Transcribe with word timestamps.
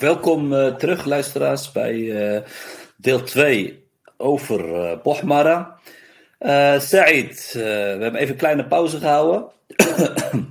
Welkom 0.00 0.52
uh, 0.52 0.74
terug, 0.74 1.04
luisteraars, 1.04 1.72
bij 1.72 1.94
uh, 1.94 2.40
deel 2.96 3.22
2 3.22 3.84
over 4.16 4.68
uh, 4.68 5.02
Bohmara. 5.02 5.78
Said, 6.78 7.50
we 7.52 7.96
hebben 8.00 8.14
even 8.14 8.30
een 8.30 8.36
kleine 8.36 8.66
pauze 8.66 8.98
gehouden. 8.98 9.50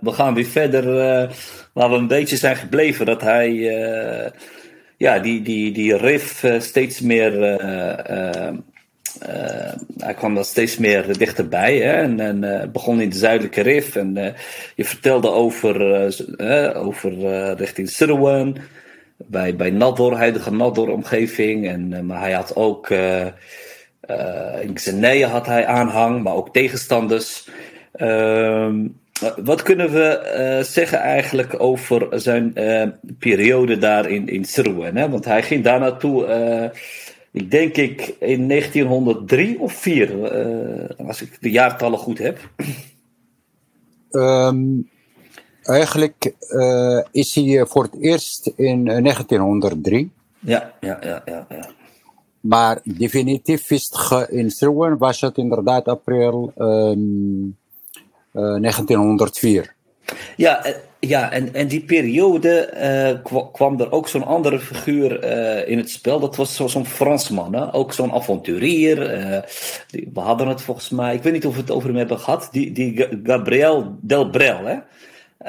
we 0.00 0.12
gaan 0.12 0.34
weer 0.34 0.44
verder 0.44 0.84
waar 1.72 1.90
we 1.90 1.96
een 1.96 2.06
beetje 2.06 2.36
zijn 2.36 2.56
gebleven. 2.56 3.06
Dat 3.06 3.20
hij 3.20 3.54
ja, 4.96 5.18
die, 5.18 5.42
die, 5.42 5.72
die 5.72 5.96
riff 5.96 6.44
steeds 6.58 7.00
meer 7.00 7.32
uh, 9.22 9.72
hij 9.98 10.14
kwam 10.14 10.36
er 10.36 10.44
steeds 10.44 10.78
meer 10.78 11.18
dichterbij 11.18 11.76
hè? 11.76 11.92
en, 11.92 12.20
en 12.20 12.42
uh, 12.42 12.62
begon 12.72 13.00
in 13.00 13.08
de 13.08 13.16
zuidelijke 13.16 13.60
rif. 13.60 13.96
En 13.96 14.18
uh, 14.18 14.26
je 14.74 14.84
vertelde 14.84 15.30
over, 15.30 15.76
over 16.74 17.12
richting 17.54 17.88
Sirwan, 17.88 18.56
bij, 19.16 19.56
bij 19.56 19.70
Nador, 19.70 20.16
huidige 20.16 20.52
Nador-omgeving. 20.52 21.68
En, 21.68 22.06
maar 22.06 22.20
hij 22.20 22.32
had 22.32 22.56
ook 22.56 22.90
in 24.60 24.72
Xenea 24.74 25.28
had 25.28 25.46
hij 25.46 25.66
aanhang, 25.66 26.22
maar 26.22 26.34
ook 26.34 26.52
tegenstanders. 26.52 27.48
Ehm, 27.92 28.86
wat 29.36 29.62
kunnen 29.62 29.92
we 29.92 30.60
zeggen 30.62 30.98
eigenlijk 30.98 31.60
over 31.60 32.20
zijn 32.20 32.52
periode 33.18 33.78
daar 33.78 34.10
in, 34.10 34.28
in? 34.28 34.44
Hè? 34.96 35.08
Want 35.08 35.24
hij 35.24 35.42
ging 35.42 35.64
daar 35.64 35.80
naartoe 35.80 36.26
ik 37.36 37.50
denk 37.50 37.76
ik 37.76 38.16
in 38.18 38.48
1903 38.48 39.60
of 39.60 39.72
4, 39.72 40.10
uh, 40.10 40.90
eh, 40.90 41.08
als 41.08 41.22
ik 41.22 41.36
de 41.40 41.50
jaartallen 41.50 41.98
goed 41.98 42.18
heb. 42.18 42.50
Um, 44.10 44.90
eigenlijk 45.62 46.32
uh, 46.50 47.02
is 47.10 47.34
hij 47.34 47.66
voor 47.66 47.82
het 47.82 48.00
eerst 48.00 48.52
in 48.56 48.84
1903. 48.84 49.98
Eh, 49.98 50.50
ja, 50.50 50.74
ja, 50.80 50.98
ja, 51.00 51.22
ja. 51.24 51.46
ja. 51.48 51.68
Maar 52.40 52.80
definitief 52.84 53.70
in 54.28 54.50
Sruwen 54.50 54.98
was 54.98 55.20
het 55.20 55.36
inderdaad 55.36 55.84
april 55.84 56.52
um, 56.58 57.56
uh, 58.32 58.60
1904. 58.60 59.75
Ja, 60.36 60.64
ja, 61.00 61.30
en, 61.30 61.54
en 61.54 61.68
die 61.68 61.80
periode 61.80 62.70
uh, 63.24 63.42
kwam 63.52 63.80
er 63.80 63.92
ook 63.92 64.08
zo'n 64.08 64.24
andere 64.24 64.58
figuur 64.58 65.24
uh, 65.24 65.68
in 65.68 65.78
het 65.78 65.90
spel. 65.90 66.20
Dat 66.20 66.36
was 66.36 66.56
zo'n 66.56 66.86
Fransman, 66.86 67.54
hè? 67.54 67.74
ook 67.74 67.92
zo'n 67.92 68.12
avonturier. 68.12 69.18
Uh, 69.18 69.38
die, 69.90 70.10
we 70.14 70.20
hadden 70.20 70.48
het 70.48 70.62
volgens 70.62 70.90
mij, 70.90 71.14
ik 71.14 71.22
weet 71.22 71.32
niet 71.32 71.46
of 71.46 71.54
we 71.54 71.60
het 71.60 71.70
over 71.70 71.88
hem 71.88 71.98
hebben 71.98 72.18
gehad, 72.18 72.48
die, 72.52 72.72
die 72.72 73.08
Gabriel 73.22 73.96
Delbrel, 74.00 74.64
hè? 74.64 74.76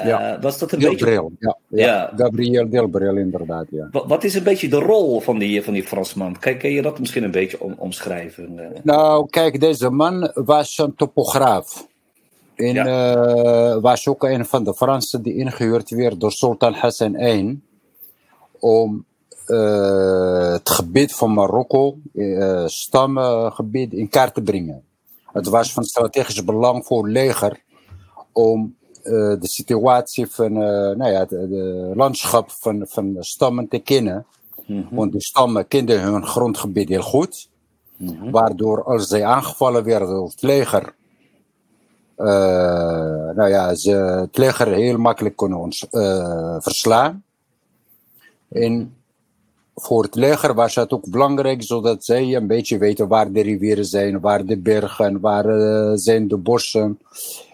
ja. 0.08 0.38
Was 0.40 0.58
dat 0.58 0.72
een 0.72 0.78
beetje... 0.78 1.10
Ja, 1.10 1.28
ja. 1.38 1.56
ja. 1.68 2.12
Gabriel 2.16 2.68
Delbrel, 2.68 3.16
inderdaad, 3.16 3.66
ja. 3.70 3.88
Wat, 3.90 4.06
wat, 4.06 4.24
is 4.24 4.34
een 4.34 4.42
beetje 4.42 4.68
de 4.68 4.78
rol 4.78 5.20
van 5.20 5.38
die, 5.38 5.62
van 5.62 5.72
die 5.72 5.82
Fransman? 5.82 6.38
Kijk, 6.38 6.58
kan 6.58 6.70
je 6.70 6.82
dat 6.82 6.98
misschien 6.98 7.24
een 7.24 7.30
beetje 7.30 7.60
om, 7.60 7.74
omschrijven? 7.78 8.72
Nou, 8.82 9.26
kijk, 9.30 9.60
deze 9.60 9.90
man 9.90 10.30
was 10.34 10.78
een 10.78 10.94
topograaf. 10.94 11.86
In, 12.58 12.74
ja. 12.74 13.74
uh, 13.74 13.80
was 13.80 14.08
ook 14.08 14.22
een 14.22 14.46
van 14.46 14.64
de 14.64 14.74
Fransen 14.74 15.22
die 15.22 15.34
ingehuurd 15.34 15.90
werd 15.90 16.20
door 16.20 16.32
Sultan 16.32 16.72
Hassan 16.72 17.14
I 17.14 17.60
om 18.58 19.04
uh, 19.46 20.52
het 20.52 20.70
gebied 20.70 21.14
van 21.14 21.34
Marokko, 21.34 21.98
uh, 22.12 22.66
stamgebied, 22.66 23.92
in 23.92 24.08
kaart 24.08 24.34
te 24.34 24.42
brengen. 24.42 24.82
Het 25.32 25.48
was 25.48 25.72
van 25.72 25.84
strategisch 25.84 26.44
belang 26.44 26.86
voor 26.86 27.02
het 27.02 27.12
leger 27.12 27.62
om 28.32 28.76
de 29.02 29.38
situatie 29.40 30.26
van 30.26 30.52
nou 30.52 31.06
ja, 31.06 31.20
het 31.20 31.96
landschap 31.96 32.50
van, 32.50 32.84
van 32.88 33.12
de 33.12 33.24
stammen 33.24 33.68
te 33.68 33.78
kennen. 33.78 34.26
Mm 34.66 34.86
-hmm. 34.88 34.96
Want 34.96 35.12
de 35.12 35.22
stammen 35.22 35.68
kenden 35.68 36.00
hun 36.00 36.26
grondgebied 36.26 36.88
heel 36.88 37.02
goed. 37.02 37.48
Mm 37.96 38.08
-hmm. 38.08 38.30
Waardoor 38.30 38.84
als 38.84 39.06
zij 39.06 39.24
aangevallen 39.24 39.84
werden 39.84 40.08
door 40.08 40.28
het 40.28 40.42
leger, 40.42 40.82
uh, 40.82 41.07
nou 43.34 43.48
ja, 43.48 43.74
ze 43.74 43.90
het 43.90 44.36
leger 44.36 44.68
heel 44.68 44.98
makkelijk 44.98 45.36
kunnen 45.36 45.58
ons 45.58 45.86
uh, 45.90 46.56
verslaan. 46.58 47.22
En 48.48 48.96
voor 49.74 50.02
het 50.02 50.14
leger 50.14 50.54
was 50.54 50.74
het 50.74 50.92
ook 50.92 51.10
belangrijk, 51.10 51.62
zodat 51.62 52.04
zij 52.04 52.34
een 52.34 52.46
beetje 52.46 52.78
weten 52.78 53.08
waar 53.08 53.32
de 53.32 53.42
rivieren 53.42 53.84
zijn, 53.84 54.20
waar 54.20 54.44
de 54.44 54.58
bergen, 54.58 55.20
waar 55.20 55.46
uh, 55.46 55.92
zijn 55.94 56.28
de 56.28 56.36
bossen. 56.36 56.98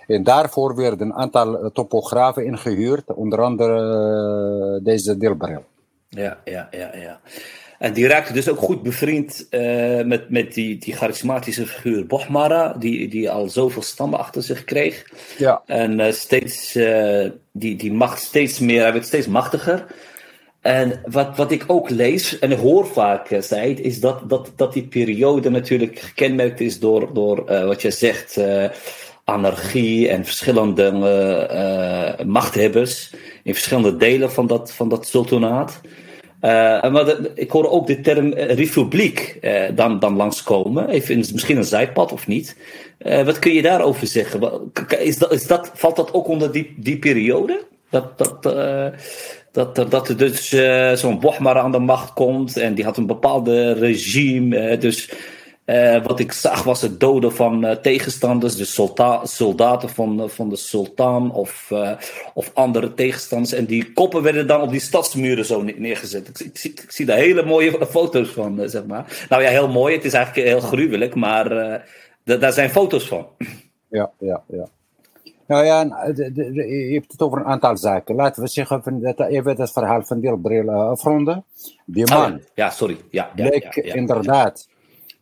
En 0.07 0.23
daarvoor 0.23 0.77
werden 0.77 1.01
een 1.01 1.15
aantal 1.15 1.71
topografen 1.73 2.45
ingehuurd, 2.45 3.15
onder 3.15 3.43
andere 3.43 4.81
deze 4.83 5.17
Dilbrel. 5.17 5.65
Ja, 6.09 6.39
ja, 6.45 6.69
ja, 6.71 6.97
ja. 6.97 7.21
En 7.85 7.93
die 7.93 8.07
raakte 8.07 8.33
dus 8.33 8.49
ook 8.49 8.59
goed 8.59 8.83
bevriend 8.83 9.47
uh, 9.51 10.03
met, 10.03 10.31
met 10.31 10.55
die, 10.55 10.79
die 10.79 10.95
charismatische 10.95 11.67
figuur 11.67 12.07
Bohmara, 12.07 12.75
die, 12.79 13.09
die 13.09 13.31
al 13.31 13.49
zoveel 13.49 13.83
stammen 13.83 14.19
achter 14.19 14.43
zich 14.43 14.65
kreeg. 14.65 15.05
Ja. 15.39 15.63
En 15.67 15.99
uh, 15.99 16.13
steeds, 16.13 16.77
uh, 16.77 17.31
die, 17.53 17.77
die 17.77 17.93
macht 17.93 18.23
steeds 18.23 18.59
meer, 18.59 18.83
hij 18.83 18.93
werd 18.93 19.07
steeds 19.07 19.27
machtiger. 19.27 19.87
En 20.61 21.01
wat, 21.07 21.37
wat 21.37 21.53
ik 21.53 21.65
ook 21.67 21.91
lees 21.91 22.39
en 22.39 22.53
hoor 22.53 22.87
vaak, 22.87 23.37
Said, 23.41 23.81
is 23.81 24.01
dat, 24.01 24.29
dat, 24.29 24.53
dat 24.57 24.73
die 24.73 24.87
periode 24.87 25.51
natuurlijk 25.51 25.99
gekenmerkt 25.99 26.61
is 26.61 26.79
door, 26.79 27.15
door 27.15 27.45
wat 27.45 27.83
je 27.83 27.91
zegt, 27.91 28.41
anarchie 29.25 30.09
en 30.09 30.25
verschillende 30.25 30.93
machthebbers 32.27 33.15
in 33.43 33.55
verschillende 33.55 33.97
delen 33.97 34.33
van 34.33 34.47
dat, 34.47 34.73
van 34.73 34.89
dat 34.89 35.07
sultanaat. 35.07 35.81
Uh, 36.45 36.91
maar 36.91 37.17
ik 37.35 37.51
hoor 37.51 37.71
ook 37.71 37.87
de 37.87 38.01
term 38.01 38.27
uh, 38.27 38.55
republiek 38.55 39.39
uh, 39.41 39.63
dan, 39.75 39.99
dan 39.99 40.17
langskomen. 40.17 40.89
Even 40.89 41.17
misschien 41.17 41.57
een 41.57 41.65
zijpad 41.65 42.13
of 42.13 42.27
niet. 42.27 42.57
wat 42.99 43.39
kun 43.39 43.53
je 43.53 43.63
daarover 43.63 44.07
zeggen? 44.07 44.71
Is 44.99 45.19
dat, 45.19 45.33
is 45.33 45.47
dat, 45.47 45.71
valt 45.75 45.97
dat 45.97 46.13
ook 46.13 46.29
onder 46.29 46.53
die, 46.53 46.75
die 46.77 46.99
periode? 46.99 47.65
Dat, 47.91 48.19
dat, 48.19 48.43
dat, 49.53 49.75
dat, 49.75 49.91
dat 49.91 50.09
er 50.09 50.17
dus 50.17 50.49
zo'n 51.01 51.21
Bohmar 51.21 51.59
aan 51.59 51.73
de 51.73 51.79
macht 51.79 52.13
komt 52.13 52.57
en 52.57 52.75
die 52.75 52.85
had 52.85 52.97
een 52.97 53.07
bepaalde 53.07 53.73
regime. 53.73 54.79
dus 54.79 55.11
uh, 55.67 56.05
wat 56.05 56.21
ik 56.21 56.33
zag 56.33 56.63
was 56.63 56.83
het 56.83 57.01
doden 57.01 57.33
van 57.33 57.65
uh, 57.65 57.71
tegenstanders, 57.71 58.57
dus 58.57 58.75
soldaten 59.23 59.89
van, 59.89 60.21
uh, 60.21 60.29
van 60.29 60.49
de 60.49 60.57
sultan 60.57 61.33
of, 61.33 61.73
of 62.35 62.51
andere 62.55 62.95
tegenstanders. 62.95 63.53
En 63.53 63.65
die 63.65 63.93
koppen 63.93 64.23
werden 64.23 64.47
dan 64.47 64.61
op 64.61 64.71
die 64.71 64.81
stadsmuren 64.81 65.45
zo 65.45 65.63
neergezet. 65.63 66.29
Ik, 66.29 66.39
ik, 66.39 66.59
zie, 66.59 66.71
ik 66.71 66.91
zie 66.91 67.07
daar 67.07 67.17
hele 67.17 67.45
mooie 67.45 67.87
foto's 67.87 68.29
van, 68.29 68.69
zeg 68.69 68.87
maar. 68.87 69.27
Nou 69.29 69.43
ja, 69.43 69.49
heel 69.49 69.69
mooi. 69.69 69.95
Het 69.95 70.05
is 70.05 70.13
eigenlijk 70.13 70.49
heel 70.49 70.61
gruwelijk, 70.61 71.15
maar 71.15 71.49
daar 72.25 72.53
zijn 72.53 72.71
foto's 72.71 73.09
van. 73.09 73.27
Ja, 73.89 74.11
ja, 74.19 74.43
ja. 74.47 74.69
Nou 75.47 75.65
ja, 75.65 75.83
je 76.15 76.91
hebt 76.93 77.13
het 77.13 77.21
over 77.21 77.39
een 77.39 77.45
aantal 77.45 77.77
zaken. 77.77 78.15
Laten 78.15 78.43
we 78.43 78.49
zeggen, 78.49 78.83
van 78.83 79.01
dat, 79.01 79.21
even 79.21 79.61
het 79.61 79.73
verhaal 79.73 80.03
van 80.03 80.21
Dilbril 80.21 80.71
afronden. 80.71 81.45
Die 81.85 82.11
man. 82.11 82.33
Oh, 82.33 82.39
ja, 82.55 82.71
sorry. 82.71 82.97
Ja, 83.11 83.31
ja, 83.35 83.49
bleek 83.49 83.77
inderdaad 83.77 84.69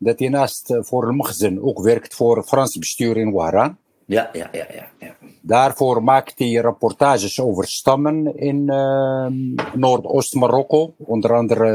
dat 0.02 0.18
hij 0.18 0.28
naast 0.28 0.70
eh, 0.70 0.78
voor 0.82 1.08
een 1.08 1.16
magazine 1.16 1.62
ook 1.62 1.82
werkt 1.82 2.14
voor 2.14 2.36
het 2.36 2.46
Frans 2.46 2.78
bestuur 2.78 3.16
in 3.16 3.32
Wahran. 3.32 3.76
Ja, 4.04 4.30
ja, 4.32 4.48
ja, 4.52 4.66
ja, 4.74 4.88
ja. 4.98 5.16
Daarvoor 5.40 6.02
maakt 6.02 6.38
hij 6.38 6.54
rapportages 6.54 7.40
over 7.40 7.66
stammen 7.68 8.36
in 8.36 8.56
uh, 8.66 9.26
Noordoost-Marokko, 9.74 10.94
onder 10.96 11.32
andere 11.32 11.68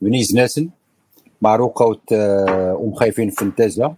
uh, 0.00 0.10
uh, 0.10 0.28
Nessen, 0.32 0.74
maar 1.38 1.60
ook 1.60 1.80
uit 1.80 1.98
de 2.04 2.46
uh, 2.48 2.80
omgeving 2.80 3.34
van 3.34 3.54
Tezla. 3.54 3.96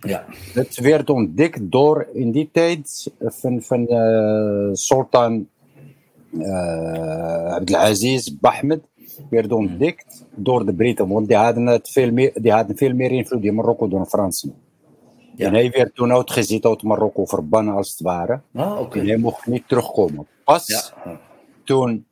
Ja. 0.00 0.24
Dat 0.54 0.76
werd 0.76 1.10
ontdekt 1.10 1.60
door 1.62 2.08
in 2.12 2.30
die 2.30 2.48
tijd 2.52 3.10
van, 3.18 3.62
van 3.62 3.86
uh, 3.88 4.68
Sultan 4.72 5.48
Abdelaziz 7.48 8.28
Bahmed 8.40 8.80
werd 9.30 9.52
ontdekt 9.52 10.26
door 10.34 10.66
de 10.66 10.74
Britten, 10.74 11.08
want 11.08 11.28
die 11.28 11.36
hadden, 11.36 11.66
het 11.66 11.88
veel, 11.90 12.12
meer, 12.12 12.32
die 12.34 12.52
hadden 12.52 12.76
veel 12.76 12.94
meer 12.94 13.10
invloed 13.10 13.44
in 13.44 13.54
Marokko 13.54 13.88
dan 13.88 14.02
de 14.02 14.08
Fransen. 14.08 14.54
Ja. 15.36 15.46
En 15.46 15.54
hij 15.54 15.70
werd 15.70 15.94
toen 15.94 16.12
uitgezet 16.12 16.64
uit 16.64 16.82
Marokko, 16.82 17.24
verbannen 17.24 17.74
als 17.74 17.90
het 17.90 18.00
ware. 18.00 18.40
Ah, 18.54 18.80
okay. 18.80 19.00
En 19.00 19.08
hij 19.08 19.16
mocht 19.16 19.46
niet 19.46 19.68
terugkomen. 19.68 20.26
Pas 20.44 20.66
Ja. 20.66 21.20
toen 21.64 22.06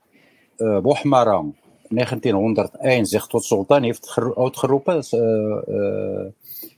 uh, 0.57 0.79
Bohmara 0.79 1.45
1901 1.89 3.07
zich 3.07 3.27
tot 3.27 3.45
sultan 3.45 3.83
heeft 3.83 4.19
uitgeroepen, 4.35 5.03
eh, 5.11 5.51
eh, 5.69 6.27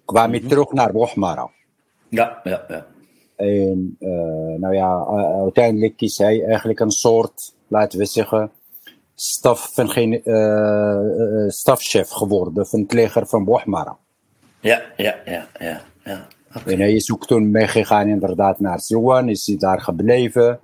kwam 0.05 0.31
hij 0.31 0.41
terug 0.41 0.73
naar 0.73 0.93
Bohmara. 0.93 1.51
Ja, 2.09 2.41
ja, 2.45 2.65
ja. 2.69 2.87
En 3.37 3.97
eh, 3.99 4.11
nou 4.59 4.75
ja, 4.75 5.07
uiteindelijk 5.43 6.01
is 6.01 6.19
hij 6.19 6.45
eigenlijk 6.45 6.81
een 6.81 6.91
soort, 6.91 7.55
laten 7.69 7.99
we 7.99 8.05
zeggen, 8.05 8.51
staf 9.21 9.71
van 9.75 9.91
geen, 9.91 10.23
eh, 10.25 11.45
eh, 11.45 11.49
stafchef 11.49 12.09
geworden 12.09 12.67
van 12.67 12.81
het 12.81 12.93
leger 12.93 13.27
van 13.27 13.45
Bohmara. 13.45 13.99
Ja, 14.61 14.83
ja, 14.97 15.17
ja, 15.25 15.49
ja. 15.59 15.81
ja. 16.05 16.27
En 16.67 16.79
hij 16.79 16.93
is 16.93 17.13
ook 17.13 17.27
toen 17.27 17.51
meegegaan 17.51 18.09
inderdaad 18.09 18.61
naar 18.61 18.81
Siwan, 18.81 19.29
is 19.29 19.47
hij 19.47 19.57
daar 19.57 19.81
gebleven 19.81 20.61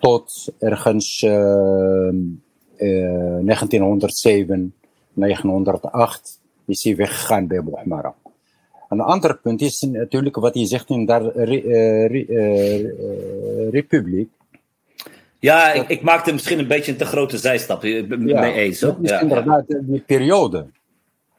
tot 0.00 0.52
ergens 0.58 1.22
eh, 1.22 2.08
eh, 2.76 3.44
1907, 3.44 4.74
1908 5.12 6.40
is 6.66 6.84
hij 6.84 6.96
weggegaan 6.96 7.46
bij 7.46 7.62
Bohmara. 7.62 8.14
Een 8.88 9.00
ander 9.00 9.38
punt 9.38 9.60
is 9.60 9.80
natuurlijk 9.80 10.36
wat 10.36 10.54
je 10.54 10.66
zegt 10.66 10.90
in 10.90 11.08
eh, 11.08 11.26
eh, 11.36 12.04
eh, 12.04 13.70
republiek. 13.70 14.30
Ja, 15.38 15.72
ik, 15.72 15.88
ik 15.88 16.02
maakte 16.02 16.32
misschien 16.32 16.58
een 16.58 16.66
beetje 16.66 16.92
een 16.92 16.98
te 16.98 17.04
grote 17.04 17.38
zijstap. 17.38 17.84
Ik 17.84 18.08
ben 18.08 18.28
het 18.28 18.40
mee 18.40 18.52
eens. 18.52 18.80
hoor. 18.80 18.96
is 19.02 19.10
Ja, 19.10 19.16
ja. 19.16 19.20
inderdaad 19.22 19.64
die 19.68 20.00
periode. 20.00 20.66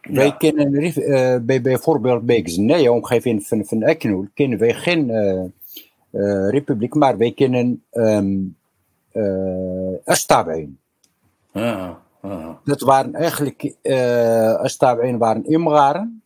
Wij 0.02 0.26
Ja. 0.26 0.32
kennen 0.32 0.74
eh, 0.74 1.38
bij, 1.42 1.62
bijvoorbeeld 1.62 2.26
bij 2.26 2.42
Xnea, 2.42 2.92
omgeving 2.92 3.48
van, 3.48 3.66
van 3.66 3.82
Eknul, 3.82 4.28
kennen 4.34 4.60
wij 4.60 4.74
geen 4.74 5.10
eh, 5.10 5.44
eh, 6.12 6.50
republiek, 6.50 6.94
maar 6.94 7.18
wij 7.18 7.32
kennen 7.32 7.84
um, 7.92 8.56
Astabijn. 10.06 10.78
Ja, 11.54 12.00
ja. 12.22 12.60
Dat 12.64 12.82
waren 12.82 13.14
eigenlijk, 13.14 13.76
uh, 13.84 14.54
Astabijn 14.54 15.18
waren 15.18 15.46
Imgaren, 15.46 16.22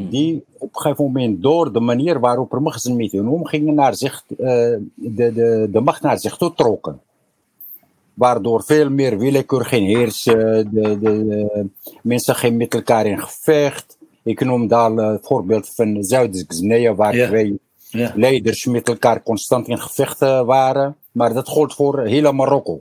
die 0.00 0.44
op 0.58 0.74
een 0.74 0.80
gegeven 0.80 1.04
moment 1.04 1.42
door 1.42 1.72
de 1.72 1.80
manier 1.80 2.20
waarop 2.20 2.52
er 2.52 2.62
met 2.62 3.12
hun 3.12 3.28
omgingen 3.28 3.74
naar 3.74 3.94
zich, 3.94 4.24
uh, 4.28 4.36
de, 4.94 5.32
de, 5.32 5.68
de 5.72 5.80
macht 5.80 6.02
naar 6.02 6.18
zich 6.18 6.36
toe 6.36 6.54
trokken 6.54 7.00
waardoor 8.16 8.62
veel 8.64 8.90
meer 8.90 9.18
willekeur 9.18 9.64
ging 9.64 9.86
heersen. 9.86 10.38
De, 10.38 10.98
de, 10.98 10.98
de, 11.00 11.66
mensen 12.02 12.34
gingen 12.34 12.56
met 12.56 12.74
elkaar 12.74 13.06
in 13.06 13.18
gevecht. 13.20 13.98
Ik 14.22 14.44
noem 14.44 14.66
daar 14.68 14.90
het 14.92 15.26
voorbeeld 15.26 15.68
van 15.74 16.02
Zuid-Xnea, 16.04 16.94
waar 16.94 17.16
Ja. 17.16 17.26
twee 17.26 17.58
Ja. 17.90 18.12
leiders 18.14 18.64
met 18.64 18.88
elkaar 18.88 19.22
constant 19.22 19.68
in 19.68 19.78
gevechten 19.78 20.46
waren. 20.46 20.96
Maar 21.12 21.34
dat 21.34 21.48
gold 21.48 21.74
voor 21.74 22.00
heel 22.00 22.32
Marokko. 22.32 22.78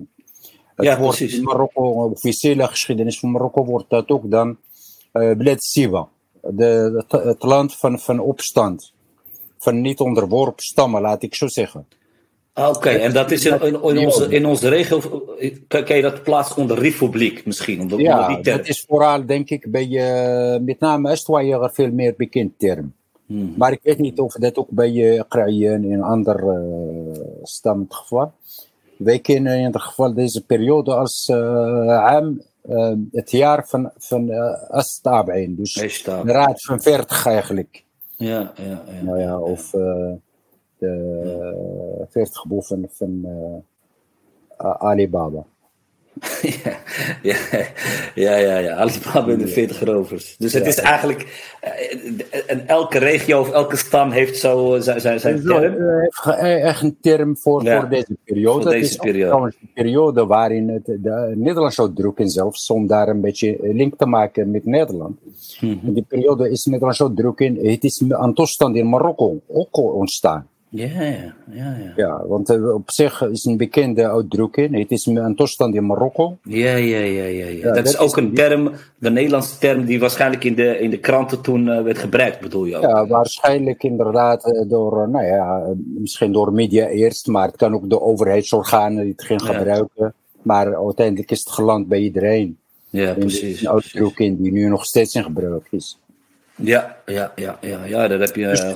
Het 0.76 0.86
Ja, 0.86 1.00
wordt 1.00 1.18
precies. 1.18 1.38
in 1.38 1.44
Marokko, 1.44 1.82
officiële 2.04 2.68
geschiedenis 2.68 3.20
van 3.20 3.32
Marokko, 3.32 3.66
wordt 3.66 3.90
dat 3.90 4.10
ook 4.10 4.30
dan 4.32 4.58
uh, 5.14 5.38
Bled 5.38 5.64
Siwa. 5.64 6.08
De, 6.50 7.04
het, 7.08 7.24
het 7.24 7.44
land 7.44 7.76
van, 7.76 8.00
van 8.00 8.20
opstand. 8.20 8.94
Van 9.58 9.82
niet 9.82 10.00
onderworpen 10.00 10.64
stammen, 10.64 11.02
laat 11.02 11.24
ik 11.24 11.36
zo 11.36 11.48
zeggen. 11.48 11.88
Ah, 12.54 12.70
Oké, 12.70 12.90
en 12.90 13.14
dat 13.14 13.32
is 13.32 13.46
in, 13.46 13.62
in, 13.62 13.74
in, 13.74 14.06
onze, 14.06 14.28
in 14.30 14.46
onze 14.46 14.70
regio. 14.70 15.00
Kan, 15.68 15.84
kan 15.84 15.96
je 15.96 16.02
dat 16.02 16.24
plaatsen 16.24 16.58
onder 16.58 16.80
Republiek 16.80 17.46
misschien? 17.46 17.82
Onder, 17.82 17.98
onder 17.98 18.14
Ja, 18.14 18.28
die 18.28 18.40
term? 18.40 18.58
dat 18.58 18.68
is 18.68 18.86
vooral 18.88 19.26
denk 19.26 19.50
ik 19.50 19.72
bij 19.72 19.88
uh, 19.88 20.60
met 20.62 20.80
name 20.80 21.10
Estwaaier 21.10 21.70
veel 21.74 21.92
meer 21.92 22.14
bekend 22.18 22.60
term. 22.60 22.94
Hmm. 23.26 23.54
Maar 23.58 23.72
ik 23.72 23.80
weet 23.84 23.98
niet 23.98 24.20
of 24.20 24.34
dat 24.34 24.58
ook 24.58 24.70
bij 24.70 24.92
uh, 24.92 25.22
Kraïen 25.28 25.84
in 25.84 25.94
een 25.94 26.02
ander 26.02 26.44
uh, 26.44 27.20
stam 27.44 27.80
het 27.80 27.94
geval. 27.94 28.32
Wij 28.98 29.20
kennen 29.20 29.58
in 29.58 29.66
ieder 29.66 29.82
geval 29.82 30.14
deze 30.14 30.46
periode 30.46 30.96
als 30.96 31.30
am, 31.30 32.28
uh, 32.28 32.44
het 33.12 33.32
jaar 33.32 33.68
van, 33.68 33.92
van 33.98 34.30
uh, 34.30 34.70
Astabijn. 34.70 35.56
Dus 35.56 35.74
de 36.04 36.32
raad 36.32 36.64
van 36.64 36.82
40 36.82 37.26
eigenlijk. 37.26 37.84
Ja, 38.18 38.52
ja, 38.56 38.84
ja. 38.88 39.04
Nou 39.04 39.20
ja, 39.20 39.40
of 39.40 39.74
uh, 39.74 40.12
de 40.78 42.06
40 42.10 42.48
boven 42.48 42.88
van 42.92 43.22
uh, 43.26 44.72
Alibaba. 44.78 45.46
Ja, 46.42 46.78
ja, 47.22 47.36
ja, 48.16 48.36
ja, 48.36 48.58
ja. 48.58 48.76
Alibaba 48.76 49.32
en 49.32 49.38
de 49.38 49.48
40 49.48 49.80
rovers. 49.84 50.36
Dus 50.38 50.54
het 50.54 50.64
Ja. 50.64 50.70
is 50.70 50.78
eigenlijk. 50.80 51.54
eh, 51.62 52.42
En 52.48 52.68
elke 52.68 52.98
regio 52.98 53.40
of 53.40 53.52
elke 53.52 53.76
stam 53.78 54.12
heeft 54.12 54.38
zo 54.38 54.76
eh, 54.76 54.82
zijn, 54.82 55.02
zijn, 55.02 55.20
zijn 55.20 55.42
Zo, 55.42 55.60
term. 55.60 55.76
eh, 56.24 56.64
echt 56.64 56.82
een 56.82 56.98
term 57.02 57.38
voor, 57.38 57.64
Ja, 57.64 57.80
voor 57.80 57.90
deze 57.90 58.18
periode. 58.24 58.62
voor 58.62 58.72
deze 58.72 58.98
periode. 58.98 59.46
een 59.62 59.70
periode 59.74 60.26
waarin 60.26 60.70
het, 60.70 60.86
de 60.86 61.34
Nederlandse 61.36 61.82
uitdrukking 61.82 62.32
zelfs, 62.32 62.70
om 62.70 62.88
daar 62.88 63.08
een 63.08 63.22
beetje 63.22 63.58
link 63.62 63.98
te 63.98 64.06
maken 64.06 64.52
met 64.52 64.66
Nederland. 64.66 65.20
Mhm. 65.60 65.88
In 65.88 65.94
die 65.94 66.06
periode 66.08 66.50
is 66.50 66.66
Nederlandse 66.66 67.04
uitdrukking, 67.04 67.72
het 67.72 67.84
is 67.84 68.04
een 68.08 68.34
toestand 68.34 68.76
in 68.76 68.90
Marokko 68.90 69.40
ook 69.48 69.78
ontstaan. 69.78 70.48
Ja, 70.76 71.02
ja, 71.02 71.34
ja. 71.52 71.94
ja. 71.96 72.28
Want 72.28 72.50
eh, 72.50 72.74
op 72.74 72.92
zich 72.92 73.22
is 73.22 73.46
een 73.46 73.58
bekende 73.58 74.10
uitdrukking, 74.10 74.80
het 74.80 74.92
is 74.92 75.06
een 75.06 75.36
toestand 75.36 75.76
in 75.76 75.86
Marokko. 75.86 76.38
Ja, 76.44 76.76
ja, 76.76 76.98
ja, 76.98 77.24
ja, 77.24 77.46
ja. 77.46 77.74
dat, 77.74 77.86
is 77.86 77.98
ook 77.98 78.18
een 78.18 78.34
term, 78.34 78.72
de 78.98 79.10
Nederlandse 79.10 79.58
term, 79.58 79.86
die 79.86 80.00
waarschijnlijk 80.00 80.44
in 80.44 80.56
de, 80.56 80.80
in 80.80 80.90
de 80.90 81.00
kranten 81.00 81.42
toen 81.42 81.70
eh, 81.70 81.84
werd 81.84 81.98
gebruikt, 81.98 82.40
bedoel 82.40 82.66
je 82.66 82.76
ook? 82.76 82.84
Ja, 82.84 83.08
waarschijnlijk 83.08 83.84
inderdaad 83.84 84.46
eh, 84.46 84.70
door, 84.70 85.10
nou 85.10 85.26
ja, 85.26 85.74
misschien 85.98 86.32
door 86.32 86.54
media 86.54 86.88
eerst, 86.88 87.28
maar 87.28 87.48
het 87.48 87.58
kan 87.58 87.74
ook 87.74 87.90
de 87.90 88.02
overheidsorganen 88.02 89.04
die 89.04 89.12
het 89.12 89.26
gaan 89.26 89.42
gebruiken. 89.42 90.14
Maar 90.42 90.76
uiteindelijk 90.76 91.32
is 91.32 91.40
het 91.40 91.52
geland 91.52 91.88
bij 91.88 92.00
iedereen. 92.00 92.58
Ja, 92.90 93.08
En 93.08 93.20
precies. 93.20 93.62
een 93.62 93.70
uitdrukking 93.70 94.42
die 94.42 94.52
nu 94.52 94.68
nog 94.70 94.86
steeds 94.86 95.16
in 95.16 95.24
gebruik 95.24 95.68
is. 95.72 96.00
Ja, 96.56 96.98
ja, 97.06 97.32
ja, 97.36 97.58
ja, 97.62 97.86
ja, 97.86 98.08
dat 98.08 98.20
heb 98.20 98.36
je. 98.36 98.76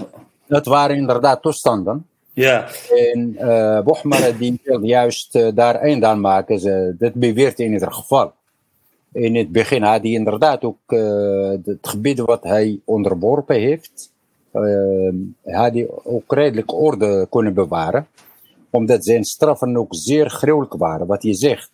Eh, 0.49 0.55
Dat 0.55 0.65
waren 0.65 0.95
inderdaad 0.95 1.41
toestanden. 1.41 2.05
ja, 2.33 2.67
En 3.13 3.35
uh, 3.39 4.37
die 4.37 4.61
wil 4.63 4.83
juist 4.83 5.35
uh, 5.35 5.47
daar 5.53 5.75
eind 5.75 6.03
aan 6.03 6.19
maken. 6.19 6.59
Ze, 6.59 6.95
dat 6.97 7.13
beweert 7.13 7.59
in 7.59 7.71
ieder 7.71 7.91
geval. 7.93 8.33
In 9.11 9.35
het 9.35 9.51
begin 9.51 9.81
had 9.81 10.01
hij 10.01 10.11
inderdaad 10.11 10.63
ook 10.63 10.79
uh, 10.87 11.49
het 11.65 11.87
gebied 11.87 12.19
wat 12.19 12.43
hij 12.43 12.79
onderworpen 12.85 13.55
heeft. 13.55 14.11
Had 15.43 15.73
hij 15.73 15.87
ook 16.03 16.33
redelijk 16.33 16.73
orde 16.73 17.27
kunnen 17.29 17.53
bewaren. 17.53 18.07
Omdat 18.69 19.05
zijn 19.05 19.23
straffen 19.23 19.77
ook 19.77 19.95
zeer 19.95 20.29
gruwelijk 20.29 20.73
waren, 20.73 21.07
wat 21.07 21.23
je 21.23 21.33
zegt. 21.33 21.69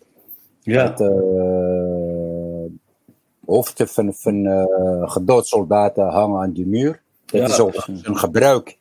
ja. 0.62 0.88
Dat 0.88 1.00
hoofden 3.46 3.88
van, 3.88 4.14
van 4.14 4.44
uh, 4.44 4.64
gedood 5.10 5.46
soldaten 5.46 6.08
hangen 6.08 6.40
aan 6.40 6.52
de 6.52 6.66
muur. 6.66 7.00
Dat 7.26 7.40
Ja, 7.40 7.46
is 7.46 7.60
ook 7.60 7.86
een 8.02 8.16
gebruik 8.18 8.78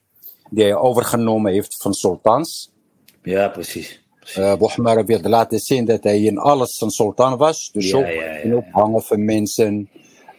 die 0.50 0.64
hij 0.64 0.76
overgenomen 0.76 1.52
heeft 1.52 1.76
van 1.82 1.94
sultans. 1.94 2.72
ja, 3.24 3.48
precies. 3.48 4.02
precies. 4.20 4.38
Uh, 4.78 5.06
wilde 5.06 5.30
laten 5.30 5.60
zien 5.60 5.86
dat 5.86 6.04
hij 6.04 6.22
in 6.22 6.38
alles 6.38 6.82
een 6.82 6.90
sultan 6.90 7.38
was. 7.38 7.70
Dus 7.74 7.90
Ja, 7.90 7.98
ook 7.98 8.44
in 8.44 8.56
ophangen 8.56 9.02
van 9.02 9.26
mensen, 9.26 9.90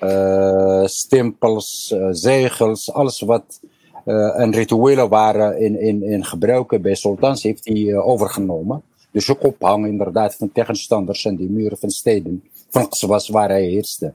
uh, 0.02 0.84
stempels, 0.84 1.92
uh, 1.94 2.08
zegels, 2.10 2.92
alles 2.92 3.20
wat 3.20 3.60
een 4.04 4.52
rituelen 4.52 5.08
waren 5.08 5.58
in, 5.58 5.80
in, 5.80 6.02
in 6.02 6.24
gebruiken 6.24 6.82
bij 6.82 6.94
sultans, 6.94 7.42
heeft 7.42 7.64
hij 7.64 7.96
overgenomen. 7.96 8.82
Dus 9.10 9.30
ook 9.30 9.44
ophangen 9.44 9.90
inderdaad 9.90 10.34
van 10.34 10.52
tegenstanders 10.52 11.24
en 11.24 11.36
die 11.36 11.50
muren 11.50 11.78
van 11.78 11.90
steden. 11.90 12.44
Van 12.70 12.86
was 13.06 13.28
waar 13.28 13.48
hij 13.48 13.64
heerste. 13.64 14.12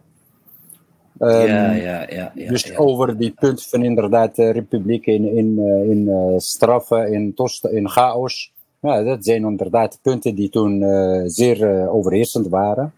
Um, 1.23 1.29
ja, 1.29 1.71
ja, 1.71 2.05
ja, 2.09 2.31
ja. 2.35 2.49
dus 2.49 2.63
ja. 2.63 2.77
over 2.77 3.17
die 3.17 3.31
punt 3.31 3.65
van 3.65 3.83
inderdaad 3.83 4.35
de 4.35 4.49
republiek 4.49 5.05
in, 5.05 5.25
in, 5.37 5.59
uh, 5.59 5.89
in 5.89 6.07
uh, 6.07 6.37
straffen, 6.37 7.13
in, 7.13 7.33
tost, 7.33 7.65
in 7.65 7.89
chaos. 7.89 8.51
Ja, 8.79 9.03
dat 9.03 9.25
zijn 9.25 9.45
inderdaad 9.45 9.99
punten 10.01 10.35
die 10.35 10.49
toen 10.49 10.81
uh, 10.81 11.21
zeer 11.25 11.89
overheersend 11.89 12.47
waren. 12.47 12.93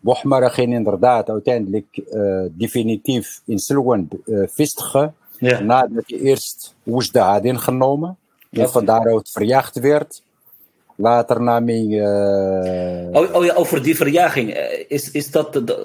Bohmara 0.00 0.48
ging 0.48 0.72
inderdaad 0.72 1.30
uiteindelijk 1.30 2.02
definitief 2.50 3.40
in 3.44 3.58
Silwan 3.58 4.08
vestigen. 4.46 5.14
Ja. 5.38 5.60
Nadat 5.60 6.04
hij 6.06 6.18
eerst 6.18 6.74
Oesda 6.86 7.32
had 7.32 7.44
ingenomen. 7.44 8.16
En 8.50 8.70
van 8.70 8.84
daaruit 8.84 9.30
verjaagd 9.30 9.78
werd. 9.78 10.22
Later 10.96 11.42
nam 11.42 11.68
hij... 11.68 11.84
Oh, 13.12 13.34
oh 13.34 13.44
ja, 13.44 13.54
over 13.54 13.82
die 13.82 13.96
verjaging. 13.96 14.50
Eh, 14.50 14.84
Is, 14.88 15.10
is 15.10 15.30
dat, 15.30 15.52
de- 15.52 15.84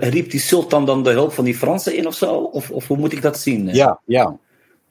eh, 0.00 0.10
riep 0.10 0.30
die 0.30 0.40
sultan 0.40 0.86
dan 0.86 1.02
de 1.02 1.10
hulp 1.10 1.32
van 1.32 1.44
die 1.44 1.54
Fransen 1.54 1.96
in 1.96 2.06
of 2.06 2.14
zo? 2.14 2.34
Of, 2.34 2.70
of 2.70 2.86
hoe 2.86 2.96
moet 2.96 3.12
ik 3.12 3.22
dat 3.22 3.38
zien? 3.38 3.66
Ja, 3.74 4.00
ja. 4.04 4.38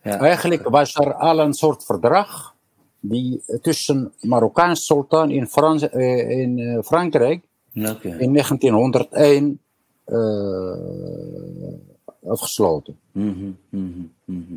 Ja. 0.04 0.20
Eigenlijk 0.20 0.70
was 0.70 0.96
er 0.96 1.14
al 1.14 1.40
een 1.40 1.54
soort 1.54 1.84
verdrag 1.86 2.56
die 3.00 3.44
tussen 3.62 4.14
Marokkaanse 4.22 4.84
sultan 4.84 5.32
in, 5.32 5.48
Frans, 5.48 5.84
in 5.84 6.82
Frankrijk 6.86 7.44
in 7.74 8.34
1901 8.34 9.60
eh, 10.04 10.18
afgesloten. 12.30 12.98
Mhm, 13.12 13.52
mhm, 13.70 14.02
mhm. 14.26 14.56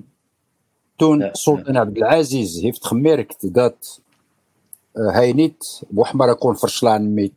Toen 0.96 1.18
Ja, 1.18 1.28
Sultan 1.34 1.76
Abdelaziz 1.76 2.60
heeft 2.60 2.86
gemerkt 2.86 3.54
dat 3.54 4.00
hij 4.92 5.32
niet 5.32 5.82
Bohmara 5.88 6.34
kon 6.34 6.58
verslaan 6.58 7.14
met 7.14 7.32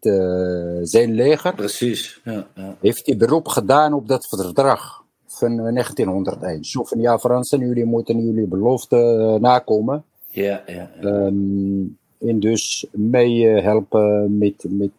zijn 0.81 1.13
leger, 1.13 1.55
Precies, 1.55 2.21
ja, 2.23 2.47
ja. 2.55 2.77
heeft 2.81 3.05
hij 3.05 3.17
beroep 3.17 3.47
gedaan 3.47 3.93
op 3.93 4.07
dat 4.07 4.27
verdrag 4.27 5.03
van 5.27 5.55
1901. 5.55 6.65
Zo 6.65 6.83
van 6.83 6.99
ja, 6.99 7.19
Fransen, 7.19 7.59
jullie 7.59 7.85
moeten 7.85 8.25
jullie 8.25 8.47
belofte 8.47 9.37
nakomen. 9.41 10.03
Ja, 10.27 10.63
ja, 10.65 10.73
ja. 10.73 10.91
Ehm, 10.99 11.83
en 12.19 12.39
dus 12.39 12.87
meehelpen 12.91 14.37
met, 14.37 14.65
met, 14.69 14.91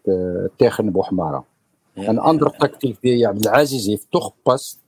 tegen. 0.57 0.93
Ja, 1.95 2.09
een 2.09 2.19
andere 2.19 2.55
tactiek 2.57 2.97
die 3.01 3.29
Abdelaziz 3.29 3.87
heeft 3.87 4.07
toegepast, 4.09 4.79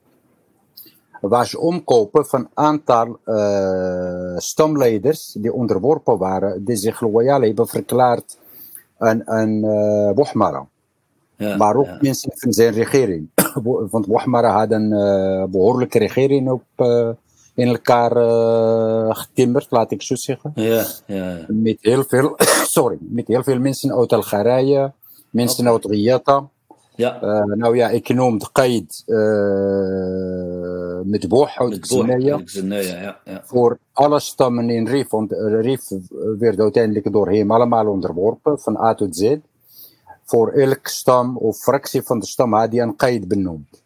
was 1.28 1.56
omkopen 1.56 2.26
van 2.26 2.40
een 2.40 2.48
aantal 2.54 3.18
uh, 3.26 4.36
stamleiders 4.36 5.36
die 5.38 5.52
onderworpen 5.52 6.18
waren, 6.18 6.64
die 6.64 6.76
zich 6.76 7.00
loyaal 7.00 7.40
hebben 7.40 7.68
verklaard 7.68 8.38
aan, 8.98 9.28
aan 9.28 9.64
uh, 9.64 10.10
Bohmara. 10.10 10.66
Ja, 11.36 11.56
maar 11.56 11.76
ook 11.76 11.86
ja. 11.86 11.98
mensen 12.00 12.30
van 12.34 12.52
zijn 12.52 12.72
regering. 12.72 13.28
Want 13.90 14.06
Bohmara 14.06 14.50
had 14.50 14.70
een 14.70 14.92
uh, 14.92 15.44
behoorlijke 15.44 15.98
regering 15.98 16.50
op, 16.50 16.62
in 17.54 17.68
elkaar 17.68 18.10
getimmerd, 19.14 19.66
laat 19.70 19.90
ik 19.90 20.02
zo 20.02 20.14
zeggen. 20.14 20.52
Ja, 20.54 20.84
ja. 21.06 21.44
Met 21.48 21.78
heel 21.80 22.04
veel, 22.04 22.34
sorry, 22.76 22.98
met 23.00 23.26
heel 23.28 23.42
veel 23.42 23.58
mensen 23.58 23.94
uit 23.96 24.12
Algerije, 24.12 24.92
mensen 25.30 25.68
uit 25.68 25.84
Riyadh. 25.84 26.40
Ja, 26.94 27.44
nou 27.44 27.76
ja, 27.76 27.88
ik 27.88 28.08
noem 28.08 28.38
de 28.38 28.48
qaid 28.52 29.02
uh, 31.04 31.04
met 31.04 31.32
uit 31.56 31.78
Xenia. 31.78 32.42
Ja. 33.24 33.42
Voor 33.44 33.78
alle 33.92 34.20
stammen 34.20 34.70
in 34.70 34.86
Rif, 34.86 35.10
want 35.10 35.32
uh, 35.32 35.60
Rif 35.60 35.82
werd 36.38 36.60
uiteindelijk 36.60 37.12
door 37.12 37.30
hem 37.30 37.50
allemaal 37.50 37.86
onderworpen, 37.86 38.58
van 38.60 38.76
A 38.76 38.94
tot 38.94 39.16
Z. 39.16 39.36
Voor 40.24 40.52
elk 40.52 40.86
stam 40.86 41.36
of 41.36 41.56
fractie 41.56 42.02
van 42.02 42.18
de 42.18 42.26
stam 42.26 42.52
had 42.52 42.72
hij 42.72 42.80
een 42.80 42.96
qaid 42.96 43.28
benoemd. 43.28 43.82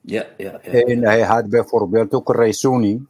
Ja, 0.00 0.26
ja, 0.36 0.60
ja. 0.62 0.70
En 0.70 1.02
hij 1.02 1.22
had 1.22 1.48
bijvoorbeeld 1.48 2.14
ook 2.14 2.34
Raisuni, 2.34 3.06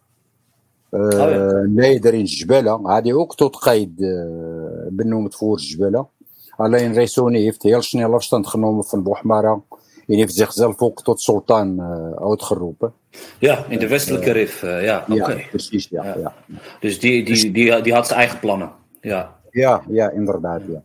uh, 0.91 1.11
ja. 1.11 1.65
leider 1.75 2.15
in 2.15 2.25
Jbella, 2.25 2.81
had 2.83 3.05
hij 3.05 3.13
ook 3.13 3.37
tot 3.37 3.59
qaid 3.59 3.91
uh, 3.97 4.25
benoemd 4.91 5.35
voor 5.35 5.61
Jbella. 5.61 6.09
Alleen 6.57 6.95
Raisoni 6.95 7.43
heeft 7.43 7.63
heel 7.63 7.83
snel 7.83 8.15
afstand 8.15 8.47
genomen 8.47 8.85
van 8.85 9.03
Bohmara 9.03 9.61
en 10.07 10.17
heeft 10.17 10.35
zichzelf 10.35 10.81
ook 10.81 11.03
tot 11.03 11.21
sultan 11.21 11.81
uh, 11.81 12.11
uitgeroepen. 12.29 12.93
Ja, 13.39 13.65
in 13.69 13.79
de 13.79 13.89
westelijke 13.89 14.31
Rif, 14.31 14.63
uh, 14.63 14.85
ja, 14.85 15.05
oké. 15.09 15.33
Ja, 15.33 15.47
precies, 15.51 15.89
ja. 15.89 16.05
Ja. 16.05 16.35
Dus 16.81 17.01
die, 17.01 17.25
die, 17.25 17.53
die, 17.53 17.81
die 17.81 17.93
had 17.93 18.07
zijn 18.07 18.19
eigen 18.19 18.39
plannen. 18.39 18.71
Ja. 19.01 19.35
Ja, 19.51 19.83
ja, 19.89 20.11
inderdaad. 20.11 20.63
Ja. 20.69 20.83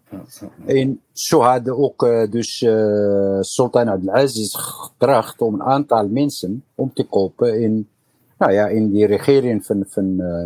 En 0.66 1.02
zo 1.12 1.40
hadden 1.42 1.78
ook 1.78 2.04
uh, 2.04 2.32
dus 2.32 2.62
uh, 2.62 3.38
Sultan 3.42 3.90
Abdelaziz 3.90 4.56
getracht 4.56 5.42
om 5.42 5.54
een 5.54 5.64
aantal 5.64 6.08
mensen 6.08 6.64
om 6.76 6.94
te 6.94 7.04
kopen 7.04 7.62
in, 7.62 7.90
nou 8.38 8.52
ja, 8.52 8.68
in 8.68 8.92
die 8.92 9.06
regering 9.06 9.66
van, 9.66 9.86
van, 9.88 10.16
uh, 10.20 10.46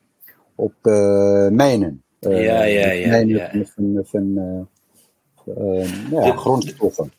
op 0.54 0.74
mijnen. 1.50 2.02
Uh, 2.20 2.44
ja, 2.44 2.62
ja, 2.62 2.90
ja. 2.90 3.08
Mijnen 3.08 3.36
ja. 3.36 3.50
van, 3.64 4.00
van 4.04 4.66
uh, 5.56 6.10
ja, 6.10 6.36
grondstoffen. 6.36 7.12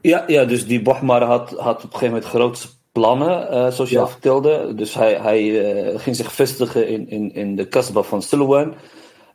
Ja, 0.00 0.24
ja, 0.26 0.44
dus 0.44 0.66
die 0.66 0.82
Bochmar 0.82 1.22
had, 1.22 1.50
had 1.50 1.76
op 1.76 1.82
een 1.82 1.98
gegeven 1.98 2.06
moment 2.06 2.24
grote 2.24 2.68
plannen, 2.98 3.54
uh, 3.54 3.70
zoals 3.70 3.90
je 3.90 3.94
Ja. 3.94 4.00
al 4.00 4.08
vertelde. 4.08 4.74
Dus 4.74 4.94
hij, 4.94 5.14
hij 5.14 5.40
eh, 5.64 5.98
ging 5.98 6.16
zich 6.16 6.32
vestigen 6.32 6.88
in, 6.88 7.10
in, 7.10 7.34
in 7.34 7.56
de 7.56 7.68
kasbah 7.68 8.04
van 8.04 8.22
Silwan. 8.22 8.74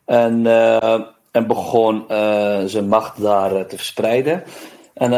En, 0.04 0.46
eh, 0.46 1.00
en 1.30 1.46
begon 1.46 2.04
zijn 2.66 2.88
macht 2.88 3.22
daar 3.22 3.66
te 3.66 3.76
verspreiden. 3.76 4.42
En 4.94 5.12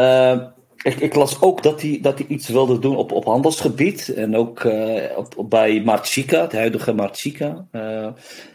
ik, 0.83 0.99
ik 0.99 1.15
las 1.15 1.41
ook 1.41 1.63
dat 1.63 1.81
hij, 1.81 1.99
dat 2.01 2.17
hij 2.17 2.27
iets 2.27 2.47
wilde 2.47 2.79
doen 2.79 2.95
op, 2.95 3.11
op 3.11 3.25
handelsgebied. 3.25 4.13
En 4.13 4.35
ook 4.35 4.67
op, 5.15 5.37
op, 5.37 5.49
bij 5.49 5.81
Marchika, 5.85 6.41
het 6.41 6.51
huidige 6.51 6.93
Marchika. 6.93 7.65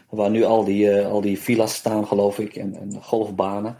waar 0.09 0.29
nu 0.29 0.43
al 0.43 0.63
die, 0.63 1.01
al 1.01 1.21
die 1.21 1.39
villa's 1.39 1.73
staan, 1.73 2.07
geloof 2.07 2.39
ik. 2.39 2.55
En, 2.55 2.75
en 2.75 2.97
golfbanen. 3.01 3.77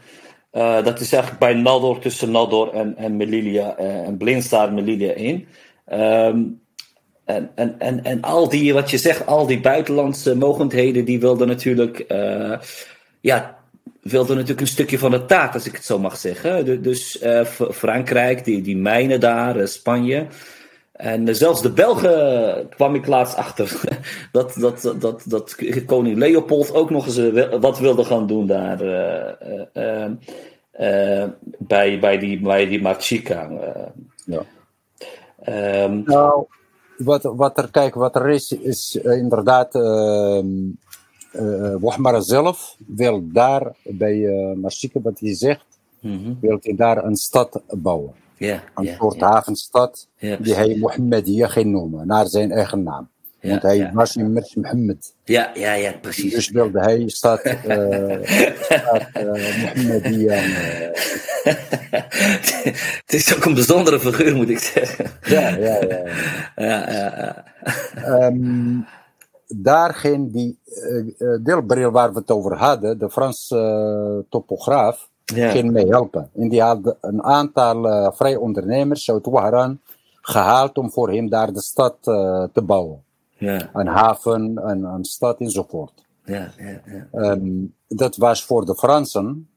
Dat 0.84 1.00
is 1.00 1.12
eigenlijk 1.12 1.38
bij 1.38 1.54
Nador, 1.54 1.98
tussen 1.98 2.30
Nador 2.30 2.72
en, 2.72 2.96
en 2.96 3.16
Melilla. 3.16 3.76
en 3.76 4.16
Blindstaar 4.16 4.72
Melilla 4.72 5.12
in. 5.12 5.46
Ehm, 5.84 6.42
en, 7.24 7.50
en, 7.54 7.74
en, 7.78 8.04
en 8.04 8.20
al 8.22 8.48
die, 8.48 8.74
wat 8.74 8.90
je 8.90 8.98
zegt, 8.98 9.26
al 9.26 9.46
die 9.46 9.60
buitenlandse 9.60 10.36
mogendheden, 10.36 11.04
die 11.04 11.20
wilden 11.20 11.48
natuurlijk, 11.48 11.98
eh, 11.98 12.58
ja, 13.20 13.58
wilden 14.02 14.34
natuurlijk 14.34 14.60
een 14.60 14.66
stukje 14.66 14.98
van 14.98 15.10
de 15.10 15.24
taart, 15.24 15.54
als 15.54 15.66
ik 15.66 15.72
het 15.74 15.84
zo 15.84 15.98
mag 15.98 16.16
zeggen. 16.16 16.64
Du- 16.64 16.80
Dus 16.80 17.18
eh, 17.18 17.44
Frankrijk, 17.70 18.44
die, 18.44 18.62
die 18.62 18.76
mijnen 18.76 19.20
daar, 19.20 19.56
eh, 19.56 19.66
Spanje. 19.66 20.26
En 20.92 21.36
zelfs 21.36 21.62
de 21.62 21.70
Belgen 21.70 22.68
kwam 22.68 22.94
ik 22.94 23.06
laatst 23.06 23.36
achter 23.36 23.80
dat, 24.32 24.54
dat, 24.58 24.94
dat, 24.98 25.22
dat 25.26 25.56
koning 25.86 26.16
Leopold 26.16 26.74
ook 26.74 26.90
nog 26.90 27.06
eens 27.06 27.20
wat 27.60 27.78
wilde 27.78 28.04
gaan 28.04 28.26
doen 28.26 28.46
daar 28.46 28.80
eh, 28.80 29.28
eh, 29.72 30.04
eh, 30.04 31.22
eh, 31.22 31.28
bij, 31.58 31.98
bij 31.98 32.18
die, 32.18 32.40
bij 32.40 32.66
die. 32.66 32.82
Ehm, 35.44 36.02
Nou, 36.04 36.46
wat, 36.96 37.22
wat 37.22 37.58
er, 37.58 37.70
kijk, 37.70 37.94
wat 37.94 38.16
er 38.16 38.28
is, 38.28 38.52
is 38.52 38.98
uh, 39.02 39.16
inderdaad, 39.16 39.74
uh, 39.74 40.42
uh, 41.32 41.74
Wahmara 41.80 42.20
zelf 42.20 42.76
wil 42.86 43.22
daar 43.32 43.76
bij 43.82 44.16
uh, 44.16 44.56
wat 45.02 45.20
hij 45.20 45.34
zegt, 45.34 45.66
mhm. 46.00 46.34
wil 46.40 46.58
hij 46.60 46.74
daar 46.74 47.04
een 47.04 47.16
stad 47.16 47.62
bouwen. 47.68 48.12
Ja, 48.36 48.62
Een 48.74 48.94
soort 48.98 49.20
havenstad, 49.20 50.08
die 50.18 50.54
hij 50.54 50.76
Mohammedia 50.78 51.48
ging 51.48 51.70
noemen, 51.70 52.06
naar 52.06 52.26
zijn 52.26 52.50
eigen 52.50 52.82
naam. 52.82 53.08
Ja, 53.44 53.50
Want 53.50 53.62
hij 53.62 53.76
ja. 53.76 53.92
was 53.92 54.16
immers 54.16 54.54
Mohammed. 54.54 55.14
Ja, 55.24 55.50
ja, 55.54 55.72
ja, 55.72 55.92
precies. 56.00 56.34
Dus 56.34 56.50
wilde 56.50 56.80
hij 56.80 57.08
stad, 57.08 57.44
uh, 57.44 57.52
stad 58.66 59.02
uh, 59.16 60.42
het 63.04 63.12
is 63.12 63.36
ook 63.36 63.44
een 63.44 63.54
bijzondere 63.54 64.00
figuur, 64.00 64.36
moet 64.36 64.48
ik 64.48 64.58
zeggen. 64.58 65.10
ja, 65.22 65.48
ja, 65.48 65.80
ja. 65.80 66.02
Ja, 66.66 66.90
ja, 66.90 67.44
ja. 67.96 68.42
Daar 69.46 69.94
ging 69.94 70.32
die 70.32 70.58
uh, 71.18 71.44
Delbril 71.44 71.90
waar 71.90 72.12
we 72.12 72.18
het 72.18 72.30
over 72.30 72.56
hadden, 72.56 72.98
de 72.98 73.10
Franse 73.10 74.24
topograaf, 74.28 75.08
ging 75.24 75.70
mee 75.70 75.86
helpen. 75.86 76.30
En 76.34 76.48
die 76.48 76.62
had 76.62 76.96
een 77.00 77.22
aantal 77.22 78.12
vrije 78.12 78.40
ondernemers 78.40 79.10
uit 79.10 79.26
Wahran 79.26 79.80
gehaald 80.20 80.78
om 80.78 80.90
voor 80.90 81.10
hem 81.10 81.28
daar 81.28 81.52
de 81.52 81.62
stad 81.62 81.96
te 82.52 82.62
bouwen. 82.66 83.04
Ja. 83.44 83.70
Een 83.72 83.86
haven, 83.86 84.68
een, 84.68 84.82
een 84.82 85.04
stad 85.04 85.40
enzovoort. 85.40 86.04
Ja, 86.24 86.52
ja, 86.56 86.80
ja. 87.12 87.30
Um, 87.30 87.74
dat 87.88 88.16
was 88.16 88.44
voor 88.44 88.66
de 88.66 88.74
Fransen 88.74 89.48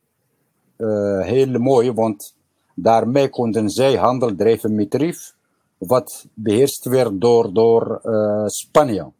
uh, 0.77 1.21
heel 1.21 1.59
mooi, 1.59 1.91
want 1.93 2.35
daarmee 2.75 3.29
konden 3.29 3.69
zij 3.69 3.95
handel 3.95 4.35
drijven 4.35 4.75
met 4.75 4.93
Rif, 4.93 5.35
wat 5.77 6.25
beheerst 6.33 6.85
werd 6.85 7.21
door, 7.21 7.53
door 7.53 8.01
Spanje. 8.45 9.11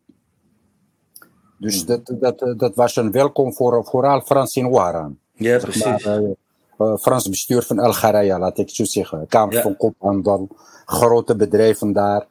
Dus 1.59 1.86
dat, 1.86 2.13
dat, 2.19 2.53
dat 2.57 2.75
was 2.75 2.95
een 2.95 3.12
welkom 3.12 3.53
voor 3.53 3.86
vooral 3.86 4.21
Frans 4.21 4.55
in 4.55 4.69
Waran. 4.69 5.17
Ja, 5.33 5.57
precies. 5.57 6.05
Maar, 6.05 6.21
uh, 6.21 6.29
uh, 6.79 6.95
Frans 6.97 7.29
bestuur 7.29 7.62
van 7.62 7.79
Algerije, 7.79 8.39
laat 8.39 8.57
ik 8.57 8.69
zo 8.69 8.83
zeggen. 8.83 9.27
Kamer 9.27 9.53
Ja. 9.53 9.62
van 9.62 9.77
Koophandel, 9.77 10.47
grote 10.86 11.36
bedrijven 11.36 11.93
daar. 11.93 12.27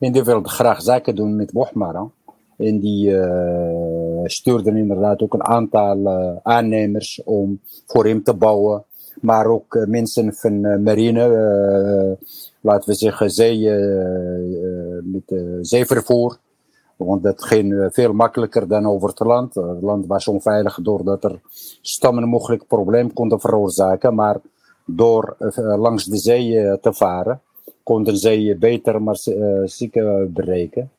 En 0.00 0.12
die 0.12 0.24
wilden 0.24 0.50
graag 0.50 0.82
zaken 0.82 1.14
doen 1.14 1.36
met 1.36 1.52
Bochmara. 1.52 2.08
En 2.56 2.78
die 2.78 3.10
uh, 3.10 4.20
stuurden 4.24 4.76
inderdaad 4.76 5.22
ook 5.22 5.34
een 5.34 5.44
aantal 5.44 5.96
uh, 5.96 6.36
aannemers 6.42 7.22
om 7.24 7.60
voor 7.86 8.06
hem 8.06 8.22
te 8.22 8.34
bouwen. 8.34 8.84
Maar 9.20 9.46
ook 9.46 9.74
uh, 9.74 9.86
mensen 9.86 10.34
van 10.34 10.82
marine, 10.82 12.18
laten 12.60 12.88
we 12.88 12.94
zeggen, 12.94 13.30
zee, 13.30 13.70
met 15.02 15.42
zeevervoer. 15.60 16.38
Want 16.96 17.22
dat 17.22 17.44
ging 17.44 17.88
veel 17.92 18.12
makkelijker 18.12 18.68
dan 18.68 18.86
over 18.86 19.08
het 19.08 19.20
land. 19.20 19.54
Het 19.54 19.82
land 19.82 20.06
was 20.06 20.28
onveilig 20.28 20.78
doordat 20.82 21.24
er 21.24 21.40
stammen 21.80 22.28
mogelijk 22.28 22.66
probleem 22.66 23.12
konden 23.12 23.40
veroorzaken. 23.40 24.14
Maar 24.14 24.36
door 24.86 25.36
langs 25.56 26.04
de 26.04 26.18
zee 26.18 26.78
te 26.80 26.92
varen, 26.92 27.40
konden 27.90 28.16
zij 28.16 28.56
beter 28.58 29.02
maar 29.02 29.18
uh, 29.24 29.60
zieken 29.64 30.32
bereiken. 30.32 30.90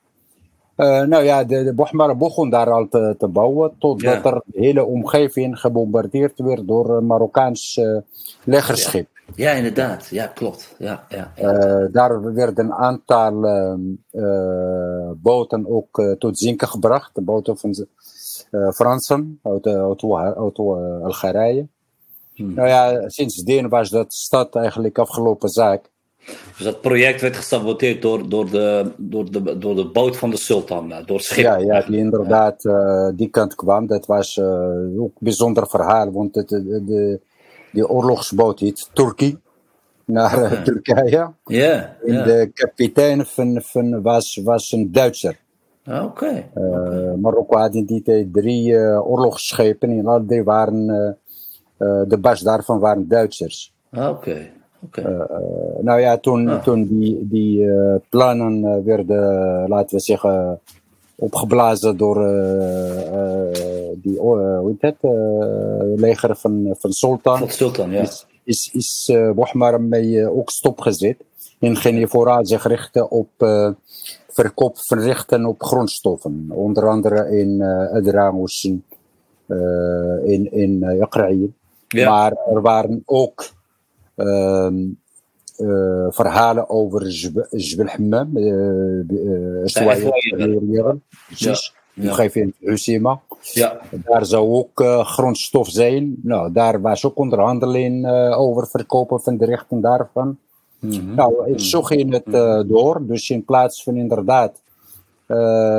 Uh, 0.77 1.01
nou 1.01 1.23
ja, 1.23 1.43
de, 1.43 1.63
de 1.63 2.15
begon 2.17 2.49
daar 2.49 2.71
al 2.71 2.87
te, 2.89 3.15
te 3.17 3.27
bouwen, 3.27 3.71
totdat 3.79 4.23
Ja. 4.23 4.31
er 4.31 4.41
de 4.45 4.59
hele 4.59 4.85
omgeving 4.85 5.59
gebombardeerd 5.59 6.39
werd 6.39 6.67
door 6.67 6.89
een 6.89 7.05
Marokkaans 7.05 7.77
uh, 7.77 7.97
legerschip. 8.43 9.07
Ja, 9.35 9.51
inderdaad. 9.51 10.07
Ja, 10.07 10.27
klopt. 10.27 10.75
Ja, 10.77 11.05
ja. 11.09 11.31
Uh, 11.41 11.87
daar 11.91 12.33
werden 12.33 12.65
een 12.65 12.73
aantal 12.73 13.41
boten 15.15 15.67
ook 15.67 16.15
tot 16.19 16.37
zinken 16.37 16.67
gebracht. 16.67 17.15
De 17.15 17.21
boten 17.21 17.57
van 17.57 17.85
Fransen 18.73 19.39
uit, 19.43 19.67
uit, 19.67 20.03
uit 20.37 20.59
Algerije. 21.03 21.67
Hmm. 22.33 22.53
Nou 22.53 22.67
ja, 22.67 23.09
sindsdien 23.09 23.69
was 23.69 23.89
dat 23.89 24.13
stad 24.13 24.55
eigenlijk 24.55 24.97
afgelopen 24.97 25.49
zaak. 25.49 25.90
Dus 26.25 26.65
dat 26.65 26.81
project 26.81 27.21
werd 27.21 27.35
gesaboteerd 27.35 28.01
door, 28.01 28.29
door, 28.29 28.49
de, 28.49 28.91
door, 28.97 29.31
de, 29.31 29.57
door 29.57 29.75
de 29.75 29.85
boot 29.85 30.17
van 30.17 30.29
de 30.29 30.37
sultan, 30.37 30.89
door 31.05 31.17
het 31.17 31.25
schip. 31.25 31.43
Ja, 31.43 31.57
ja 31.57 31.81
die 31.81 31.97
inderdaad 31.97 32.63
ja. 32.63 33.11
die 33.11 33.29
kant 33.29 33.55
kwam. 33.55 33.87
Dat 33.87 34.05
was 34.05 34.39
ook 34.39 34.45
een 34.97 35.11
bijzonder 35.19 35.67
verhaal, 35.67 36.11
want 36.11 36.35
het, 36.35 36.49
de, 36.49 36.83
de, 36.85 37.19
die 37.71 37.89
oorlogsboot 37.89 38.59
heet 38.59 38.89
Turkije 38.93 39.39
naar 40.05 40.51
uh, 40.51 40.61
Turkije. 40.61 41.31
Ja. 41.45 41.95
En 42.05 42.23
de 42.23 42.51
kapitein 42.53 43.25
van, 43.25 43.61
van 43.61 44.01
was, 44.01 44.41
was 44.43 44.71
een 44.71 44.91
Duitser. 44.91 45.39
Oké. 45.85 46.01
Okay. 46.01 46.49
Uh, 46.55 47.13
Marokko 47.13 47.57
had 47.57 47.73
in 47.73 47.85
die 47.85 48.01
tijd 48.01 48.33
drie 48.33 48.71
uh, 48.71 49.07
oorlogsschepen 49.09 49.89
en 49.89 50.07
al 50.07 50.25
die 50.25 50.43
waren, 50.43 51.17
de 52.07 52.17
bas 52.21 52.39
daarvan 52.39 52.79
waren 52.79 53.07
Duitsers. 53.07 53.73
Oké. 53.91 54.07
Okay. 54.07 54.51
Okay. 54.85 55.03
nou 55.81 55.99
ja, 55.99 56.17
toen, 56.17 56.47
ah. 56.47 56.63
toen 56.63 56.87
die, 56.87 57.27
die 57.27 57.67
plannen 58.09 58.83
werden, 58.83 59.67
laten 59.67 59.95
we 59.95 60.01
zeggen, 60.01 60.59
opgeblazen 61.15 61.97
door 61.97 62.15
die, 63.95 64.19
hoe 64.19 64.75
heet 64.79 64.95
het, 65.01 65.11
leger 65.99 66.35
van, 66.35 66.75
van 66.79 66.91
Sultan. 66.91 67.37
Van 67.37 67.49
Sultan, 67.49 67.91
ja. 67.91 68.01
Is, 68.01 68.25
is, 68.43 68.69
is 68.73 69.09
uh, 69.11 69.31
Bohmar 69.31 69.81
mee 69.81 70.07
uh, 70.07 70.37
ook 70.37 70.49
stopgezet. 70.49 71.17
En 71.59 71.75
ging 71.75 71.99
je 71.99 72.07
vooral 72.07 72.45
zich 72.45 72.67
richten 72.67 73.11
op 73.11 73.29
uh, 73.37 73.69
verkoop 74.27 74.77
van 74.77 74.99
rechten 74.99 75.45
op 75.45 75.63
grondstoffen. 75.63 76.45
Onder 76.49 76.87
andere 76.87 77.29
in 77.37 77.49
uh, 77.49 77.91
Adramus, 77.91 78.63
in, 78.63 78.83
in, 80.25 80.51
in 80.51 80.83
uh, 80.83 81.45
ja. 81.87 82.09
Maar 82.09 82.31
er 82.31 82.61
waren 82.61 83.03
ook 83.05 83.49
verhalen 86.09 86.69
over 86.69 87.07
Jbel 87.51 87.85
Hammam, 87.85 88.37
precies. 91.27 91.73
Omgeving 91.97 92.53
Husima. 92.59 93.21
Ja. 93.41 93.79
Daar 93.91 94.25
zou 94.25 94.49
ook 94.49 94.81
uh, 94.81 95.05
grondstof 95.05 95.69
zijn. 95.69 96.15
Nou, 96.23 96.51
daar 96.51 96.81
was 96.81 97.05
ook 97.05 97.17
onderhandeling 97.17 98.05
uh, 98.05 98.39
over 98.39 98.67
verkopen 98.67 99.21
van 99.21 99.37
de 99.37 99.45
rechten 99.45 99.81
daarvan. 99.81 100.37
Mm 100.79 100.91
-hmm. 100.91 101.15
Nou, 101.15 101.59
zo 101.59 101.81
ging 101.81 102.11
het 102.13 102.27
uh, 102.27 102.61
door. 102.65 103.05
Dus 103.05 103.29
in 103.29 103.45
plaats 103.45 103.83
van 103.83 103.95
inderdaad 103.95 104.61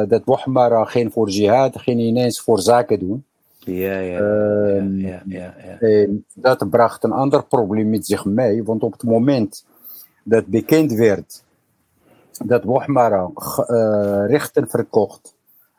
dat 0.09 0.24
Bohmara 0.24 0.85
geen 0.85 1.11
voor 1.11 1.28
jihad, 1.28 1.78
ging 1.78 2.00
ineens 2.00 2.40
voor 2.40 2.61
zaken 2.61 2.98
doen. 2.98 3.24
Ja, 3.64 3.98
ja, 3.98 4.20
uh, 4.20 5.01
ja, 5.01 5.22
ja, 5.27 5.55
ja, 5.64 5.79
En 5.79 6.25
dat 6.35 6.70
bracht 6.70 7.05
een 7.05 7.12
ander 7.12 7.44
probleem 7.44 7.90
met 7.90 8.07
zich 8.07 8.25
mee. 8.25 8.64
Want 8.64 8.83
op 8.83 8.92
het 8.92 9.03
moment 9.03 9.66
dat 10.25 10.46
bekend 10.46 10.92
werd 10.92 11.42
dat 12.44 12.64
Bohmara 12.64 13.31
rechten 14.27 14.68
verkocht 14.68 15.35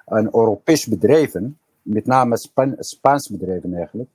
aan 0.06 0.26
Europese 0.26 0.90
bedrijven, 0.90 1.58
met 1.82 2.06
name 2.06 2.38
Span 2.38 2.76
Spaanse 2.80 3.32
bedrijven 3.32 3.74
eigenlijk, 3.74 4.10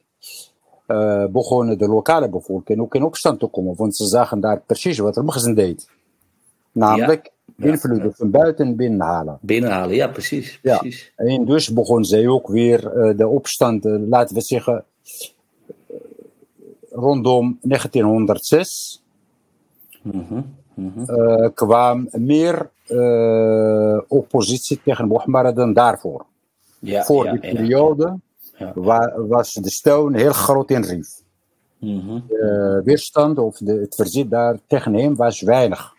uh, 0.87 1.27
begonnen 1.27 1.79
de 1.79 1.89
lokale 1.89 2.29
bevolking 2.29 2.81
ook 2.81 2.95
in 2.95 3.03
opstand 3.03 3.41
te 3.41 3.47
komen. 3.47 3.75
Want 3.77 3.97
ze 3.97 4.07
zagen 4.07 4.41
daar 4.41 4.61
precies 4.61 4.99
wat 4.99 5.17
Magazin 5.17 5.55
deed. 5.55 5.89
Namelijk. 6.73 7.31
Invloeden 7.65 8.15
van 8.15 8.31
buiten 8.31 8.77
binnenhalen. 8.77 9.39
Binnenhalen, 9.41 9.95
ja, 9.95 10.09
precies. 10.09 10.59
Ja. 10.63 10.79
precies. 10.79 11.13
En 11.17 11.45
dus 11.45 11.73
begon 11.73 12.05
zij 12.05 12.29
ook 12.29 12.49
weer 12.49 12.97
uh, 12.97 13.17
de 13.17 13.27
opstand, 13.27 13.87
uh, 13.87 14.09
laten 14.09 14.35
we 14.35 14.41
zeggen, 14.41 14.85
rondom 16.91 17.59
1906. 17.63 19.03
Mm 20.03 20.27
-hmm. 20.29 20.57
Mm 20.75 20.93
-hmm. 20.95 21.17
uh, 21.17 21.49
kwam 21.55 22.09
meer 22.11 22.71
uh, 22.89 24.01
oppositie 24.09 24.81
tegen 24.85 25.09
Bohmara 25.09 25.53
dan 25.53 25.73
daarvoor. 25.73 26.27
Ja, 26.79 27.05
Voor 27.05 27.25
ja, 27.25 27.33
die 27.33 27.41
periode 27.41 28.19
ja. 28.57 28.73
wa 28.75 29.15
was 29.17 29.53
de 29.53 29.71
steun 29.71 30.15
heel 30.15 30.33
groot 30.33 30.71
in 30.71 30.83
Rief. 30.83 31.09
Mm 31.79 32.01
-hmm. 32.01 32.25
De 32.29 32.81
weerstand 32.85 33.39
of 33.39 33.57
de, 33.59 33.73
het 33.73 33.95
verzet 33.95 34.31
daar 34.31 34.59
tegen 34.67 34.95
hem 34.95 35.17
was 35.17 35.41
weinig. 35.41 35.97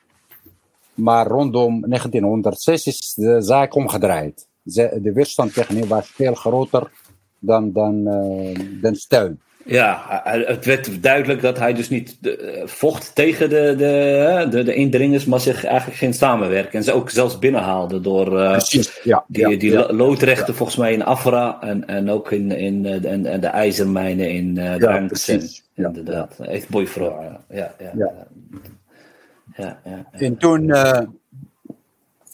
Maar 1.00 1.28
rondom 1.28 1.82
1906 1.88 2.88
is 2.88 3.14
de 3.16 3.42
zaak 3.42 3.76
omgedraaid. 3.76 4.48
De 4.64 5.12
weerstand 5.14 5.54
tegen 5.54 5.78
hem 5.78 5.88
was 5.88 6.08
veel 6.08 6.34
groter 6.34 6.92
dan, 7.40 7.72
dan, 7.72 8.08
uh, 8.08 8.82
dan 8.82 8.96
steun. 8.96 9.40
Ja, 9.66 10.22
het 10.24 10.66
werd 10.66 11.04
duidelijk 11.04 11.42
dat 11.42 11.58
hij 11.58 11.74
dus 11.74 11.90
niet 11.90 12.18
de, 12.22 12.62
vocht 12.66 13.16
tegen 13.16 13.50
de, 13.50 13.76
de, 13.78 14.48
de, 14.50 14.64
de 14.64 14.74
indringers, 14.74 15.26
maar 15.26 15.40
zich 15.40 15.66
eigenlijk 15.66 15.98
geen 15.98 16.14
samenwerken. 16.14 16.72
En 16.72 16.84
ze 16.84 16.94
ook 16.94 17.10
zelfs 17.10 17.40
binnenhaalde 17.40 18.02
door 18.02 18.40
uh, 18.40 18.52
Precies, 18.52 19.00
ja, 19.04 19.24
die, 19.28 19.50
ja, 19.50 19.58
die 19.58 19.72
ja, 19.72 19.94
loodrechten 19.94 20.56
volgens 20.56 20.78
mij 20.78 20.94
in 20.94 21.04
Afra 21.04 21.62
en, 21.62 21.88
en 21.88 22.10
ook 22.10 22.32
in, 22.32 22.52
in 22.52 22.82
de, 22.82 23.08
en 23.08 23.40
de 23.40 23.48
ijzermijnen 23.48 24.30
in 24.30 24.58
uh. 24.58 25.64
Inderdaad, 25.76 26.40
echt 26.40 26.70
mooi 26.70 26.88
verhaal. 26.88 27.44
Ja, 27.50 27.76
ja, 27.80 28.12
ja. 29.60 29.66
Ja. 29.66 29.80
ja, 29.84 30.06
ja, 30.12 30.20
En 30.20 30.38
toen 30.38 30.64
uh, 30.64 31.02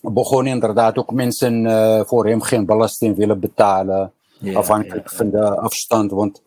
begonnen 0.02 0.54
inderdaad 0.54 0.98
ook 0.98 1.12
mensen 1.12 1.66
uh, 1.66 2.02
voor 2.06 2.28
hem 2.28 2.42
geen 2.42 2.66
belasting 2.66 3.16
willen 3.16 3.40
betalen, 3.40 4.12
afhankelijk 4.54 5.10
van 5.10 5.30
de 5.30 5.60
afstand. 5.60 6.12
Want 6.12 6.42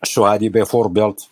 zo 0.00 0.24
had 0.24 0.40
hij 0.40 0.50
bijvoorbeeld 0.50 1.28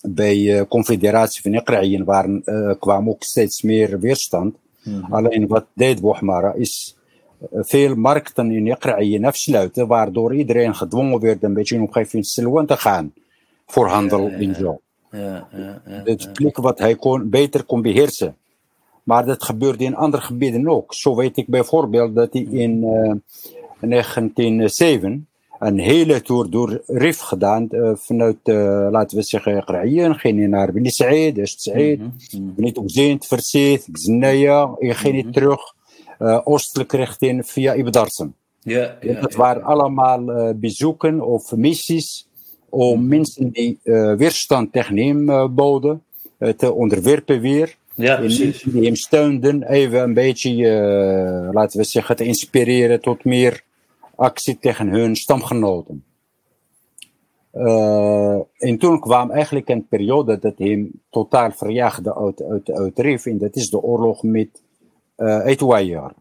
bij 0.00 0.34
de 0.34 0.66
Confederatie 0.68 1.42
van 1.42 1.54
Iqra'ien 1.54 2.04
waren, 2.04 2.42
uh, 2.44 2.74
kwam 2.78 3.08
ook 3.08 3.22
steeds 3.22 3.62
meer 3.62 3.98
weerstand. 4.00 4.56
Mhm. 4.82 4.96
Mm 4.96 5.02
-hmm. 5.02 5.14
Alleen 5.14 5.46
wat 5.46 5.66
deed 5.74 6.00
Bohmara 6.00 6.52
is 6.52 6.96
uh, 7.52 7.60
veel 7.62 7.94
markten 7.94 8.50
in 8.50 8.66
Iqra'ien 8.66 9.24
afsluiten, 9.24 9.86
waardoor 9.86 10.34
iedereen 10.34 10.74
gedwongen 10.74 11.20
werd 11.20 11.42
een 11.42 11.54
beetje 11.54 11.74
in 11.74 11.80
omgeving 11.80 12.26
Silwan 12.26 12.66
te 12.66 12.76
gaan 12.76 13.12
voor 13.66 13.88
handel 13.88 14.28
ja, 14.28 14.36
in 14.36 14.54
zo. 14.54 14.80
Ja, 15.12 15.48
ja, 15.52 15.82
ja, 15.86 16.02
Het 16.04 16.32
plek 16.32 16.56
wat 16.56 16.78
hij 16.78 16.94
kon, 16.94 17.30
beter 17.30 17.64
kon 17.64 17.82
beheersen. 17.82 18.36
Maar 19.02 19.26
dat 19.26 19.44
gebeurde 19.44 19.84
in 19.84 19.96
andere 19.96 20.22
gebieden 20.22 20.68
ook. 20.68 20.94
Zo 20.94 21.14
weet 21.14 21.36
ik 21.36 21.46
bijvoorbeeld 21.46 22.14
dat 22.14 22.32
hij 22.32 22.42
in 22.42 22.82
uh, 22.82 23.14
1907 23.80 25.26
een 25.58 25.78
hele 25.78 26.22
tour 26.22 26.50
door 26.50 26.82
Rif 26.86 27.18
gedaan. 27.18 27.68
Uh, 27.70 27.90
vanuit, 27.94 28.36
uh, 28.44 28.88
laten 28.90 29.16
we 29.16 29.22
zeggen, 29.22 29.64
Qra'ien. 29.64 30.14
Ging 30.14 30.40
je 30.40 30.48
naar 30.48 30.72
Beni 30.72 30.90
Said, 30.90 31.38
Est 31.38 31.60
Said. 31.60 32.00
Beni 32.54 32.72
Touzint, 32.72 33.26
Verseet, 33.26 33.88
Gznaya. 33.92 34.74
En 34.78 34.94
ging 34.94 35.16
je 35.16 35.30
terug 35.30 35.60
uh, 36.18 36.40
oostelijk 36.44 36.92
richting 36.92 37.46
via 37.46 37.72
Ibdarsum. 37.72 38.34
Ja, 38.60 38.96
ja, 39.00 39.20
dat 39.20 39.34
waren 39.34 39.62
allemaal 39.62 40.54
bezoeken 40.54 41.20
of 41.20 41.56
missies 41.56 42.26
om 42.74 43.06
mensen 43.06 43.50
die 43.50 43.78
weerstand 44.16 44.72
tegen 44.72 44.96
hem 44.96 45.54
boden 45.54 46.02
te 46.56 46.72
onderwerpen 46.72 47.40
weer. 47.40 47.76
Ja, 47.94 48.16
precies. 48.16 48.62
Die 48.62 48.84
hem 48.84 48.96
steunden, 48.96 49.62
even 49.62 50.02
een 50.02 50.14
beetje, 50.14 50.54
laten 51.52 51.78
we 51.78 51.84
zeggen, 51.84 52.16
te 52.16 52.24
inspireren 52.24 53.00
tot 53.00 53.24
meer 53.24 53.62
actie 54.14 54.58
tegen 54.58 54.88
hun 54.88 55.16
stamgenoten. 55.16 56.04
Uh, 57.54 58.38
en 58.58 58.78
toen 58.78 59.00
kwam 59.00 59.30
eigenlijk 59.30 59.68
een 59.68 59.86
periode 59.86 60.38
dat 60.38 60.54
hem 60.58 60.90
totaal 61.10 61.50
verjaagde 61.50 62.16
uit, 62.16 62.42
uit, 62.42 62.70
uit 62.70 62.98
Rif. 62.98 63.26
En 63.26 63.38
dat 63.38 63.56
is 63.56 63.70
de 63.70 63.82
oorlog 63.82 64.22
met 64.22 64.48
uh, 65.16 65.46
Etouayer. 65.46 66.12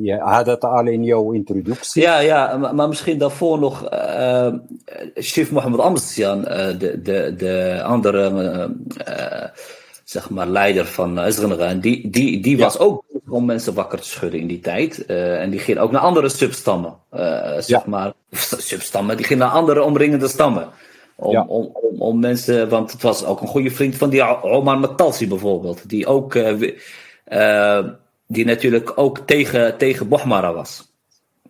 Je 0.00 0.18
had 0.18 0.46
dat 0.46 0.64
al 0.64 0.86
in 0.86 1.04
jouw 1.04 1.32
introductie. 1.32 2.02
Ja, 2.02 2.18
ja 2.18 2.56
maar, 2.56 2.74
maar 2.74 2.88
misschien 2.88 3.18
daarvoor 3.18 3.58
nog 3.58 3.92
uh, 3.92 4.52
Chief 5.14 5.50
Mohammed 5.50 5.80
Amstian, 5.80 6.40
de, 6.40 7.00
de, 7.02 7.34
de 7.36 7.82
andere 7.84 8.30
zeg 10.06 10.30
maar, 10.30 10.46
leider 10.46 10.86
van 10.86 11.18
Israël. 11.18 11.80
Die, 11.80 12.10
die, 12.10 12.40
die 12.42 12.58
was 12.58 12.78
ook 12.78 13.04
om 13.28 13.44
mensen 13.44 13.74
wakker 13.74 14.00
te 14.00 14.08
schudden 14.08 14.40
in 14.40 14.46
die 14.46 14.60
tijd. 14.60 15.04
Uh, 15.08 15.40
en 15.40 15.50
die 15.50 15.60
ging 15.60 15.78
ook 15.78 15.90
naar 15.90 16.00
andere 16.00 16.28
substammen. 16.28 16.94
Uh, 17.14 17.20
zeg 17.52 17.66
ja. 17.66 17.82
maar, 17.86 18.12
substammen, 18.58 19.16
die 19.16 19.26
ging 19.26 19.38
naar 19.38 19.48
andere 19.48 19.82
omringende 19.82 20.28
stammen. 20.28 20.68
Om, 21.14 21.32
ja. 21.32 21.44
om, 21.48 21.70
om, 21.72 22.00
om, 22.00 22.20
mensen, 22.20 22.68
want 22.68 22.92
het 22.92 23.02
was 23.02 23.24
ook 23.24 23.40
een 23.40 23.48
goede 23.48 23.70
vriend 23.70 23.96
van 23.96 24.10
die 24.10 24.42
Omar 24.42 24.78
Matalsi 24.78 25.28
bijvoorbeeld. 25.28 25.88
Die 25.88 26.06
ook, 26.06 26.34
uh, 26.34 27.78
die 28.26 28.44
natuurlijk 28.44 28.92
ook 28.98 29.18
tegen, 29.18 29.78
tegen 29.78 30.08
Bohmara 30.08 30.52
was. 30.52 30.92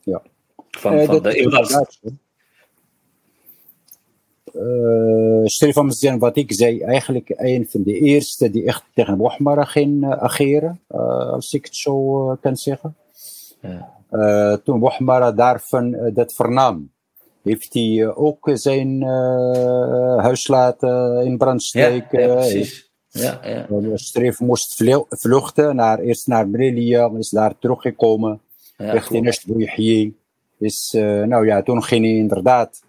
Ja. 0.03 0.23
Van, 0.71 1.05
van 1.05 1.23
de 1.23 1.41
Irak. 1.41 1.87
Uh, 4.55 5.45
Stefan 5.45 5.87
Mzien, 5.87 6.19
wat 6.19 6.37
ik 6.37 6.53
zei, 6.53 6.81
eigenlijk 6.81 7.33
een 7.37 7.67
van 7.69 7.83
de 7.83 7.99
eerste 7.99 8.51
die 8.51 8.67
echt 8.67 8.85
tegen 8.95 9.17
Bohmara 9.17 9.65
ging 9.65 10.05
uh, 10.05 10.11
ageren, 10.11 10.81
uh, 10.91 11.31
als 11.31 11.53
ik 11.53 11.65
het 11.65 11.77
zo 11.77 12.37
kan 12.41 12.57
zeggen. 12.57 12.97
Ja. 13.61 14.57
toen 14.65 14.79
Bohmara 14.79 15.33
daarvan 15.33 16.11
dat 16.13 16.33
vernam, 16.33 16.91
heeft 17.43 17.75
hij 17.75 18.15
ook 18.15 18.51
zijn 18.53 19.03
huis 20.21 20.47
laten 20.47 21.25
in 21.25 21.37
brand 21.39 21.63
steken. 21.63 22.21
Ja, 22.21 22.27
ja 22.27 22.35
precies. 22.35 22.91
Ja, 23.17 23.41
ja. 23.45 23.97
Streef 23.97 24.41
moest 24.41 24.83
vluchten, 25.09 25.77
naar, 25.77 25.99
eerst 25.99 26.27
naar 26.27 26.49
Brelia, 26.49 27.11
is 27.19 27.31
daar 27.31 27.59
teruggekomen, 27.59 28.41
ja, 28.77 28.93
richting 28.93 29.27
Est 29.27 29.47
Dus, 30.59 30.93
nou 31.27 31.47
ja, 31.47 31.63
toen 31.63 31.83
ging 31.83 32.05
hij 32.05 32.15
inderdaad 32.15 32.83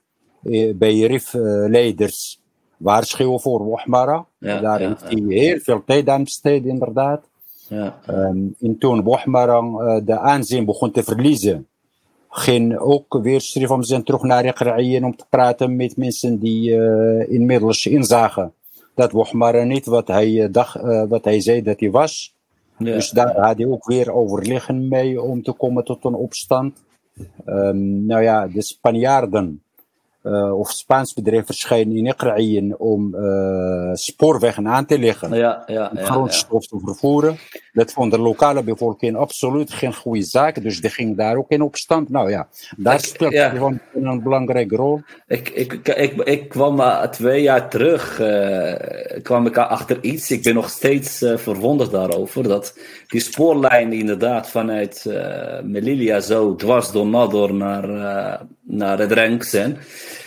bij 0.75 0.99
RIF-leiders 0.99 2.39
waarschuwen 2.77 3.39
voor 3.39 3.63
Bohmara. 3.63 4.25
Ja, 4.39 4.59
Daar 4.59 4.81
ja, 4.81 4.87
heeft 4.87 5.01
hij 5.01 5.23
heel 5.27 5.59
veel 5.59 5.83
tijd 5.85 6.09
aan 6.09 6.23
besteed, 6.23 6.65
inderdaad. 6.65 7.23
Ja. 7.67 7.99
Um, 8.09 8.55
en 8.59 8.77
toen 8.77 9.03
Bohmara 9.03 9.59
uh, 9.59 10.05
de 10.05 10.19
aanzien 10.19 10.65
begon 10.65 10.91
te 10.91 11.03
verliezen, 11.03 11.67
ging 12.29 12.77
ook 12.77 13.19
weer 13.21 13.41
Srifam 13.41 13.83
zijn 13.83 14.03
terug 14.03 14.21
naar 14.21 14.45
Iqra'ien 14.45 15.03
om 15.03 15.15
te 15.15 15.25
praten 15.29 15.75
met 15.75 15.97
mensen 15.97 16.39
die 16.39 16.69
uh, 16.69 17.31
inmiddels 17.31 17.85
inzagen 17.85 18.53
dat 18.97 19.11
Bohmara 19.11 19.63
niet 19.63 19.85
wat 19.85 20.07
hij, 20.07 20.51
dacht, 20.51 20.75
uh, 20.75 21.03
wat 21.07 21.23
hij 21.23 21.41
zei 21.41 21.61
dat 21.61 21.79
hij 21.79 21.91
was. 21.91 22.35
Ja. 22.77 22.93
Dus 22.93 23.09
daar 23.09 23.39
had 23.39 23.57
hij 23.57 23.67
ook 23.67 23.85
weer 23.85 24.11
overleggen 24.11 24.87
mee 24.87 25.21
om 25.21 25.43
te 25.43 25.51
komen 25.51 25.83
tot 25.83 26.05
een 26.05 26.13
opstand. 26.13 26.83
Um, 27.45 28.05
nou 28.05 28.21
ja, 28.21 28.47
de 28.47 28.63
Spanjaarden 28.63 29.61
uh, 30.23 30.59
of 30.59 30.71
Spaans 30.71 31.13
bedrijf 31.13 31.45
verschijnen 31.45 31.97
in 31.97 32.05
Iqra'ien 32.05 32.79
om 32.79 33.15
uh, 33.15 33.93
spoorwegen 33.93 34.67
aan 34.67 34.85
te 34.85 34.99
leggen. 34.99 35.33
Ja, 35.33 35.63
ja, 35.65 35.91
om 35.91 35.97
grondstof 35.97 36.69
ja, 36.69 36.77
te 36.77 36.85
vervoeren. 36.85 37.37
Dat 37.77 37.93
vond 37.93 38.11
de 38.11 38.19
lokale 38.19 38.63
bevolking 38.63 39.15
absoluut 39.15 39.73
geen 39.73 39.93
goede 39.93 40.23
zaak. 40.23 40.61
Dus 40.61 40.81
die 40.81 40.89
ging 40.89 41.17
daar 41.17 41.37
ook 41.37 41.49
in 41.49 41.61
opstand. 41.61 42.09
Nou 42.09 42.29
ja, 42.29 42.47
daar 42.77 42.93
ik, 42.93 43.05
speelt 43.05 43.33
ja. 43.33 43.49
gewoon 43.49 43.79
een 43.93 44.23
belangrijke 44.23 44.75
rol. 44.75 45.01
Ik, 45.27 45.49
ik, 45.49 45.87
ik, 45.87 46.13
ik 46.13 46.49
kwam 46.49 46.79
uh, 46.79 47.03
twee 47.03 47.41
jaar 47.41 47.69
terug, 47.69 48.15
kwam 49.21 49.45
ik 49.45 49.57
achter 49.57 49.97
iets. 50.01 50.31
Ik 50.31 50.43
ben 50.43 50.53
nog 50.53 50.69
steeds 50.69 51.17
verwonderd 51.35 51.91
daarover. 51.91 52.43
Dat 52.43 52.77
die 53.07 53.21
spoorlijn 53.21 53.93
inderdaad 53.93 54.49
vanuit 54.49 55.05
Melilla 55.63 56.19
zo 56.19 56.55
dwars 56.55 56.91
door 56.91 57.07
Nador 57.07 57.53
naar, 57.53 57.87
naar 58.61 58.99
het 58.99 59.11
Renksen. 59.11 59.77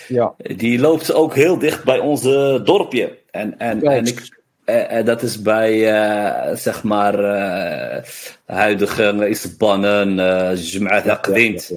Ja. 0.09 0.35
Die 0.37 0.79
loopt 0.79 1.13
ook 1.13 1.35
heel 1.35 1.59
dicht 1.59 1.85
bij 1.85 1.99
onze 1.99 2.61
dorpje. 2.65 3.19
En, 3.31 3.59
en, 3.59 3.83
en 3.83 4.07
ik, 4.07 4.40
uh, 4.71 5.05
dat 5.05 5.23
is 5.23 5.43
bij, 5.43 5.73
uh, 5.93 6.57
zeg 6.57 6.83
maar, 6.83 7.21
uh, 7.21 8.03
huidige 8.47 9.29
Isbannen, 9.29 10.15
Jum'at 10.57 11.09
Aqdint. 11.09 11.73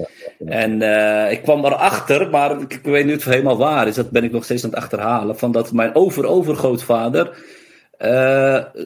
En 0.46 0.82
ik 1.32 1.42
kwam 1.42 1.66
erachter, 1.66 2.30
maar 2.30 2.62
ik, 2.62 2.74
ik 2.74 2.84
weet 2.84 3.06
niet 3.06 3.18
of 3.18 3.24
het 3.24 3.34
helemaal 3.34 3.58
waar 3.58 3.88
is, 3.88 3.96
dat 3.96 4.10
ben 4.10 4.24
ik 4.24 4.32
nog 4.32 4.44
steeds 4.44 4.64
aan 4.64 4.70
het 4.70 4.80
achterhalen, 4.80 5.38
van 5.38 5.52
dat 5.52 5.72
mijn 5.72 5.96
over-overgrootvader 5.96 7.38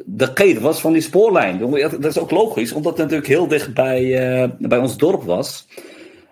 de 0.06 0.34
keet 0.34 0.60
was 0.60 0.82
van 0.82 0.94
die 0.94 1.02
spoorlijn. 1.02 1.60
Dat 2.00 2.06
is 2.06 2.20
ook 2.20 2.32
logisch, 2.32 2.72
omdat 2.72 2.92
het 2.92 3.02
natuurlijk 3.02 3.28
heel 3.28 3.48
dicht 3.48 3.74
bij, 3.74 4.56
bij 4.60 4.78
ons 4.78 4.98
dorp 4.98 5.24
was. 5.24 5.68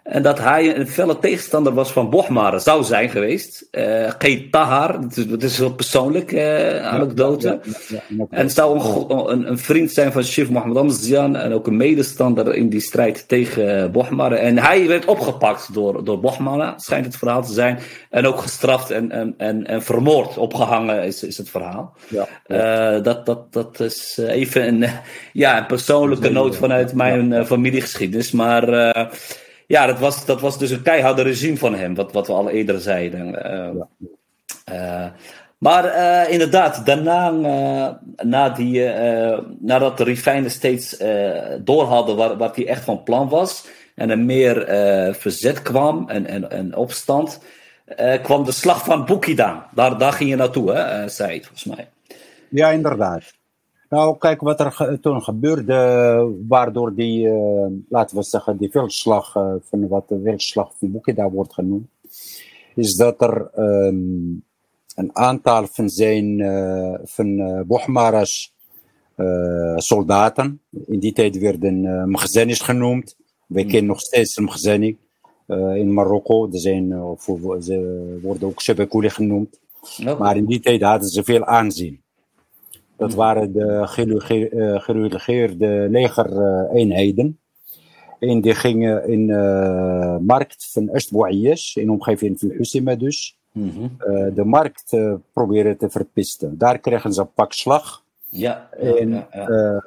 En 0.05 0.21
dat 0.21 0.39
hij 0.39 0.77
een 0.77 0.87
felle 0.87 1.19
tegenstander 1.19 1.73
was 1.73 1.91
van 1.91 2.09
Bohmar, 2.09 2.59
zou 2.61 2.83
zijn 2.83 3.09
geweest. 3.09 3.67
Uh, 3.71 4.11
Keet 4.17 4.51
Tahar, 4.51 4.99
dat 5.27 5.43
is 5.43 5.59
een 5.59 5.75
persoonlijk 5.75 6.31
uh, 6.31 6.85
anekdote. 6.85 7.47
Ja, 7.47 7.73
ja, 7.87 8.01
ja, 8.17 8.25
en 8.29 8.49
zou 8.49 8.79
een, 8.79 9.31
een, 9.31 9.49
een, 9.49 9.57
vriend 9.57 9.91
zijn 9.91 10.11
van 10.11 10.23
Shif 10.23 10.49
Mohammed 10.49 10.77
Amzian 10.77 11.35
en 11.35 11.53
ook 11.53 11.67
een 11.67 11.77
medestander 11.77 12.55
in 12.55 12.69
die 12.69 12.79
strijd 12.79 13.27
tegen 13.27 13.91
Bohmar. 13.91 14.31
En 14.31 14.57
hij 14.57 14.87
werd 14.87 15.05
opgepakt 15.05 15.73
door, 15.73 16.03
door 16.03 16.19
Bohmar, 16.19 16.73
schijnt 16.77 17.05
het 17.05 17.17
verhaal 17.17 17.43
te 17.43 17.53
zijn. 17.53 17.79
En 18.09 18.27
ook 18.27 18.39
gestraft 18.39 18.91
en, 18.91 19.11
en, 19.11 19.33
en, 19.37 19.67
en 19.67 19.83
vermoord, 19.83 20.37
opgehangen 20.37 21.03
is, 21.03 21.23
is 21.23 21.37
het 21.37 21.49
verhaal. 21.49 21.93
Uh, 22.47 23.03
dat, 23.03 23.25
dat, 23.25 23.53
dat 23.53 23.79
is 23.79 24.17
even 24.17 24.67
een, 24.67 24.89
ja, 25.33 25.57
een 25.57 25.65
persoonlijke 25.65 26.29
noot 26.29 26.55
vanuit 26.55 26.93
mijn 26.93 27.45
familiegeschiedenis. 27.45 28.31
Maar 28.31 28.63
ja, 29.67 29.85
dat 29.85 29.99
was, 29.99 30.25
dat 30.25 30.41
was 30.41 30.57
dus 30.57 30.69
een 30.69 30.81
keiharde 30.81 31.21
regime 31.21 31.57
van 31.57 31.75
hem, 31.75 31.95
wat, 31.95 32.11
wat 32.11 32.27
we 32.27 32.33
al 32.33 32.49
eerder 32.49 32.79
zeiden. 32.79 33.27
Uh, 33.27 33.83
uh, 34.77 35.05
maar 35.57 35.85
uh, 35.85 36.31
inderdaad, 36.31 36.85
daarna, 36.85 37.29
na 38.23 38.49
die, 38.49 38.89
nadat 39.59 39.97
de 39.97 40.03
Rifijnen 40.03 40.51
steeds 40.51 40.97
door 41.59 41.83
hadden 41.83 42.15
waar, 42.15 42.37
waar 42.37 42.51
hij 42.53 42.67
echt 42.67 42.83
van 42.83 43.03
plan 43.03 43.29
was, 43.29 43.67
en 43.95 44.09
er 44.09 44.19
meer 44.19 44.65
verzet 45.15 45.61
kwam 45.61 46.09
en, 46.09 46.25
en, 46.25 46.51
en 46.51 46.75
opstand, 46.75 47.39
kwam 48.21 48.43
de 48.43 48.51
slag 48.51 48.83
van 48.83 49.05
Bukidaan. 49.05 49.65
Daar, 49.73 49.97
daar 49.97 50.13
ging 50.13 50.29
je 50.29 50.35
naartoe, 50.35 50.71
hè, 50.71 51.09
Said, 51.09 51.45
volgens 51.45 51.75
mij. 51.75 51.87
Ja, 52.49 52.69
inderdaad. 52.69 53.23
Nou, 53.95 54.17
kijk 54.17 54.41
wat 54.41 54.59
er 54.59 54.99
toen 55.01 55.23
gebeurde, 55.23 55.77
waardoor 56.47 56.95
die, 56.95 57.27
uh, 57.27 57.65
laten 57.89 58.17
we 58.17 58.23
zeggen, 58.23 58.57
die 58.57 58.69
veldslag, 58.69 59.35
uh, 59.35 59.53
van 59.61 59.87
wat 59.87 60.07
de 60.07 60.21
veldslag 60.23 60.71
van 60.77 60.91
Bukida 60.91 61.29
wordt 61.29 61.53
genoemd, 61.53 61.87
is 62.75 62.95
dat 62.95 63.21
er 63.21 63.59
um, 63.59 64.43
een 64.95 65.15
aantal 65.15 65.67
van 65.67 65.89
zijn, 65.89 66.39
uh, 66.39 66.93
van 67.03 67.63
Bohmara's 67.67 68.53
soldaten, 69.75 70.61
in 70.85 70.99
die 70.99 71.13
tijd 71.13 71.37
werden 71.37 71.83
uh, 71.83 72.47
genoemd, 72.47 73.15
wij 73.47 73.61
hmm. 73.61 73.71
kennen 73.71 73.89
nog 73.89 73.99
steeds 73.99 74.39
Mghazani 74.39 74.97
in 75.75 75.93
Marokko, 75.93 76.51
er 76.51 76.59
zijn, 76.59 77.01
of, 77.01 77.23
ze 77.59 78.19
worden 78.21 78.47
ook 78.47 78.61
Shabakouli 78.61 79.09
genoemd, 79.09 79.59
okay. 79.99 80.15
maar 80.15 80.37
in 80.37 80.45
die 80.45 80.59
tijd 80.59 80.81
hadden 80.81 81.09
ze 81.09 81.23
veel 81.23 81.45
aanzien. 81.45 82.03
Dat 82.97 83.13
waren 83.13 83.53
de 83.53 83.81
gerelegeerde 84.79 85.87
legereenheden. 85.89 87.39
En 88.19 88.41
die 88.41 88.55
gingen 88.55 89.07
in 89.07 89.27
de 89.27 89.33
uh, 89.33 90.17
markt 90.27 90.69
van 90.71 90.89
Est-Bouayesh, 90.89 91.75
in 91.75 91.85
de 91.85 91.91
omgeving 91.91 92.39
van 92.39 92.49
Husima 92.49 92.95
dus, 92.95 93.37
mm 93.51 93.69
-hmm. 93.69 93.97
uh, 93.99 94.35
de 94.35 94.45
markt 94.45 94.97
proberen 95.33 95.77
te 95.77 95.89
verpisten. 95.89 96.57
Daar 96.57 96.79
kregen 96.79 97.13
ze 97.13 97.21
een 97.21 97.33
pak 97.33 97.53
slag 97.53 98.03
ja, 98.29 98.69
en 98.71 99.09
ja, 99.09 99.27
ja. 99.31 99.81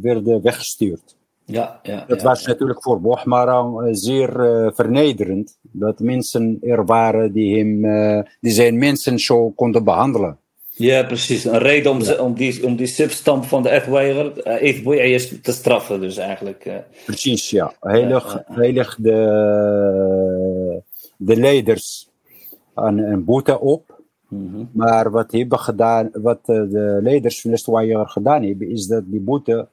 werden 0.00 0.42
weggestuurd. 0.42 1.16
Ja, 1.44 1.80
ja, 1.82 2.04
dat 2.06 2.22
was 2.22 2.46
natuurlijk 2.46 2.82
voor 2.82 3.00
Bochmara 3.00 3.88
zeer 3.90 4.30
vernederend. 4.74 5.58
Dat 5.62 6.00
mensen 6.00 6.58
er 6.60 6.84
waren 6.84 7.32
die, 7.32 7.58
hem, 7.58 7.82
die 8.40 8.52
zijn 8.52 8.78
mensen 8.78 9.18
zo 9.18 9.50
konden 9.50 9.84
behandelen. 9.84 10.38
Ja, 10.74 11.02
precies. 11.02 11.44
Een 11.44 11.58
reden 11.58 11.90
om, 11.92 12.02
om, 12.18 12.34
die, 12.34 12.66
om 12.66 12.76
die 12.76 12.86
substand 12.86 13.46
van 13.46 13.62
de 13.62 13.70
Ethweiger 13.70 14.32
uh, 14.64 15.16
te 15.42 15.52
straffen, 15.52 16.00
dus 16.00 16.16
eigenlijk. 16.16 16.64
Uh. 16.66 16.74
Precies, 17.04 17.50
ja. 17.50 17.74
Heilig, 17.80 18.42
heilig 18.46 18.96
de, 18.98 20.82
de 21.16 21.36
leiders 21.36 22.10
aan 22.74 22.98
een 22.98 23.24
boete 23.24 23.60
op. 23.60 24.00
Mm 24.28 24.70
Maar 24.72 25.10
wat, 25.10 25.32
hebben 25.32 25.58
gedaan, 25.58 26.10
wat 26.12 26.46
de 26.46 26.98
leiders 27.02 27.40
van 27.40 27.50
de 27.50 27.56
Ethweiger 27.56 28.08
gedaan 28.08 28.42
hebben, 28.42 28.70
is 28.70 28.86
dat 28.86 29.02
die 29.06 29.20
boete 29.20 29.68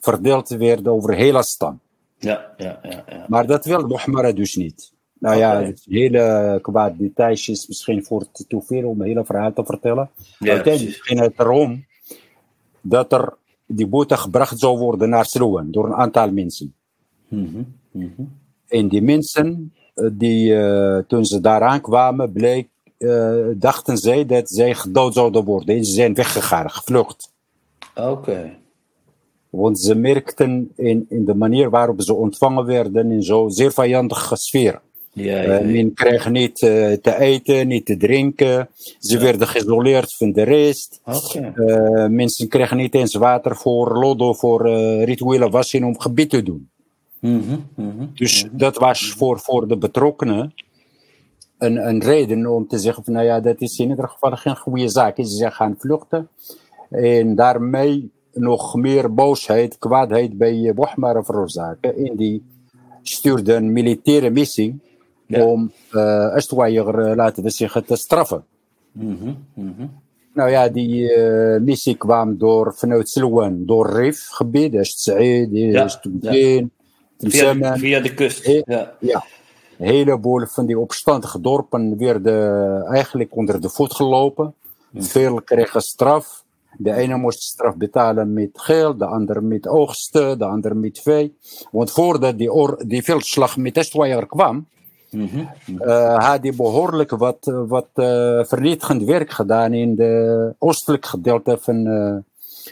verdeeld 0.00 0.48
werd 0.48 0.88
over 0.88 1.14
hele 1.14 1.42
stam. 1.42 1.80
Ja, 2.18 2.54
ja, 2.56 2.78
ja, 2.82 3.04
ja. 3.08 3.24
Maar 3.28 3.46
dat 3.46 3.64
wil 3.64 3.86
Bohmara 3.86 4.32
dus 4.32 4.54
niet. 4.54 4.92
Nou 5.18 5.36
ja, 5.36 5.62
het 5.62 5.84
hele 5.88 6.58
qua 6.62 6.90
details 6.90 7.48
is 7.48 7.66
misschien 7.66 8.04
voor 8.04 8.26
te 8.32 8.60
veel 8.60 8.88
om 8.88 9.00
een 9.00 9.06
hele 9.06 9.24
verhaal 9.24 9.52
te 9.52 9.64
vertellen. 9.64 10.10
Ja, 10.38 10.52
Uiteindelijk 10.52 10.96
ging 10.96 11.20
het 11.20 11.32
erom 11.36 11.84
dat 12.80 13.12
er 13.12 13.36
die 13.66 13.86
boete 13.86 14.16
gebracht 14.16 14.58
zou 14.58 14.78
worden 14.78 15.08
naar 15.08 15.24
Sloen 15.24 15.70
door 15.70 15.84
een 15.84 15.94
aantal 15.94 16.32
mensen. 16.32 16.74
Mm 17.28 17.66
-hmm. 17.92 18.30
En 18.68 18.88
die 18.88 19.02
mensen, 19.02 19.74
eh, 19.94 20.08
die, 20.12 20.50
uh, 20.50 20.98
toen 20.98 21.24
ze 21.24 21.40
daaraan 21.40 21.80
kwamen, 21.80 22.32
bleek, 22.32 22.68
uh, 22.98 23.46
dachten 23.54 23.96
zij 23.96 24.26
dat 24.26 24.48
zij 24.50 24.74
gedood 24.74 25.14
zouden 25.14 25.44
worden. 25.44 25.76
En 25.76 25.84
ze 25.84 25.92
zijn 25.92 26.14
weggegaan, 26.14 26.70
gevlucht. 26.70 27.32
Oké. 27.94 28.56
Want 29.50 29.80
ze 29.80 29.94
merkten 29.94 30.72
in, 30.76 31.06
in 31.08 31.24
de 31.24 31.34
manier 31.34 31.70
waarop 31.70 32.02
ze 32.02 32.14
ontvangen 32.14 32.64
werden 32.64 33.10
in 33.10 33.22
zo'n 33.22 33.50
zeer 33.50 33.72
vijandige 33.72 34.36
sfeer. 34.36 34.80
Ja, 35.16 35.42
ja, 35.42 35.60
uh, 35.60 35.72
men 35.72 35.94
kreeg 35.94 36.30
niet 36.30 36.62
uh, 36.62 36.92
te 36.92 37.18
eten, 37.18 37.66
niet 37.68 37.86
te 37.86 37.96
drinken. 37.96 38.68
Ze 38.98 39.18
werden 39.18 39.48
geïsoleerd 39.48 40.14
van 40.14 40.32
de 40.32 40.42
rest. 40.42 41.00
Okay. 41.04 41.52
Uh, 41.54 42.06
mensen 42.06 42.48
kregen 42.48 42.76
niet 42.76 42.94
eens 42.94 43.14
water 43.14 43.56
voor 43.56 43.98
lodo, 43.98 44.32
voor 44.32 44.68
rituele 45.04 45.50
wassen 45.50 45.84
om 45.84 46.00
gebied 46.00 46.30
te 46.30 46.42
doen. 46.42 46.68
Mm 47.20 47.42
-hmm, 47.42 47.66
mm 47.76 47.90
-hmm, 47.98 48.10
dus 48.14 48.42
mm 48.42 48.48
-hmm. 48.48 48.58
dat 48.58 48.76
was 48.76 49.10
voor, 49.10 49.38
voor 49.38 49.68
de 49.68 49.76
betrokkenen 49.76 50.54
een, 51.58 51.88
een 51.88 52.02
reden 52.02 52.46
om 52.46 52.66
te 52.68 52.78
zeggen 52.78 53.04
van 53.04 53.12
nou 53.12 53.26
ja, 53.26 53.40
dat 53.40 53.60
is 53.60 53.78
in 53.78 53.88
ieder 53.88 54.08
geval 54.08 54.30
geen 54.30 54.56
goede 54.56 54.88
zaak. 54.88 55.16
Ze 55.16 55.24
zijn 55.24 55.52
gaan 55.52 55.74
vluchten 55.78 56.28
en 56.90 57.34
daarmee 57.34 58.10
nog 58.32 58.74
meer 58.74 59.14
boosheid, 59.14 59.78
kwaadheid 59.78 60.38
bij 60.38 60.72
Bohmara 60.74 61.24
veroorzaken. 61.24 61.96
En 61.96 62.16
die 62.16 62.42
stuurde 63.02 63.54
een 63.54 63.72
militaire 63.72 64.30
missie 64.30 64.84
ja. 65.26 65.44
om 65.44 65.72
uh, 65.92 67.14
laten 67.14 67.42
we 67.42 67.50
zeggen, 67.50 67.84
te 67.84 67.96
straffen. 67.96 68.44
Mm 68.92 69.18
-hmm. 69.54 69.90
Nou 70.32 70.50
ja, 70.50 70.68
die 70.68 71.16
uh, 71.16 71.60
missie 71.60 71.96
kwam 71.96 72.38
door 72.38 72.74
vanuit 72.74 73.08
Silwan, 73.08 73.66
door 73.66 73.90
Rif 73.90 74.26
gebied, 74.28 74.72
dus 74.72 75.02
Said, 75.02 75.48
ja. 75.52 75.88
Via, 77.18 77.76
via 77.76 78.00
de 78.00 78.14
kust. 78.14 78.62
ja. 78.66 78.92
ja. 79.00 79.24
Een 79.78 79.86
heleboel 79.86 80.46
van 80.46 80.66
die 80.66 80.78
opstandige 80.78 81.40
dorpen 81.40 81.98
werden 81.98 82.84
eigenlijk 82.86 83.36
onder 83.36 83.60
de 83.60 83.68
voet 83.68 83.94
gelopen. 83.94 84.54
Veel 84.94 85.42
kregen 85.42 85.80
straf. 85.80 86.44
De 86.78 86.92
ene 86.92 87.16
moest 87.16 87.42
straf 87.42 87.76
betalen 87.76 88.32
met 88.32 88.50
geld, 88.52 88.98
de 88.98 89.06
ander 89.06 89.42
met 89.42 89.68
oogsten, 89.68 90.38
de 90.38 90.44
ander 90.44 90.76
met 90.76 91.00
vee. 91.00 91.36
Want 91.70 91.90
voordat 91.90 92.38
die, 92.38 92.50
die 92.86 93.02
veldslag 93.02 93.56
met 93.56 93.76
Estwaier 93.76 94.26
kwam, 94.26 94.66
Mm 95.16 95.48
had 96.18 96.42
hij 96.42 96.52
behoorlijk 96.56 97.10
wat, 97.10 97.52
wat 97.66 97.88
uh, 97.94 98.44
vernietigend 98.44 99.02
werk 99.04 99.30
gedaan 99.30 99.72
in 99.72 99.94
de 99.94 100.54
oostelijk 100.58 101.06
gedeelte 101.06 101.58
van, 101.60 101.86
uh, 101.86 102.16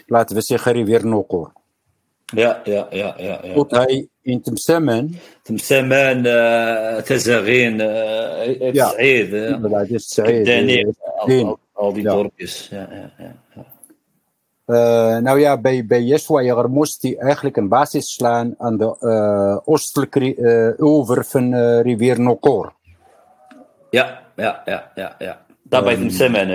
laten 0.05 0.35
we 0.35 0.41
zeggen, 0.41 0.71
rivier 0.71 1.07
Nokor. 1.07 1.51
Ja, 2.25 2.61
ja, 2.63 2.87
ja, 2.89 3.13
ja. 3.17 3.39
ja. 3.43 3.53
Tot 3.53 3.71
hij 3.71 4.07
in 4.21 4.41
Temsemen. 4.41 5.19
Temsemen, 5.41 6.25
uh, 6.25 7.01
Tezarin, 7.01 7.79
uh, 7.79 8.73
ja, 8.73 8.89
Said. 8.89 9.33
Inderdaad, 9.33 9.87
Said. 9.95 10.95
Al, 11.73 11.93
die 11.93 12.03
ja. 12.03 12.13
dorpjes. 12.13 12.67
Ja, 12.71 12.87
ja, 12.91 13.11
ja. 13.17 13.65
Uh, 14.67 15.17
nou 15.17 15.39
ja, 15.39 15.57
bij, 15.57 15.85
bij 15.85 16.01
Yeshua 16.01 16.67
moest 16.67 17.01
hij 17.01 17.17
eigenlijk 17.17 17.57
een 17.57 17.67
basis 17.67 18.13
slaan 18.13 18.55
aan 18.57 18.77
de 18.77 18.95
uh, 19.01 19.57
oostelijke 19.65 20.35
uh, 20.35 20.85
over 20.85 21.25
van 21.25 21.55
rivier 21.81 22.21
Nokor. 22.21 22.73
Ja, 23.89 24.21
ja, 24.35 24.61
ja, 24.65 24.91
ja, 24.95 25.15
ja. 25.19 25.45
Daar 25.61 25.83
bij 25.83 25.93
um, 25.93 25.99
Temsemen 25.99 26.49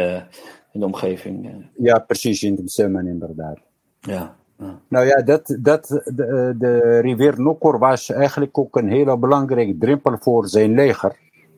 in 0.72 0.80
de 0.80 0.86
omgeving. 0.86 1.66
Ja, 1.76 1.98
precies, 1.98 2.42
in 2.42 2.56
Temsemen 2.56 3.06
inderdaad. 3.06 3.58
Ja. 4.00 4.34
ja. 4.58 4.78
Nou 4.88 5.06
ja, 5.06 5.22
dat, 5.22 5.56
dat, 5.60 5.88
de, 5.88 6.54
de 6.58 6.98
rivier 7.00 7.40
Nokor 7.40 7.78
was 7.78 8.10
eigenlijk 8.10 8.58
ook 8.58 8.76
een 8.76 8.88
hele 8.88 9.18
belangrijke 9.18 9.78
drempel 9.78 10.16
voor 10.20 10.48
zijn 10.48 10.74
leger. 10.74 11.16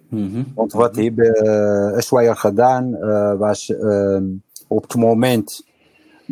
Mm 0.09 0.33
-hmm. 0.33 0.53
Want 0.55 0.73
wat 0.73 0.97
hebben 0.97 1.47
uh, 2.25 2.37
gedaan 2.37 2.99
was 3.39 3.75
ehm, 3.75 4.25
op 4.69 4.83
het 4.83 4.95
moment 4.95 5.71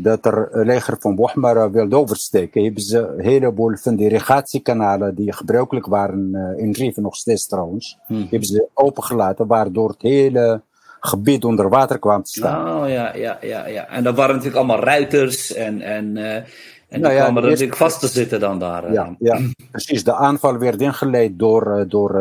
dat 0.03 0.27
er 0.27 0.49
een 0.51 0.67
leger 0.67 0.97
van 0.99 1.15
Bohmara 1.15 1.71
wilde 1.71 1.97
oversteken, 1.97 2.65
hebben 2.65 2.83
ze 2.83 2.99
een 2.99 3.25
heleboel 3.25 3.77
van 3.77 3.97
die 3.97 4.07
irrigatiekanalen 4.07 5.15
die 5.15 5.33
gebruikelijk 5.33 5.87
waren 5.87 6.29
uh, 6.33 6.65
in 6.65 6.73
Rieven, 6.73 7.03
nog 7.03 7.17
steeds 7.17 7.47
trouwens, 7.47 7.99
hmm. 8.07 8.27
hebben 8.31 8.49
ze 8.49 8.69
opengelaten, 8.75 9.47
waardoor 9.47 9.89
het 9.89 10.03
hele 10.03 10.63
gebied 11.01 11.45
onder 11.45 11.69
water 11.69 11.99
kwam 11.99 12.23
te 12.23 12.31
staan. 12.31 12.83
Oh 12.83 12.89
ja, 12.89 13.15
ja, 13.15 13.39
ja, 13.41 13.67
ja. 13.67 13.89
En 13.89 14.05
dat 14.05 14.17
waren 14.17 14.35
natuurlijk 14.35 14.65
allemaal 14.65 14.85
ruiters 14.85 15.55
en, 15.55 15.81
en, 15.81 16.17
uh, 16.17 16.35
en 16.35 16.45
nou 16.89 17.03
die 17.03 17.13
ja, 17.13 17.23
kwamen 17.23 17.43
er 17.43 17.51
natuurlijk 17.51 17.77
vast 17.77 18.01
te 18.01 18.09
zitten 18.09 18.41
dan 18.41 18.59
daar. 18.59 18.87
Uh. 18.87 18.93
Ja, 18.93 19.17
ja, 19.19 19.41
precies. 19.71 20.05
De 20.05 20.15
aanval 20.15 20.59
werd 20.59 20.81
ingeleid 20.81 21.39
door, 21.39 21.85
door 21.89 22.13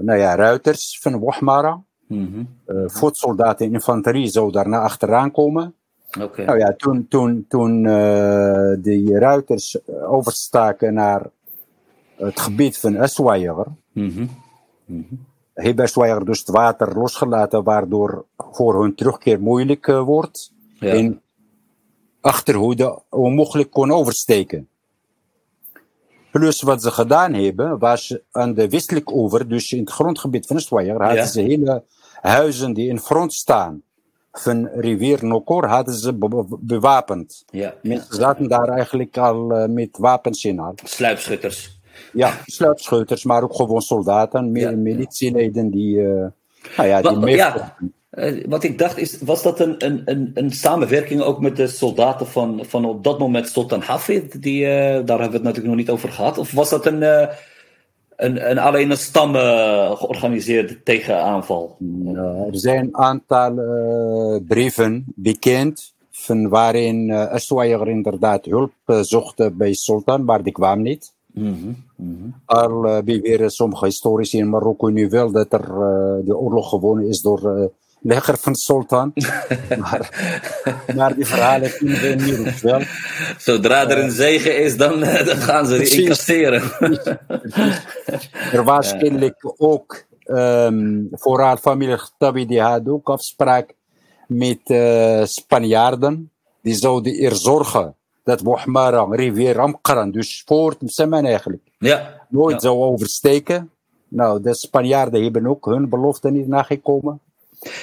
nou 0.00 0.18
ja, 0.18 0.34
ruiters 0.34 0.98
van 1.02 1.20
Bohmara. 1.20 1.86
Mm 2.06 2.32
-hmm. 2.66 2.88
voetsoldaten 2.88 3.66
en 3.66 3.72
infanterie 3.72 4.28
zou 4.28 4.52
daarna 4.52 4.80
achteraan 4.80 5.30
komen. 5.30 5.74
Okay. 6.22 6.44
Nou 6.44 6.58
ja, 6.58 6.74
toen, 6.76 7.06
toen, 7.08 7.44
toen 7.48 7.84
uh, 7.84 8.72
die 8.78 9.18
ruiters 9.18 9.78
overstaken 9.86 10.94
naar 10.94 11.30
het 12.16 12.40
gebied 12.40 12.78
van 12.78 12.94
Esweijer, 12.94 13.66
mm 13.92 14.10
-hmm. 14.10 14.30
mm 14.84 15.06
-hmm. 15.08 15.26
heeft 15.54 15.76
dus 16.26 16.38
het 16.38 16.48
water 16.48 16.98
losgelaten, 16.98 17.62
waardoor 17.62 18.24
voor 18.36 18.82
hun 18.82 18.94
terugkeer 18.94 19.40
moeilijk 19.40 19.86
uh, 19.86 20.02
wordt. 20.02 20.52
Ja. 20.80 20.92
En 20.92 21.22
achterhoede 22.20 23.02
onmogelijk 23.08 23.70
kon 23.70 23.90
oversteken. 23.90 24.68
Plus 26.30 26.62
wat 26.62 26.82
ze 26.82 26.90
gedaan 26.90 27.32
hebben, 27.34 27.78
was 27.78 28.18
aan 28.30 28.54
de 28.54 28.68
westelijk 28.68 29.12
over, 29.12 29.48
dus 29.48 29.72
in 29.72 29.80
het 29.80 29.90
grondgebied 29.90 30.46
van 30.46 30.56
Esweijer, 30.56 31.00
hadden 31.00 31.16
ja. 31.16 31.26
ze 31.26 31.40
hele 31.40 31.84
huizen 32.20 32.72
die 32.72 32.88
in 32.88 32.98
front 32.98 33.32
staan 33.32 33.82
van 34.32 34.68
rivier 34.74 35.24
Nokor 35.24 35.66
hadden 35.66 35.94
ze 35.94 36.18
bewapend. 36.60 37.44
Ja, 37.50 37.74
Mensen 37.82 38.14
zaten 38.14 38.48
daar 38.48 38.68
eigenlijk 38.68 39.18
al 39.18 39.52
uh, 39.52 39.66
met 39.66 39.88
wapens 39.92 40.44
in 40.44 40.58
al. 40.58 40.74
Sluipschutters. 40.84 41.80
Ja, 42.12 42.38
sluipschutters, 42.44 43.24
maar 43.24 43.42
ook 43.42 43.54
gewoon 43.54 43.80
soldaten, 43.80 44.54
ja, 44.54 44.70
militieleden 44.70 45.70
die, 45.70 45.96
uh, 45.96 46.26
nou 46.76 46.88
ja, 46.88 47.02
die 47.02 47.18
wat, 47.18 47.28
ja, 47.30 47.76
uh, 48.10 48.44
wat 48.48 48.64
ik 48.64 48.78
dacht 48.78 48.98
is, 48.98 49.18
was 49.20 49.42
dat 49.42 49.60
een, 49.60 49.74
een, 49.78 50.02
een, 50.04 50.30
een, 50.34 50.50
samenwerking 50.50 51.20
ook 51.20 51.40
met 51.40 51.56
de 51.56 51.66
soldaten 51.66 52.26
van, 52.26 52.64
van 52.64 52.84
op 52.84 53.04
dat 53.04 53.18
moment 53.18 53.48
Sultan 53.48 53.80
Hafid? 53.80 54.42
Die, 54.42 54.64
daar 54.64 55.04
hebben 55.04 55.16
we 55.16 55.34
het 55.34 55.42
natuurlijk 55.42 55.66
nog 55.66 55.76
niet 55.76 55.90
over 55.90 56.12
gehad. 56.12 56.38
Of 56.38 56.52
was 56.52 56.70
dat 56.70 56.86
een 56.86 57.28
een, 58.18 58.50
een, 58.50 58.58
alleen 58.58 58.90
een 58.90 58.96
stam 58.96 59.34
uh, 59.34 59.96
georganiseerde 59.96 60.82
tegenaanval. 60.82 61.76
er 62.52 62.58
zijn 62.58 62.84
een 62.84 62.96
aantal 62.96 63.52
uh, 63.58 64.40
brieven 64.46 65.04
bekend 65.14 65.94
van 66.10 66.48
waarin 66.48 67.08
uh, 67.08 67.86
inderdaad 67.86 68.44
hulp 68.44 68.72
zocht 68.86 69.56
bij 69.56 69.74
Sultan, 69.74 70.24
maar 70.24 70.42
die 70.42 70.52
kwam 70.52 70.82
niet. 70.82 71.12
Mm 71.32 71.76
-hmm. 71.96 72.34
Al 72.44 72.84
uh, 72.84 72.98
beweren 73.04 73.50
sommige 73.50 73.84
historici 73.84 74.38
in 74.38 74.48
Marokko 74.48 74.88
nu 74.88 75.08
wel 75.08 75.30
dat 75.32 75.52
er 75.52 75.66
de 76.24 76.36
oorlog 76.36 76.68
gewonnen 76.68 77.08
is 77.08 77.20
door 77.20 77.70
leger 78.00 78.36
van 78.38 78.54
sultan. 78.54 79.12
maar, 79.78 80.10
maar 80.94 81.14
die 81.14 81.26
verhalen 81.26 81.76
kunnen 81.76 82.00
we 82.00 82.08
niet 82.08 82.60
wel. 82.60 82.80
Zodra 83.38 83.88
er 83.90 83.98
een 83.98 84.10
zegen 84.10 84.58
is, 84.58 84.76
dan, 84.76 85.00
dan 85.00 85.36
gaan 85.36 85.66
ze 85.66 85.78
die 85.78 86.02
incasseren. 86.02 86.62
er 88.52 88.64
was 88.64 88.96
kennelijk 89.00 89.54
ook, 89.56 90.04
um, 90.26 91.08
vooral 91.12 91.56
familie 91.56 91.98
Tabi, 92.18 92.46
die 92.46 92.60
had 92.60 92.88
ook 92.88 93.08
afspraak 93.08 93.74
met 94.26 94.60
uh, 94.64 95.24
Spanjaarden. 95.24 96.30
Die 96.62 96.74
zouden 96.74 97.14
er 97.18 97.36
zorgen 97.36 97.94
dat 98.24 98.42
Bohmarang, 98.42 99.14
rivier 99.14 99.58
Amkaran, 99.60 100.10
dus 100.10 100.42
voor 100.46 100.76
Mseman 100.80 101.24
eigenlijk, 101.24 101.62
Ja. 101.78 102.26
nooit 102.28 102.54
Ja. 102.54 102.60
zou 102.60 102.78
oversteken. 102.78 103.70
Nou, 104.08 104.42
de 104.42 104.54
Spanjaarden 104.54 105.22
hebben 105.22 105.46
ook 105.46 105.64
hun 105.64 105.88
belofte 105.88 106.30
niet 106.30 106.48
nagekomen. 106.48 107.20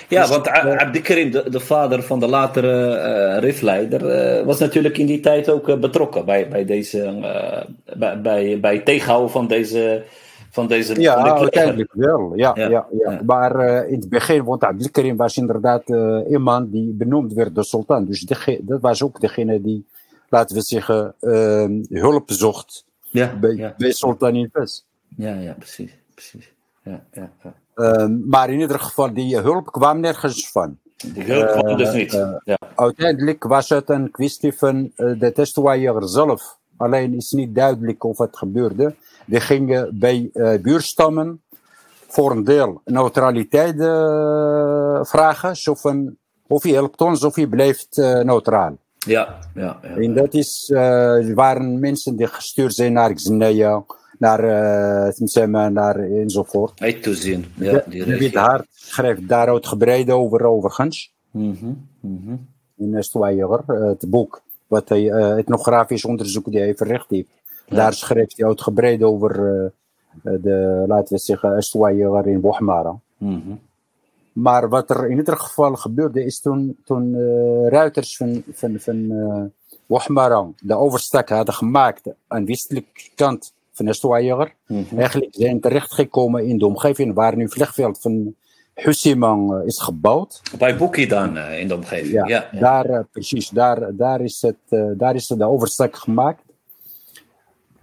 Ja, 0.09 0.21
Dus, 0.21 0.29
want 0.29 0.47
A- 0.47 0.77
Abdikarim, 0.77 1.31
de, 1.31 1.49
de 1.49 1.59
vader 1.59 2.03
van 2.03 2.19
de 2.19 2.27
latere 2.27 2.95
eh 2.95 3.39
RIF-leider, 3.39 4.09
eh, 4.09 4.45
was 4.45 4.59
natuurlijk 4.59 4.97
in 4.97 5.05
die 5.05 5.19
tijd 5.19 5.49
ook 5.49 5.69
eh, 5.69 5.77
betrokken 5.77 6.25
bij, 6.25 6.47
bij, 6.49 6.65
deze, 6.65 7.03
eh, 7.03 7.63
bij, 7.97 8.21
bij, 8.21 8.59
bij 8.59 8.73
het 8.75 8.85
tegenhouden 8.85 9.31
van 9.31 9.47
deze. 9.47 10.03
Van 10.51 10.67
deze 10.67 11.01
Ja, 11.01 11.13
van 11.13 11.37
uiteindelijk 11.37 11.93
wel. 11.93 12.31
Ja, 12.35 12.51
Ja, 12.55 12.63
ja. 12.63 12.69
Ja, 12.69 13.11
ja. 13.11 13.21
Maar 13.25 13.55
eh, 13.59 13.91
in 13.91 13.99
het 13.99 14.09
begin, 14.09 14.43
want 14.43 14.63
Abdelkarim 14.63 15.15
was 15.17 15.37
inderdaad 15.37 15.89
eh, 15.89 16.19
iemand 16.29 16.71
die 16.71 16.93
benoemd 16.93 17.33
werd 17.33 17.55
door 17.55 17.63
sultan. 17.63 18.05
Dus 18.05 18.25
dat 18.61 18.81
was 18.81 19.03
ook 19.03 19.19
degene 19.19 19.61
die, 19.61 19.85
laten 20.29 20.55
we 20.55 20.61
zeggen, 20.61 21.15
eh, 21.19 21.99
hulp 22.01 22.31
zocht 22.31 22.85
Ja, 23.09 23.35
bij, 23.39 23.73
bij 23.77 23.91
sultan 23.91 24.35
in 24.35 24.51
ja, 25.17 25.33
ja, 25.39 25.53
precies. 25.53 25.91
precies. 26.13 26.53
Ja, 26.85 27.03
ja, 27.11 27.29
ja. 27.43 27.53
Eh, 27.75 28.07
maar 28.27 28.49
in 28.49 28.59
ieder 28.59 28.79
geval, 28.79 29.13
die 29.13 29.37
hulp 29.37 29.71
kwam 29.71 29.99
nergens 29.99 30.51
van. 30.51 30.77
Die 31.13 31.23
hulp 31.23 31.49
kwam 31.51 31.77
dus 31.77 31.93
niet. 31.93 32.13
eh, 32.13 32.29
ja. 32.43 32.57
Uiteindelijk 32.75 33.43
was 33.43 33.69
het 33.69 33.89
een 33.89 34.11
kwestie 34.11 34.53
van 34.53 34.91
eh, 34.95 35.19
de 35.19 35.31
testoier 35.31 36.07
zelf. 36.07 36.57
Alleen 36.77 37.13
is 37.13 37.31
niet 37.31 37.55
duidelijk 37.55 38.03
of 38.03 38.17
het 38.17 38.37
gebeurde. 38.37 38.95
Die 39.25 39.39
gingen 39.39 39.99
bij 39.99 40.29
eh, 40.33 40.61
buurstammen 40.61 41.41
voor 42.07 42.31
een 42.31 42.43
deel 42.43 42.81
neutraliteit 42.85 43.79
eh, 43.79 44.99
vragen. 45.03 45.55
Zo 45.55 45.73
van, 45.73 46.15
of 46.47 46.63
je 46.63 46.73
helpt 46.73 47.01
ons 47.01 47.23
of 47.23 47.35
je 47.35 47.47
blijft 47.49 47.97
eh, 47.97 48.19
neutraal. 48.19 48.77
Ja, 48.97 49.39
ja, 49.53 49.79
ja. 49.81 49.89
En 49.89 50.13
dat 50.13 50.33
is, 50.33 50.69
eh, 50.73 51.33
waren 51.33 51.79
mensen 51.79 52.15
die 52.15 52.27
gestuurd 52.27 52.73
zijn 52.73 52.93
naar 52.93 53.13
Xenia, 53.13 53.83
naar 54.19 54.43
uh, 55.45 55.67
naar 55.67 55.99
enzovoort. 55.99 56.81
Uit 56.81 57.03
toezien. 57.03 57.45
Ja, 57.55 57.71
De- 57.71 57.83
die 57.89 58.05
David. 58.05 58.33
Hart 58.35 58.67
schrijft 58.71 59.27
daar 59.27 59.47
uitgebreid 59.47 60.09
over, 60.09 60.45
overigens. 60.45 61.13
Mhm, 61.31 61.73
mhm. 61.99 62.35
in 62.77 63.03
Stwayer, 63.03 63.59
het 63.67 64.09
boek, 64.09 64.41
wat 64.67 64.89
hij 64.89 65.09
eh, 65.11 65.37
etnografisch 65.37 66.05
onderzoek 66.05 66.51
die 66.51 66.59
hij 66.59 66.75
verricht 66.75 67.09
heeft. 67.09 67.29
Daar 67.67 67.93
schrijft 67.93 68.37
hij 68.37 68.47
uitgebreid 68.47 69.03
over 69.03 69.31
eh, 69.39 69.65
eh, 70.33 70.41
de, 70.41 70.83
laten 70.87 71.15
we 71.15 71.21
zeggen, 71.21 71.63
Stwayer 71.63 72.27
in 72.27 72.41
Bohmara. 72.41 72.99
mhm. 73.17 73.51
Maar 74.33 74.69
wat 74.69 74.89
er 74.89 75.09
in 75.09 75.17
ieder 75.17 75.37
geval 75.37 75.75
gebeurde 75.75 76.25
is 76.25 76.39
toen, 76.39 76.77
toen 76.85 77.15
eh, 77.15 77.67
ruiters 77.67 78.17
van, 78.17 78.43
van, 78.53 78.79
van 78.79 79.11
eh 79.11 79.43
Bohmara 79.85 80.47
de 80.59 80.75
overstak 80.75 81.29
hadden 81.29 81.53
gemaakt 81.53 82.01
aan 82.27 82.45
westelijke 82.45 83.09
kant 83.15 83.53
van 83.75 83.93
Stwayer. 83.93 84.53
Mhm. 84.67 84.97
Eigenlijk 84.97 85.35
zijn 85.35 85.59
terechtgekomen 85.59 86.45
in 86.45 86.57
de 86.57 86.65
omgeving 86.65 87.13
waar 87.13 87.35
nu 87.35 87.43
het 87.43 87.53
vliegveld 87.53 88.01
van 88.01 88.35
Husimang 88.75 89.53
eh, 89.53 89.65
is 89.65 89.81
gebouwd. 89.81 90.41
Bij 90.57 90.77
Boekie 90.77 91.07
dan 91.07 91.37
eh, 91.37 91.59
in 91.59 91.67
de 91.67 91.75
omgeving. 91.75 92.13
Ja, 92.13 92.27
Ja, 92.27 92.47
ja. 92.51 92.59
Daar, 92.59 92.85
eh, 92.85 93.03
precies, 93.11 93.49
daar, 93.49 93.95
daar, 93.95 94.21
is 94.21 94.41
het, 94.41 94.97
daar 94.97 95.15
is 95.15 95.27
de 95.27 95.45
overstak 95.45 95.95
gemaakt. 95.95 96.43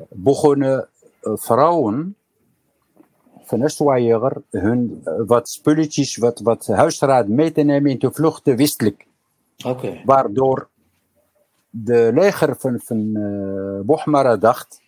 Begonnen 0.08 0.88
vrouwen 1.22 2.16
van 3.44 3.62
Estwaaier 3.62 4.32
hun 4.50 5.02
wat 5.26 5.48
spulletjes, 5.48 6.16
wat, 6.16 6.40
wat 6.40 6.66
huisraad 6.66 7.28
mee 7.28 7.52
te 7.52 7.62
nemen 7.62 7.90
in 7.90 7.98
te 7.98 8.12
vluchten 8.12 8.56
westelijk. 8.56 9.06
Oké. 9.66 10.00
Waardoor 10.04 10.68
de 11.70 12.10
leger 12.14 12.56
van, 12.58 12.80
van 12.84 13.16
eh 13.16 13.86
Bohmara 13.86 14.36
dacht 14.36 14.80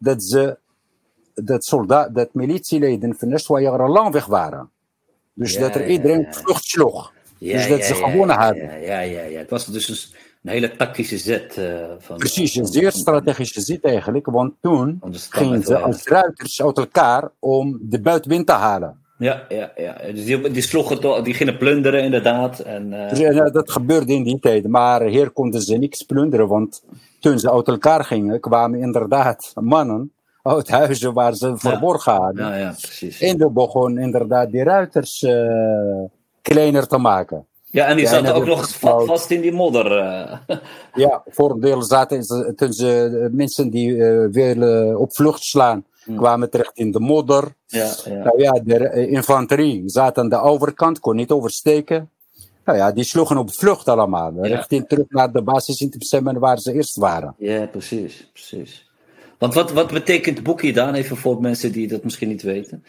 dat 0.00 0.22
ze 0.22 0.58
dat, 1.34 1.64
soldaat, 1.64 2.14
dat 2.14 2.34
militieleden 2.34 3.16
van 3.16 3.28
lang 3.90 4.12
weg 4.12 4.26
waren. 4.26 4.70
Dus 5.34 5.52
Ja, 5.54 5.60
dat 5.60 5.74
er 5.74 5.88
iedereen 5.88 6.20
ja. 6.20 6.32
vlucht 6.32 6.64
sloeg. 6.64 7.12
Dus 7.38 7.68
dat 7.68 7.84
ze 7.84 7.94
gewonnen 7.94 8.36
hadden. 8.36 8.80
Ja, 8.80 9.00
ja, 9.00 9.22
ja. 9.22 9.38
Het 9.38 9.50
was 9.50 9.66
dus 9.66 9.88
een, 9.88 10.18
een 10.42 10.50
hele 10.50 10.76
tactische 10.76 11.18
zet. 11.18 11.56
eh, 11.56 11.88
van, 11.98 12.16
Precies, 12.16 12.54
een 12.54 12.66
zeer 12.66 12.92
strategische 12.92 13.60
zit 13.60 13.84
eigenlijk, 13.84 14.26
want 14.26 14.54
toen 14.60 15.02
gingen 15.30 15.62
ze 15.62 15.78
als 15.78 16.02
ruiters 16.04 16.62
uit 16.62 16.78
elkaar 16.78 17.30
om 17.38 17.78
de 17.82 18.00
buitenwind 18.00 18.46
te 18.46 18.52
halen. 18.52 18.98
Ja, 19.20 19.44
ja, 19.48 19.72
ja. 19.76 19.96
Dus 20.12 20.24
die, 20.24 20.50
die 20.50 20.62
sloegen 20.62 21.00
toch, 21.00 21.22
die 21.22 21.34
gingen 21.34 21.56
plunderen 21.56 22.02
inderdaad. 22.02 22.58
En, 22.58 22.92
eh, 22.92 23.08
Dus, 23.08 23.20
eh, 23.20 23.52
dat 23.52 23.70
gebeurde 23.70 24.12
in 24.12 24.22
die 24.22 24.38
tijd, 24.38 24.68
maar 24.68 25.02
hier 25.02 25.30
konden 25.30 25.62
ze 25.62 25.76
niks 25.76 26.02
plunderen, 26.02 26.48
want 26.48 26.82
toen 27.20 27.38
ze 27.38 27.52
uit 27.52 27.68
elkaar 27.68 28.04
gingen, 28.04 28.40
kwamen 28.40 28.80
inderdaad 28.80 29.52
mannen 29.54 30.12
uit 30.42 30.68
huizen 30.70 31.12
waar 31.12 31.34
ze 31.34 31.52
verborgen 31.56 32.12
hadden. 32.12 32.46
ja, 32.46 32.56
ja, 32.56 32.74
precies. 32.80 33.20
En 33.20 33.38
toen 33.38 33.52
begon 33.52 33.98
inderdaad 33.98 34.50
die 34.50 34.62
ruiters 34.62 35.22
eh, 35.22 36.04
kleiner 36.42 36.86
te 36.86 36.98
maken. 36.98 37.44
Ja, 37.64 37.86
en 37.86 37.96
die 37.96 38.04
Ja, 38.04 38.10
zaten 38.10 38.26
en 38.26 38.34
ook 38.34 38.46
nog 38.46 38.68
vast 39.06 39.30
in 39.30 39.40
die 39.40 39.52
modder. 39.52 39.92
Ja, 40.94 41.22
voor 41.26 41.50
een 41.50 41.60
deel 41.60 41.82
zaten 41.82 42.24
ze, 42.24 42.52
toen 42.56 42.72
ze 42.72 43.28
mensen 43.32 43.70
die 43.70 44.04
eh, 44.04 44.26
willen 44.30 44.98
op 44.98 45.14
vlucht 45.14 45.42
slaan. 45.42 45.84
Kwamen 46.16 46.50
terecht 46.50 46.78
in 46.78 46.90
de 46.90 47.00
modder. 47.00 47.54
ja, 47.66 47.94
ja. 48.04 48.24
Nou 48.24 48.40
ja, 48.42 48.52
de 48.52 48.88
eh, 48.88 49.12
infanterie 49.12 49.82
zat 49.86 50.18
aan 50.18 50.28
de 50.28 50.40
overkant, 50.40 51.00
kon 51.00 51.16
niet 51.16 51.30
oversteken. 51.30 52.10
Nou 52.64 52.78
ja, 52.78 52.92
die 52.92 53.04
sloegen 53.04 53.36
op 53.36 53.52
vlucht 53.52 53.88
allemaal. 53.88 54.32
Ja. 54.34 54.42
Richting 54.42 54.88
terug 54.88 55.08
naar 55.08 55.32
de 55.32 55.42
basis 55.42 55.80
in 55.80 55.90
Tsemmen 55.90 56.38
waar 56.38 56.58
ze 56.58 56.72
eerst 56.72 56.96
waren. 56.96 57.34
ja, 57.38 57.66
precies, 57.66 58.30
precies. 58.32 58.88
Want 59.38 59.54
wat, 59.54 59.72
wat 59.72 59.92
betekent 59.92 60.42
boekje 60.42 60.72
dan? 60.72 60.94
Even 60.94 61.16
voor 61.16 61.40
mensen 61.40 61.72
die 61.72 61.88
dat 61.88 62.04
misschien 62.04 62.28
niet 62.28 62.42
weten. 62.42 62.84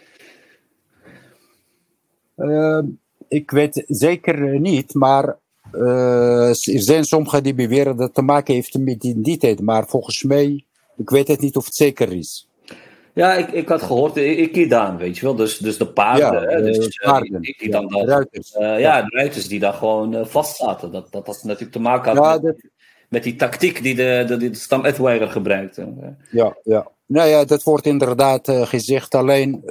Eh, 2.36 2.82
ik 3.28 3.52
weet 3.52 3.84
zeker 3.88 4.54
eh, 4.54 4.60
niet, 4.60 4.94
maar 4.94 5.38
eh, 5.72 6.50
er 6.50 6.82
zijn 6.82 7.04
sommigen 7.04 7.44
die 7.44 7.54
beweren 7.54 7.96
dat 7.96 8.06
het 8.06 8.14
te 8.14 8.22
maken 8.22 8.54
heeft 8.54 8.78
met 8.78 9.00
die, 9.00 9.22
die 9.22 9.38
tijd. 9.38 9.62
Maar 9.62 9.88
volgens 9.88 10.24
mij, 10.24 10.66
ik 10.98 11.10
weet 11.10 11.28
het 11.28 11.40
niet 11.40 11.56
of 11.56 11.66
het 11.66 11.76
zeker 11.76 12.14
is. 12.14 12.48
Ja, 13.14 13.34
ik, 13.34 13.52
ik 13.52 13.68
had 13.70 13.82
gehoord, 13.82 14.16
ik, 14.18 14.38
ik 14.38 14.50
Ikidaan, 14.50 14.98
weet 14.98 15.18
je 15.18 15.26
wel. 15.26 15.36
Dus, 15.36 15.58
dus 15.58 15.78
de 15.78 15.88
paarden. 15.88 16.50
Ja, 16.50 16.62
dus, 16.62 16.78
de 16.78 17.00
eh, 17.02 17.12
paarden. 17.12 17.42
Die, 17.42 17.56
die 17.60 17.70
Ja, 17.72 17.80
dan 17.80 17.88
dat, 17.92 18.08
ruiters. 18.08 18.52
eh, 18.54 18.80
ja, 18.80 19.02
de 19.02 19.16
ruiters 19.18 19.48
die 19.48 19.60
daar 19.60 19.74
gewoon 19.74 20.16
eh, 20.16 20.26
vast 20.26 20.56
zaten. 20.56 20.92
Dat, 20.92 21.12
dat 21.12 21.26
had 21.26 21.44
natuurlijk 21.44 21.72
te 21.72 21.80
maken 21.80 22.16
had 22.18 22.26
Ja, 22.26 22.32
met, 22.34 22.42
dat- 22.42 22.70
met 23.10 23.24
die 23.24 23.36
tactiek 23.36 23.84
die 23.84 23.96
de, 23.96 24.24
de, 24.28 24.38
die 24.38 24.50
de 24.50 24.58
stam 24.58 24.86
Edweiger 24.86 25.28
gebruikte. 25.30 25.88
Ja, 26.32 26.58
ja. 26.64 26.88
Nou 27.06 27.30
ja, 27.30 27.46
dat 27.46 27.64
wordt 27.64 27.86
inderdaad 27.86 28.50
gezegd. 28.52 29.16
Alleen 29.16 29.64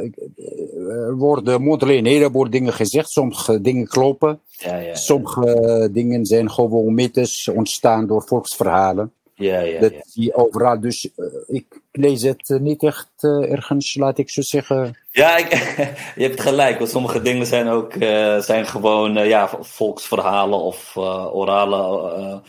worden 1.16 1.62
moedelijk 1.62 1.98
een 1.98 2.06
heleboel 2.06 2.50
dingen 2.50 2.72
gezegd. 2.72 3.10
Sommige 3.10 3.60
dingen 3.60 3.86
kloppen. 3.86 4.40
Ja, 4.48 4.76
ja, 4.76 4.94
Sommige 4.94 5.88
dingen 5.92 6.26
zijn 6.26 6.50
gewoon 6.50 6.94
mythes 6.94 7.48
ontstaan 7.54 8.06
door 8.06 8.22
volksverhalen. 8.22 9.12
ja, 9.34 9.60
ja, 9.60 9.80
Dat 9.80 9.92
zie 10.04 10.24
je 10.24 10.34
overal. 10.34 10.80
Dus 10.80 11.10
eh, 11.16 11.60
ik 11.92 12.02
lees 12.02 12.22
het 12.22 12.50
eh, 12.50 12.58
niet 12.58 12.82
echt 12.82 13.10
eh, 13.16 13.52
ergens, 13.52 13.94
laat 13.94 14.18
ik 14.18 14.30
zo 14.30 14.42
zeggen. 14.42 14.96
Ja, 15.10 15.36
ik, 15.36 15.48
je 16.16 16.22
hebt 16.22 16.40
gelijk. 16.40 16.78
Want 16.78 16.90
sommige 16.90 17.22
dingen 17.22 17.46
zijn 17.46 17.68
ook 17.68 17.94
eh, 17.94 18.38
zijn 18.38 18.66
gewoon 18.66 19.14
ja, 19.28 19.50
volksverhalen 19.60 20.58
of 20.58 20.96
orale 21.32 22.42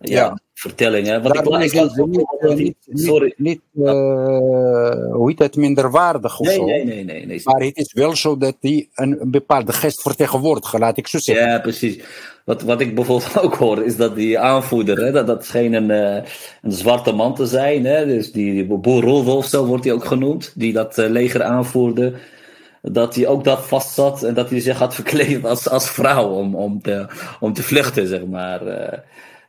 ja, 0.00 0.38
Ja. 0.62 0.68
vertellingen. 0.68 1.22
Want 1.22 1.34
ik, 1.34 1.44
Daarom 1.44 1.62
ik, 1.62 1.70
zijn 1.70 1.84
las 1.84 1.96
niet, 2.06 2.36
eh, 2.40 2.54
niet, 2.54 2.76
Sorry. 2.92 3.34
niet 3.36 3.60
eh, 3.84 3.92
hoe 5.12 5.28
heet 5.28 5.38
het, 5.38 5.56
minderwaardig 5.56 6.38
of 6.40 6.46
Nee, 6.46 6.54
zo. 6.56 6.64
nee, 6.64 6.84
nee, 6.84 7.04
nee. 7.04 7.26
nee. 7.26 7.40
Maar 7.44 7.60
het 7.60 7.76
is 7.76 7.92
wel 7.92 8.16
zo 8.16 8.36
dat 8.36 8.56
die 8.60 8.88
een, 8.94 9.18
bepaalde 9.22 9.72
gest 9.72 10.02
vertegenwoordigt, 10.02 10.78
laat 10.78 10.96
ik 10.96 11.06
zo 11.06 11.18
zeggen. 11.18 11.46
Ja, 11.46 11.58
precies. 11.58 11.98
Wat, 12.44 12.62
wat 12.62 12.80
ik 12.80 12.94
bijvoorbeeld 12.94 13.40
ook 13.44 13.54
hoor, 13.54 13.84
is 13.84 13.96
dat 13.96 14.14
die 14.14 14.38
aanvoerder, 14.38 14.98
hè, 14.98 15.12
dat, 15.12 15.26
dat 15.26 15.44
scheen 15.44 15.72
een, 15.72 15.90
eh, 15.90 16.24
een 16.62 16.72
zwarte 16.72 17.12
man 17.12 17.34
te 17.34 17.46
zijn. 17.46 17.84
Hè, 17.84 18.06
dus 18.06 18.32
die, 18.32 18.52
die 18.52 18.64
boer 18.64 19.02
Rolf, 19.02 19.46
zo 19.46 19.66
wordt 19.66 19.84
hij 19.84 19.92
ook 19.92 20.04
genoemd, 20.04 20.52
die 20.54 20.72
dat 20.72 20.98
eh, 20.98 21.08
leger 21.08 21.42
aanvoerde. 21.42 22.12
Dat 22.82 23.14
hij 23.14 23.26
ook 23.26 23.44
dat 23.44 23.66
vast 23.66 23.94
zat 23.94 24.22
en 24.22 24.34
dat 24.34 24.50
hij 24.50 24.60
zich 24.60 24.78
had 24.78 24.94
verkleed 24.94 25.44
als, 25.44 25.68
als 25.68 25.90
vrouw 25.90 26.28
om, 26.28 26.54
om, 26.54 26.82
te, 26.82 27.06
om 27.40 27.52
te 27.52 27.62
vluchten, 27.62 28.06
zeg 28.06 28.26
maar. 28.26 28.60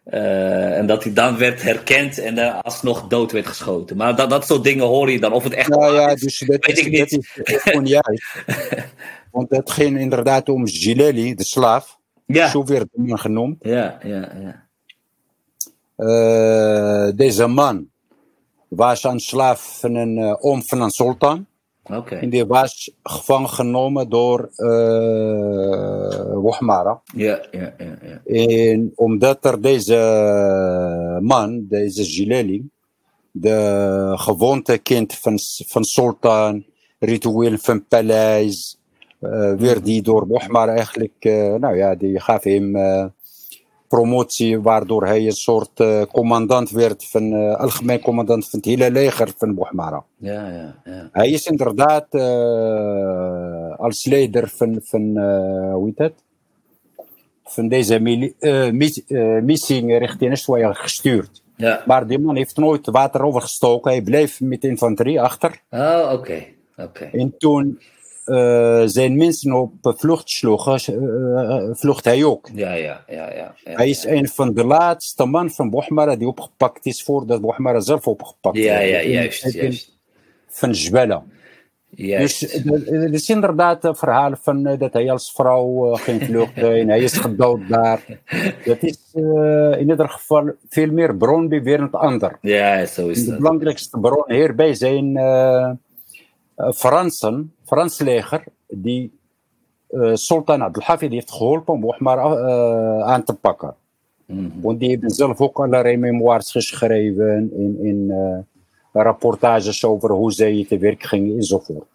Eh. 0.09 0.69
Eh, 0.69 0.77
en 0.77 0.85
dat 0.87 1.03
hij 1.03 1.13
dan 1.13 1.37
werd 1.37 1.61
herkend 1.61 2.17
en 2.17 2.37
uh, 2.37 2.59
alsnog 2.61 3.07
dood 3.07 3.31
werd 3.31 3.47
geschoten. 3.47 3.97
Maar 3.97 4.15
dat, 4.15 4.29
dat 4.29 4.45
soort 4.45 4.63
dingen 4.63 4.85
hoor 4.85 5.11
je 5.11 5.19
dan. 5.19 5.31
Of 5.31 5.43
het 5.43 5.53
echt 5.53 5.69
Nou 5.69 5.93
ja, 5.93 6.09
is, 6.09 6.21
dus 6.21 6.39
dat, 6.39 6.65
weet 6.65 6.77
is, 6.77 6.85
ik 6.85 6.91
niet. 6.91 7.63
dat 7.63 7.75
onjuist. 7.75 8.43
Want 9.31 9.49
het 9.49 9.71
ging 9.71 9.99
inderdaad 9.99 10.49
om 10.49 10.67
Gileli, 10.67 11.35
de 11.35 11.43
slaaf. 11.43 11.97
Ja, 12.25 12.47
Zo 12.47 12.65
werd 12.65 12.87
hij 12.93 13.17
genoemd. 13.17 13.57
ja, 13.59 13.99
ja, 14.03 14.31
ja. 14.41 14.67
Uh, 15.97 17.11
deze 17.15 17.47
man 17.47 17.89
was 18.67 19.03
een 19.03 19.19
slaaf 19.19 19.79
van 19.79 19.95
een 19.95 20.17
uh, 20.17 20.35
oom 20.39 20.63
van 20.63 20.81
een 20.81 20.89
sultan. 20.89 21.47
Oké. 21.91 22.15
En 22.15 22.29
die 22.29 22.45
was 22.45 22.91
gevangen 23.03 23.49
genomen 23.49 24.09
door 24.09 24.49
uh, 24.55 26.33
Wohmara. 26.33 27.01
Ja, 27.15 27.39
ja, 27.51 27.73
ja, 27.77 27.97
ja. 28.01 28.21
En 28.25 28.91
omdat 28.95 29.45
er 29.45 29.61
deze 29.61 31.19
man, 31.21 31.65
deze 31.69 32.03
Gileli, 32.03 32.69
de 33.31 34.13
gewoonte 34.15 34.77
kent 34.77 35.13
van, 35.13 35.39
van 35.67 35.83
sultan, 35.83 36.65
ritueel 36.99 37.57
van 37.57 37.85
paleis, 37.87 38.77
uh, 39.21 39.53
werd 39.53 39.85
die 39.85 40.01
door 40.01 40.27
Wohmara 40.27 40.73
eigenlijk, 40.73 41.25
uh, 41.25 41.55
nou 41.55 41.77
ja, 41.77 41.95
die 41.95 42.19
gaf 42.19 42.43
hem 42.43 42.75
promotie, 43.89 44.61
waardoor 44.61 45.05
hij 45.05 45.25
een 45.25 45.31
soort 45.31 45.79
uh, 45.79 46.01
commandant 46.01 46.69
werd 46.69 47.05
van 47.05 47.33
uh, 47.33 47.55
algemeen 47.55 48.01
commandant 48.01 48.49
van 48.49 48.59
het 48.59 48.67
hele 48.67 48.91
leger 48.91 49.33
van 49.37 49.55
Bouhmara. 49.55 50.03
Ja, 50.17 50.49
ja, 50.49 50.75
ja. 50.83 51.09
Hij 51.11 51.29
is 51.29 51.45
inderdaad 51.45 52.07
uh, 52.11 53.79
als 53.79 54.05
leider 54.05 54.49
van, 54.55 54.79
van 54.83 55.01
hoe 55.73 55.85
heet 55.85 55.97
het? 55.97 56.13
Van 57.43 57.67
deze 57.67 57.99
mis, 57.99 59.01
missie 59.43 59.97
richting 59.97 60.31
Eswaya 60.31 60.73
gestuurd. 60.73 61.41
Ja. 61.55 61.83
Maar 61.85 62.07
die 62.07 62.19
man 62.19 62.35
heeft 62.35 62.57
nooit 62.57 62.85
water 62.85 63.21
overgestoken. 63.21 63.91
Hij 63.91 64.01
bleef 64.01 64.41
met 64.41 64.63
infanterie 64.63 65.21
achter. 65.21 65.61
Oh, 65.69 66.01
oké. 66.03 66.13
Okay. 66.13 66.55
Okay. 66.77 67.09
En 67.11 67.37
toen 67.37 67.79
uh, 68.29 68.81
zijn 68.85 69.17
mensen 69.17 69.53
op 69.53 69.73
vlucht 69.81 70.29
sloegen, 70.29 70.79
uh, 70.93 71.63
vlucht 71.71 72.05
hij 72.05 72.23
ook. 72.23 72.49
Ja, 72.53 72.73
ja, 72.73 73.03
ja. 73.07 73.29
ja, 73.31 73.53
ja 73.63 73.75
hij 73.75 73.89
is 73.89 74.03
ja. 74.03 74.09
een 74.09 74.27
van 74.27 74.53
de 74.53 74.65
laatste 74.65 75.25
man 75.25 75.49
van 75.49 75.69
Bohmara 75.69 76.15
die 76.15 76.27
opgepakt 76.27 76.85
is 76.85 77.03
voordat 77.03 77.41
Bohmara 77.41 77.79
zelf 77.79 78.07
opgepakt 78.07 78.57
ja, 78.57 78.73
werd. 78.73 78.89
Ja, 78.89 79.01
juist, 79.01 79.45
in, 79.45 79.61
juist. 79.61 79.97
Van. 80.47 80.73
Juist. 81.89 82.39
Dus 82.39 82.85
het 82.85 83.13
is 83.13 83.29
inderdaad 83.29 83.83
een 83.83 83.95
verhaal 83.95 84.33
van 84.41 84.63
dat 84.63 84.93
hij 84.93 85.11
als 85.11 85.31
vrouw 85.31 85.93
ging 85.93 86.23
vluchten 86.23 86.79
en 86.79 86.89
hij 86.89 86.99
is 86.99 87.17
gedood 87.17 87.67
daar. 87.67 88.05
Dat 88.65 88.83
is 88.83 88.97
in 89.13 89.89
ieder 89.89 90.09
geval 90.09 90.51
veel 90.69 90.91
meer 90.91 91.15
bronbewerend 91.15 91.93
ander. 91.93 92.37
Ja, 92.41 92.85
zo 92.85 93.07
is 93.07 93.23
de 93.23 93.29
dat. 93.29 93.37
belangrijkste 93.37 93.99
bron 93.99 94.23
hierbij 94.27 94.73
zijn 94.73 95.13
Fransen, 96.75 97.53
Frans 97.65 97.99
leger, 97.99 98.43
die 98.67 99.11
uh, 99.91 100.15
Sultan 100.15 100.61
Abdelhafid 100.61 101.11
heeft 101.11 101.31
geholpen 101.31 101.73
om 101.73 101.79
Bohmar 101.79 102.17
uh, 102.17 103.01
aan 103.01 103.23
te 103.23 103.33
pakken. 103.33 103.75
Mm 104.25 104.37
-hmm. 104.37 104.61
Want 104.61 104.79
die 104.79 104.89
hebben 104.89 105.09
zelf 105.09 105.41
ook 105.41 105.59
allerlei 105.59 105.97
memoires 105.97 106.51
geschreven 106.51 107.51
in, 107.57 107.77
in 107.81 108.07
uh, 108.09 108.37
rapportages 109.03 109.85
over 109.85 110.11
hoe 110.11 110.31
zij 110.31 110.65
te 110.69 110.77
werk 110.77 111.03
gingen 111.03 111.35
enzovoort. 111.35 111.85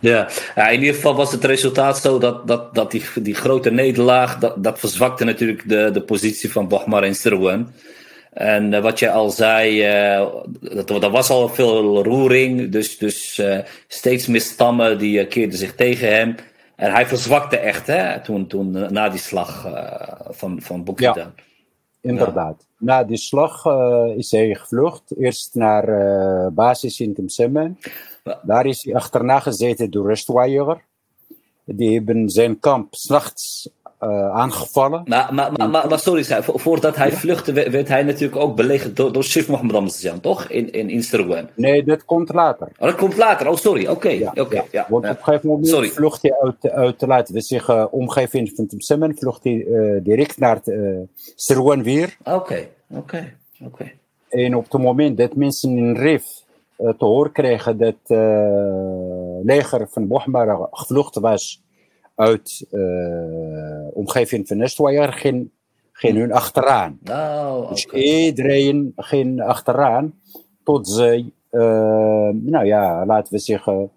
Ja. 0.00 0.28
ja, 0.54 0.68
in 0.68 0.80
ieder 0.80 0.94
geval 0.94 1.14
was 1.14 1.32
het 1.32 1.44
resultaat 1.44 1.98
zo 1.98 2.18
dat, 2.18 2.46
dat, 2.46 2.74
dat 2.74 2.90
die, 2.90 3.02
die 3.22 3.34
grote 3.34 3.70
nederlaag, 3.70 4.38
dat, 4.38 4.64
dat 4.64 4.78
verzwakte 4.78 5.24
natuurlijk 5.24 5.68
de, 5.68 5.90
de 5.92 6.02
positie 6.02 6.52
van 6.52 6.68
Bohmar 6.68 7.02
en 7.02 7.14
Sirwan. 7.14 7.68
En 8.32 8.72
uh, 8.72 8.80
wat 8.80 8.98
je 8.98 9.10
al 9.10 9.30
zei, 9.30 9.88
uh, 10.18 10.26
dat, 10.86 11.02
er 11.02 11.10
was 11.10 11.30
al 11.30 11.48
veel 11.48 12.02
roering, 12.02 12.72
dus, 12.72 12.98
dus 12.98 13.38
uh, 13.38 13.58
steeds 13.86 14.26
meer 14.26 14.40
stammen 14.40 14.98
die 14.98 15.26
keerden 15.26 15.58
zich 15.58 15.74
tegen 15.74 16.12
hem. 16.12 16.34
En 16.76 16.92
hij 16.92 17.06
verzwakte 17.06 17.56
echt 17.56 17.86
hè, 17.86 18.20
toen, 18.20 18.46
toen 18.46 18.92
na 18.92 19.08
die 19.08 19.20
slag 19.20 19.66
van, 20.30 20.60
van. 20.62 20.94
Ja, 20.96 21.32
inderdaad. 22.00 22.56
Ja. 22.58 22.76
Na 22.78 23.04
die 23.04 23.16
slag 23.16 23.64
is 24.16 24.30
hij 24.30 24.54
gevlucht, 24.54 25.02
eerst 25.18 25.54
naar 25.54 26.52
basis 26.52 27.00
in 27.00 27.14
Temsemme. 27.14 27.72
Daar 28.42 28.66
is 28.66 28.84
hij 28.84 28.94
achterna 28.94 29.40
gezeten 29.40 29.90
door 29.90 30.06
rustwaaier. 30.06 30.80
Die 31.64 31.94
hebben 31.94 32.28
zijn 32.28 32.58
kamp 32.58 32.94
s'nachts 32.94 33.70
uh, 34.00 34.30
aangevallen. 34.30 35.02
Maar, 35.04 35.34
maar, 35.34 35.52
maar, 35.52 35.70
maar, 35.70 35.88
maar 35.88 35.98
sorry, 35.98 36.42
voordat 36.42 36.96
hij 36.96 37.12
vluchtte, 37.12 37.52
werd 37.52 37.88
hij 37.88 38.02
natuurlijk 38.02 38.40
ook 38.40 38.56
belegerd 38.56 38.96
door, 38.96 39.12
door 39.12 39.24
Sif 39.24 39.48
Mohammed 39.48 39.72
Ramzan, 39.74 40.20
toch? 40.20 40.48
In, 40.48 40.72
in 40.72 40.90
Instagram. 40.90 41.48
Nee, 41.54 41.84
dat 41.84 42.04
komt 42.04 42.32
later. 42.32 42.68
Oh, 42.78 42.86
dat 42.86 42.94
komt 42.94 43.16
later. 43.16 43.48
Oh, 43.48 43.56
sorry. 43.56 43.82
Oké. 43.82 43.92
Okay. 43.92 44.18
Ja, 44.18 44.32
okay. 44.36 44.56
ja. 44.56 44.64
ja. 44.70 44.86
Want 44.88 45.04
op 45.04 45.10
een 45.10 45.24
gegeven 45.24 45.48
moment 45.48 45.68
sorry. 45.68 45.88
vlucht 45.88 46.22
hij 46.22 46.34
uit, 46.40 46.70
uit 46.70 47.02
laten 47.06 47.34
we 47.34 47.40
zeggen, 47.40 47.92
omgeving 47.92 48.52
van 48.54 48.66
Temsemmen, 48.66 49.16
vlucht 49.16 49.44
hij 49.44 49.54
uh, 49.54 50.00
direct 50.02 50.38
naar 50.38 50.60
uh, 50.64 50.98
Sirwan 51.34 51.82
weer. 51.82 52.16
Oké, 52.24 52.68
oké, 52.90 53.34
oké. 53.64 53.90
En 54.28 54.56
op 54.56 54.72
het 54.72 54.82
moment 54.82 55.16
dat 55.16 55.34
mensen 55.34 55.76
in 55.76 55.96
Rif 55.96 56.24
uh, 56.78 56.90
te 56.98 57.04
horen 57.04 57.32
kregen 57.32 57.78
dat 57.78 57.94
het 58.06 58.18
leger 59.42 59.86
van 59.90 60.06
Bohmara 60.06 60.68
gevlucht 60.70 61.18
was 61.18 61.62
uit 62.18 62.66
uh, 62.70 63.88
omgeving 63.92 64.48
van 64.48 64.60
Estwaier 64.60 65.12
ging, 65.12 65.50
ging 65.92 66.16
hun 66.16 66.32
achteraan. 66.32 66.98
Oh, 67.10 67.56
okay. 67.56 67.68
Dus 67.68 67.86
iedereen 67.86 68.92
ging 68.96 69.42
achteraan 69.42 70.14
tot 70.64 70.88
ze, 70.88 71.24
uh, 71.50 71.60
nou 72.32 72.64
ja, 72.64 73.06
laten 73.06 73.32
we 73.32 73.38
zeggen, 73.38 73.90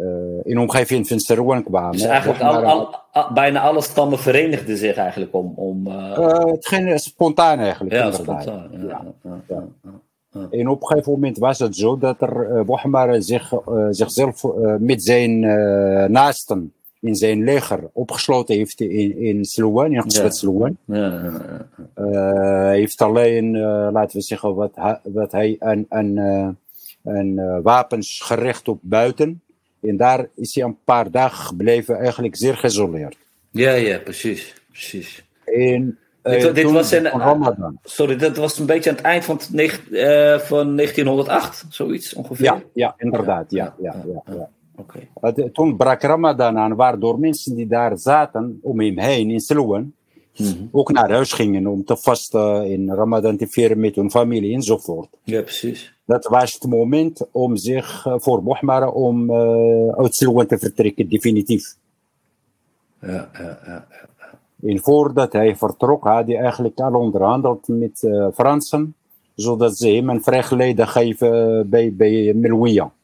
uh, 0.00 0.06
in 0.42 0.58
omgeving 0.58 1.08
van 1.08 1.20
Serwan 1.20 1.62
kwamen. 1.62 1.92
Dus 1.92 2.02
eigenlijk 2.02 2.40
al, 2.40 2.64
al, 2.64 2.94
al, 3.12 3.32
bijna 3.32 3.60
alle 3.60 3.82
stammen 3.82 4.18
verenigden 4.18 4.76
zich 4.76 4.96
eigenlijk 4.96 5.34
om... 5.34 5.52
om 5.56 5.86
het 5.86 6.66
ging 6.66 7.00
spontaan 7.00 7.58
eigenlijk. 7.58 7.94
Ja, 7.94 8.12
spontaan. 8.12 8.68
Ja, 8.70 9.04
ja, 9.22 9.42
ja. 9.48 10.48
En 10.50 10.68
op 10.68 10.80
een 10.80 10.86
gegeven 10.86 11.12
moment 11.12 11.38
was 11.38 11.58
het 11.58 11.76
zo 11.76 11.98
dat 11.98 12.20
er 12.20 12.50
uh, 12.50 12.62
Bohmar 12.62 13.22
zich, 13.22 13.52
zichzelf 13.90 14.44
met 14.78 15.02
zijn 15.02 15.40
naasten 16.12 16.72
in 17.00 17.14
zijn 17.14 17.44
leger 17.44 17.90
opgesloten 17.92 18.54
heeft 18.54 18.80
in, 18.80 19.18
in 19.18 19.44
Sloan, 19.44 19.92
in 19.92 20.04
ja. 20.06 20.30
Sloan. 20.30 20.76
Uh, 20.86 22.68
heeft 22.68 23.00
alleen, 23.00 23.54
uh, 23.54 23.88
laten 23.92 24.16
we 24.16 24.22
zeggen, 24.22 24.54
wat, 24.54 24.98
wat 25.02 25.32
hij 25.32 25.56
aan, 25.58 25.86
aan, 25.88 26.18
aan 27.04 27.62
wapens 27.62 28.20
gericht 28.20 28.68
op 28.68 28.78
buiten. 28.82 29.42
En 29.82 29.96
daar 29.96 30.26
is 30.34 30.54
hij 30.54 30.64
een 30.64 30.78
paar 30.84 31.10
dagen 31.10 31.44
gebleven, 31.44 31.98
eigenlijk 31.98 32.36
zeer 32.36 32.56
geïsoleerd. 32.56 33.16
Ja, 33.50 33.72
ja, 33.72 33.98
precies. 33.98 34.54
precies. 34.68 35.24
En, 35.44 35.98
dit, 36.22 36.54
dit 36.54 36.70
was 36.70 36.92
in, 36.92 37.06
Ramadan. 37.06 37.78
Sorry, 37.82 38.16
dat 38.16 38.36
was 38.36 38.58
een 38.58 38.66
beetje 38.66 38.90
aan 38.90 38.96
het 38.96 39.04
eind 39.04 39.24
van, 39.24 39.40
van 40.40 40.76
1908, 40.76 41.66
zoiets 41.68 42.14
ongeveer? 42.14 42.44
Ja, 42.44 42.62
ja 42.74 42.94
inderdaad. 42.96 43.50
Ja, 43.50 43.74
ja, 43.78 43.94
ja, 44.06 44.22
ja, 44.26 44.34
ja. 44.34 44.48
Okay. 44.80 45.50
Toen 45.52 45.76
brak 45.76 46.02
Ramadan 46.02 46.58
aan, 46.58 46.74
waardoor 46.74 47.18
mensen 47.18 47.54
die 47.54 47.66
daar 47.66 47.98
zaten 47.98 48.58
om 48.62 48.80
hem 48.80 48.98
heen 48.98 49.30
in 49.30 49.40
Sloan 49.40 49.92
-hmm. 50.44 50.68
ook 50.72 50.92
naar 50.92 51.10
huis 51.10 51.32
gingen 51.32 51.66
om 51.66 51.84
te 51.84 51.96
vasten 51.96 52.66
in 52.66 52.90
Ramadan 52.90 53.36
te 53.36 53.46
vieren 53.46 53.80
met 53.80 53.94
hun 53.94 54.10
familie 54.10 54.54
enzovoort. 54.54 55.08
Ja, 55.24 55.42
precies. 55.42 55.94
Dat 56.04 56.26
was 56.26 56.54
het 56.54 56.66
moment 56.66 57.26
om 57.30 57.56
zich 57.56 58.06
uh, 58.06 58.14
voor 58.16 58.42
Bohmara 58.42 58.88
om 58.88 59.30
uh, 59.30 59.88
uit 59.88 60.14
Sloan 60.14 60.46
te 60.46 60.58
vertrekken, 60.58 61.08
definitief. 61.08 61.74
Ja, 63.00 63.30
ja, 63.32 63.58
ja. 63.66 63.86
En 64.62 64.78
voordat 64.78 65.32
hij 65.32 65.56
vertrok 65.56 66.04
had 66.04 66.26
hij 66.26 66.36
eigenlijk 66.36 66.80
al 66.80 66.94
onderhandeld 66.94 67.68
met 67.68 68.02
uh, 68.02 68.26
Fransen, 68.34 68.94
zodat 69.34 69.76
ze 69.76 69.88
hem 69.88 70.08
een 70.08 70.22
vrijgeleide 70.22 70.86
geven 70.86 71.68
bij, 71.70 71.94
bij 71.94 72.34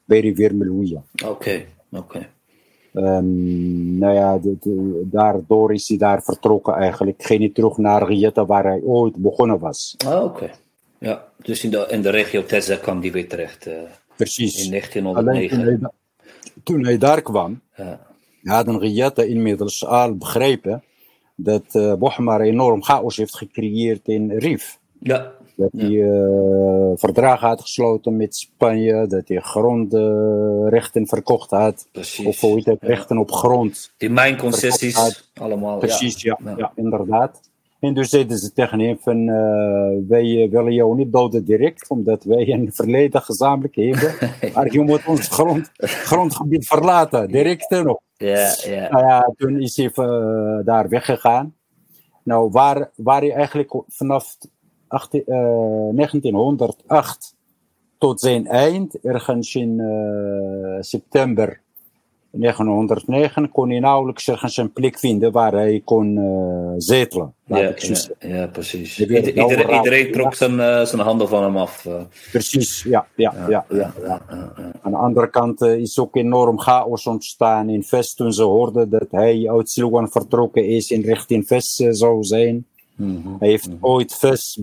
bij 0.07 0.21
rivier 0.21 0.55
Melouia. 0.55 1.03
Oké, 1.25 1.65
oké. 1.91 2.29
Um, 2.93 3.99
nou 3.99 4.15
ja, 4.15 4.39
de, 4.39 4.57
de, 4.61 5.03
daardoor 5.05 5.73
is 5.73 5.89
hij 5.89 5.99
daar 5.99 6.23
vertrokken 6.23 6.75
eigenlijk. 6.75 7.23
Ging 7.23 7.41
hij 7.41 7.51
terug 7.51 7.77
naar 7.77 8.07
Rieta 8.07 8.47
waar 8.47 8.65
hij 8.65 8.81
ooit 8.83 9.17
begonnen 9.17 9.59
was. 9.59 9.95
Ah, 10.07 10.25
oké. 10.25 10.25
Okay. 10.25 10.51
Ja, 10.99 11.29
dus 11.43 11.65
in 11.65 11.71
de, 11.71 11.87
in 11.91 12.03
de 12.03 12.11
regio 12.11 12.45
Tessa 12.45 12.77
kwam 12.77 13.01
die 13.01 13.13
weer 13.13 13.29
terecht. 13.29 13.67
Uh, 13.67 13.75
Precies. 14.17 14.65
In 14.65 14.71
1909. 14.71 15.59
Alleen 15.59 15.79
toen, 15.79 15.81
hij, 15.81 15.91
toen 16.63 16.85
hij 16.85 16.99
daar 16.99 17.23
kwam, 17.23 17.61
ja. 17.77 18.07
hadden 18.43 18.79
Rieta 18.79 19.23
inmiddels 19.23 19.87
al 19.87 20.17
begrepen 20.17 20.83
dat 21.35 21.75
uh, 21.75 21.95
Bohmar 21.95 22.41
enorm 22.41 22.83
chaos 22.83 23.17
heeft 23.17 23.37
gecreëerd 23.37 24.09
in 24.09 24.31
Rif. 24.31 24.79
Ja. 25.01 25.33
Dat 25.57 25.71
hij 25.73 25.91
uh, 25.91 26.91
verdragen 26.95 27.49
had 27.49 27.61
gesloten 27.61 28.17
met 28.17 28.37
Spanje, 28.37 29.07
dat 29.07 29.29
hij 29.29 29.41
grondrechten 29.41 31.07
verkocht 31.07 31.51
had. 31.51 31.89
Precies. 31.93 32.27
Of 32.27 32.41
hoe 32.41 32.61
het, 32.65 32.83
rechten 32.83 33.19
op 33.19 33.31
grond. 33.31 33.93
Die 33.97 34.11
mijnconcessies, 34.11 35.31
allemaal. 35.35 35.79
Precies, 35.79 36.23
ja. 36.23 36.39
Ja, 36.45 36.55
ja. 36.57 36.73
inderdaad. 36.75 37.41
En 37.81 37.95
dus 37.95 38.09
zeiden 38.09 38.39
ze 38.39 38.53
tegen 38.53 38.81
hem 38.81 38.99
van, 39.01 39.29
uh, 39.29 40.09
wij 40.09 40.49
willen 40.51 40.73
jou 40.73 40.97
niet 40.97 41.13
doden 41.13 41.45
direct, 41.45 41.89
omdat 41.89 42.25
wij 42.25 42.49
een 42.49 42.73
verleden 42.73 43.23
gezamenlijk 43.23 43.75
hebben. 43.75 44.15
maar 44.55 44.73
je 44.73 44.81
moet 44.81 45.07
ons 45.07 45.29
grond, 45.29 45.71
grondgebied 45.77 46.67
verlaten, 46.67 47.29
direct 47.29 47.71
nog. 47.71 48.01
Ja, 48.17 48.55
ja. 48.65 48.89
Nou 48.91 49.07
ja, 49.07 49.33
toen 49.37 49.61
is 49.61 49.77
hij 49.77 49.91
uh, 49.95 50.59
daar 50.65 50.89
weggegaan. 50.89 51.55
Nou, 52.23 52.51
waar, 52.51 52.91
waar 52.95 53.21
hij 53.21 53.33
eigenlijk 53.33 53.83
vanaf 53.89 54.37
18, 54.89 55.23
uh, 55.27 55.37
1908 55.95 57.35
tot 57.99 58.21
zijn 58.21 58.47
eind, 58.47 58.99
ergens 59.01 59.55
in 59.55 59.81
september 60.81 61.61
1909 62.41 63.51
kon 63.51 63.71
hij 63.71 63.79
nauwelijks 63.79 64.29
ergens 64.29 64.57
een 64.57 64.73
plek 64.73 64.99
vinden 64.99 65.33
waar 65.33 65.53
hij 65.53 65.83
kon 65.85 66.17
uh, 66.17 66.73
zetelen. 66.77 67.35
Ja, 67.45 67.75
ja, 68.19 68.47
precies. 68.47 68.99
Iedereen, 68.99 69.75
iedereen, 69.75 70.13
trok 70.13 70.35
zijn, 70.35 70.87
zijn 70.87 71.03
handen 71.03 71.29
van 71.29 71.43
hem 71.43 71.57
af. 71.57 71.87
Precies, 72.31 72.83
ja. 72.83 73.07
ja, 73.17 73.35
ja, 73.49 73.65
ja, 73.71 73.93
ja, 74.03 74.23
Aan 74.83 74.91
de 74.91 74.97
andere 74.97 75.31
kant 75.31 75.61
is 75.61 75.99
ook 75.99 76.17
enorm 76.17 76.61
chaos 76.61 77.07
ontstaan 77.07 77.69
in 77.69 77.83
Vest 77.83 78.17
toen 78.17 78.33
ze 78.33 78.43
hoorden 78.43 78.91
dat 78.91 79.07
hij 79.11 79.51
uit 79.51 79.71
Silwan 79.71 80.11
vertrokken 80.11 80.67
is 80.67 80.91
in 80.91 81.01
richting 81.01 81.47
Vest 81.47 81.85
zou 81.91 82.23
zijn. 82.23 82.67
Mm 82.97 83.23
-hmm. 83.23 83.37
Hij 83.39 83.49
heeft 83.49 83.67
mm 83.67 83.73
-hmm. 83.73 83.85
ooit 83.85 84.15
Vest 84.15 84.61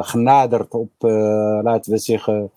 genaderd 0.00 0.74
op, 0.74 0.90
laten 1.62 1.92
we 1.92 1.98
zeggen, 1.98 2.50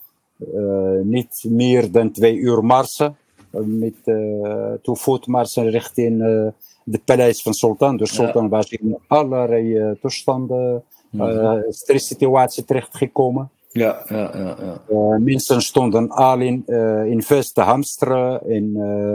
niet 1.03 1.45
meer 1.47 1.91
dan 1.91 2.12
twee 2.12 2.36
uur 2.36 2.66
marsen 2.66 3.18
met 3.51 3.95
uh, 4.05 4.72
toevoetmarsen 4.82 5.70
richting 5.70 6.22
uh, 6.22 6.47
de 6.84 6.99
paleis 7.05 7.41
van 7.41 7.53
Sultan. 7.53 7.97
Dus 7.97 8.14
Sultan 8.14 8.43
ja. 8.43 8.49
was 8.49 8.70
in 8.70 8.97
allerlei 9.08 9.78
uh, 9.78 9.91
toestanden, 10.01 10.84
uh, 11.12 11.53
stresssituatie 11.70 12.66
terechtgekomen. 12.66 13.49
Ja, 13.72 14.03
ja, 14.08 14.38
ja. 14.38 14.82
ja. 14.89 15.18
mensen 15.18 15.62
stonden 15.62 16.10
al 16.10 16.39
in, 16.39 16.64
in 17.05 17.22
vest 17.22 17.55
te 17.55 17.62
hamsteren 17.62 18.41
en 18.41 18.72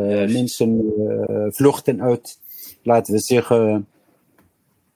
yes. 0.09 0.32
mensen 0.32 0.93
vluchten 1.51 2.03
uit, 2.03 2.38
laten 2.82 3.14
we 3.14 3.20
zeggen, 3.20 3.86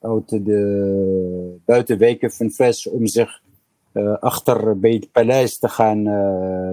uit 0.07 0.29
de 0.29 1.57
buitenwijken 1.65 2.31
van 2.31 2.51
Vest 2.51 2.89
om 2.89 3.07
zich 3.07 3.41
achter 4.21 4.79
bij 4.79 4.93
het 4.93 5.13
paleis 5.13 5.59
te 5.59 5.69
gaan 5.69 6.05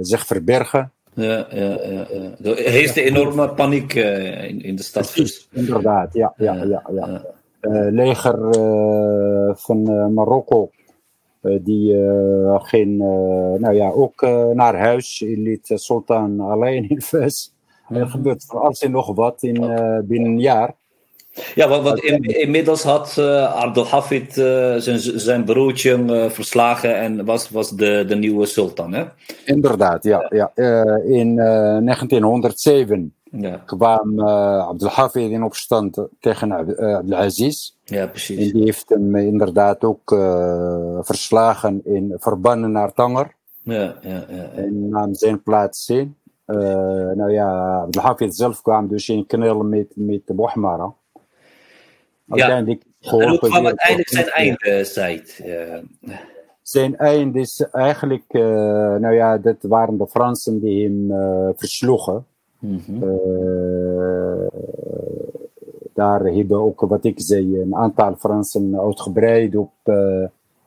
zich 0.02 0.26
verbergen. 0.26 0.92
Ja, 1.14 1.48
ja, 1.50 1.78
ja. 1.84 2.08
ja. 2.10 2.50
Er 2.50 2.58
heerste 2.58 3.02
enorme 3.02 3.50
paniek 3.54 3.96
uh, 3.96 4.50
in, 4.50 4.62
in 4.62 4.76
de 4.76 4.84
stad. 4.84 5.12
Precies, 5.12 5.48
inderdaad, 5.52 6.14
ja. 6.14 6.34
ja, 6.38 6.54
ja, 6.54 6.64
ja. 6.64 6.84
ja. 6.92 7.26
Uh, 7.62 7.92
leger 7.92 8.58
uh, 8.58 9.56
van 9.56 10.14
Marokko, 10.14 10.70
die 11.42 11.96
ging 12.58 12.98
nou 13.58 13.74
ja, 13.74 13.90
ook 13.90 14.22
naar 14.54 14.78
huis. 14.78 15.24
Liet 15.26 15.72
Sultan 15.74 16.40
alleen 16.40 16.90
in 16.90 17.02
Fes. 17.02 17.54
Er 17.90 18.08
gebeurt 18.08 18.46
van 18.46 18.62
alles 18.62 18.82
en 18.82 18.92
nog 18.92 19.16
wat 19.16 19.44
in, 19.44 19.54
binnen 20.08 20.32
een 20.32 20.40
jaar. 20.40 20.76
Ja, 21.56 21.68
want, 21.68 21.84
want 21.84 22.00
in, 22.00 22.24
inmiddels 22.24 22.84
had 22.84 23.16
uh, 23.20 23.54
Abdelhafid 23.56 24.38
uh, 24.38 24.76
zijn, 24.76 25.00
zijn 25.00 25.44
broertje 25.44 25.98
uh, 25.98 26.30
verslagen 26.30 26.98
en 26.98 27.26
was, 27.26 27.50
was 27.50 27.70
de, 27.70 28.06
de 28.08 28.16
nieuwe 28.16 28.46
sultan, 28.46 28.94
hè? 28.94 29.06
Inderdaad, 29.46 30.04
ja. 30.04 30.26
ja. 30.30 30.52
in 31.04 31.36
1907 31.36 33.14
ja. 33.24 33.62
kwam 33.66 34.20
Abdelhafid 34.20 35.32
in 35.32 35.44
opstand 35.44 36.08
tegen 36.20 36.52
Abdelaziz. 36.52 37.72
Ja, 37.84 38.08
precies. 38.08 38.38
En 38.48 38.54
die 38.54 38.64
heeft 38.64 38.90
hem 38.90 39.16
inderdaad 39.16 39.84
ook 39.84 40.10
verslagen 41.02 41.82
in 41.84 42.14
verbannen 42.16 42.72
naar 42.72 42.94
Tanger. 42.94 43.36
Ja, 43.64 43.96
ja, 44.02 44.26
ja. 44.30 44.50
En 44.56 44.90
nam 44.90 45.14
zijn 45.14 45.44
plaats 45.44 45.90
in. 45.90 46.16
nou 47.16 47.32
ja, 47.32 47.80
Abdelhafid 47.82 48.36
zelf 48.36 48.62
kwam 48.62 48.88
dus 48.88 49.10
in 49.10 49.26
knel 49.26 49.64
met, 49.64 49.92
met 49.96 50.22
Bouhmara. 50.26 50.94
Uiteindelijk 52.28 52.84
ja. 53.00 53.20
En 53.20 53.30
hoe 53.30 53.38
kwam 53.38 53.66
uiteindelijk 53.66 54.10
zijn 54.10 54.28
einde, 54.28 54.84
Said? 54.84 55.40
Uh, 55.46 55.78
zijn 56.62 56.98
einde 56.98 57.40
is 57.40 57.68
eigenlijk, 57.72 58.24
uh, 58.30 58.44
nou 58.96 59.14
ja, 59.14 59.38
dat 59.38 59.56
waren 59.60 59.98
de 59.98 60.08
Fransen 60.08 60.60
die 60.60 60.84
hem 60.84 61.12
uh, 61.12 61.50
versloegen. 61.56 62.26
Mm 62.60 62.82
-hmm. 62.86 63.00
daar 65.94 66.24
hebben 66.24 66.58
ook, 66.58 66.82
wat 66.82 67.06
ik 67.06 67.22
zei, 67.22 67.60
een 67.60 67.76
aantal 67.76 68.16
Fransen 68.16 68.80
uitgebreid 68.80 69.56
op, 69.56 69.72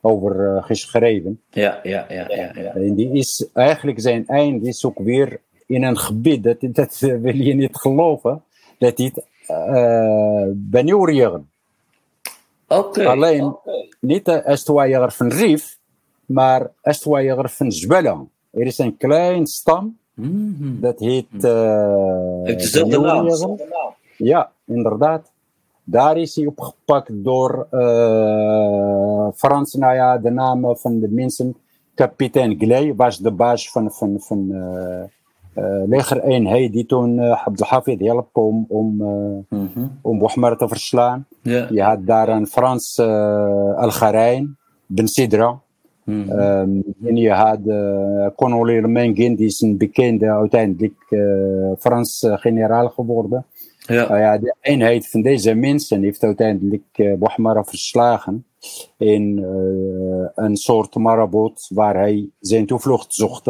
over 0.01 0.63
geschreven. 0.63 1.41
Ja, 1.49 1.79
ja, 1.83 2.05
ja, 2.09 2.25
ja, 2.27 2.51
ja. 2.55 2.73
En 2.73 2.95
die 2.95 3.11
is 3.11 3.49
eigenlijk 3.53 3.99
zijn 3.99 4.27
einde 4.27 4.67
is 4.67 4.85
ook 4.85 4.99
weer 4.99 5.39
in 5.65 5.83
een 5.83 5.97
gebied, 5.97 6.43
dat, 6.43 6.57
dat 6.59 6.97
wil 6.99 7.35
je 7.35 7.53
niet 7.53 7.75
geloven, 7.75 8.43
dat 8.77 8.97
hij 8.97 9.13
uh. 9.49 11.37
Okay. 12.67 13.05
Alleen 13.05 13.55
niet 13.99 14.25
de 14.25 14.31
estuariër 14.31 15.11
van 15.11 15.27
Rif, 15.27 15.77
maar 16.25 16.71
estuariër 16.81 17.49
van 17.49 17.71
Zwella. 17.71 18.25
Er 18.51 18.65
is 18.65 18.77
een 18.77 18.97
klein 18.97 19.45
stam, 19.45 19.97
-hmm. 20.13 20.77
dat 20.81 20.99
heet. 20.99 21.31
Heeft 22.43 22.59
dezelfde 22.59 22.99
naam. 22.99 23.57
Ja, 24.17 24.51
inderdaad. 24.65 25.31
Daar 25.83 26.17
is 26.17 26.35
hij 26.35 26.45
opgepakt 26.45 27.09
door 27.23 27.67
uh, 27.71 29.27
Frans, 29.35 29.73
nou 29.73 29.95
ja, 29.95 30.17
de 30.17 30.29
naam 30.29 30.77
van 30.77 30.99
de 30.99 31.09
mensen. 31.09 31.55
Kapitein 31.95 32.57
Gley 32.59 32.95
was 32.95 33.17
de 33.17 33.31
baas 33.31 33.71
van, 33.71 33.91
van, 33.91 34.19
van 34.19 34.47
uh, 34.51 35.03
legereenheid 35.85 36.73
die 36.73 36.85
toen 36.85 37.17
uh, 37.17 37.45
Abdelhafid 37.47 37.99
hielp 37.99 38.29
om, 38.37 38.65
om, 38.67 38.95
mm 38.95 39.45
-hmm. 39.73 39.99
om 40.01 40.19
Bohmar 40.19 40.57
te 40.57 40.67
verslaan. 40.67 41.27
Yeah. 41.41 41.71
Je 41.71 41.81
had 41.81 42.05
daar 42.05 42.29
een 42.29 42.47
Frans 42.47 42.99
Al-Gharijn, 43.75 44.57
Ben 44.85 45.07
Sidra. 45.07 45.59
Mm 46.03 46.29
-hmm. 46.29 46.39
um, 46.39 46.83
en 47.03 47.15
je 47.15 47.31
had 47.31 47.59
uh, 47.65 48.27
Colonel 48.35 48.87
Mengin, 48.87 49.35
die 49.35 49.45
is 49.45 49.61
een 49.61 49.77
bekende, 49.77 50.31
uiteindelijk 50.31 51.15
Frans 51.79 52.25
generaal 52.29 52.89
geworden. 52.89 53.45
Ja. 53.87 54.17
ja, 54.17 54.37
de 54.37 54.55
eenheid 54.61 55.09
van 55.09 55.21
deze 55.21 55.53
mensen 55.53 56.03
heeft 56.03 56.23
uiteindelijk 56.23 56.83
uh, 56.95 57.13
Bohmara 57.13 57.63
verslagen 57.63 58.45
in 58.97 59.45
een 60.35 60.55
soort 60.55 60.95
marabout 60.95 61.69
waar 61.73 61.95
hij 61.95 62.29
zijn 62.39 62.65
toevlucht 62.65 63.13
zocht. 63.13 63.45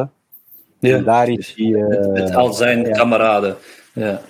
Ja, 0.79 0.99
daar 0.99 1.29
is 1.29 1.53
hij, 1.55 1.65
uh, 1.65 1.87
met, 1.87 2.11
met, 2.11 2.35
al 2.35 2.53
zijn 2.53 2.91
kameraden. 2.91 3.55
Ja. 3.93 4.21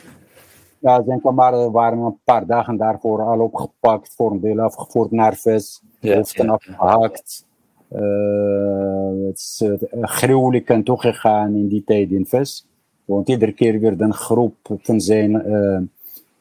ja, 0.80 1.04
zijn 1.04 1.22
kameraden 1.22 1.72
waren 1.72 1.98
een 1.98 2.20
paar 2.24 2.46
dagen 2.46 2.78
daarvoor 2.78 3.22
al 3.22 3.40
opgepakt, 3.40 4.14
voor 4.16 4.32
een 4.32 4.40
deel 4.40 4.60
afgevoerd 4.60 5.12
naar 5.12 5.36
VES, 5.36 5.82
ja, 6.00 6.16
hoofden 6.16 6.46
ja, 6.46 6.52
afgehakt. 6.52 7.46
Uh, 7.92 9.28
het 9.28 9.38
is 9.38 9.64
uh, 9.64 9.74
gruwelijk 10.02 10.70
en 10.70 10.84
toegegaan 10.84 11.56
in 11.56 11.68
die 11.68 11.84
tijd 11.84 12.12
in 12.12 12.26
VES. 12.26 12.66
Want 13.06 13.30
iedere 13.30 13.52
keer 13.52 13.80
werd 13.80 14.02
een 14.02 14.14
groep 14.14 14.56
van 14.82 15.02
zijn 15.02 15.32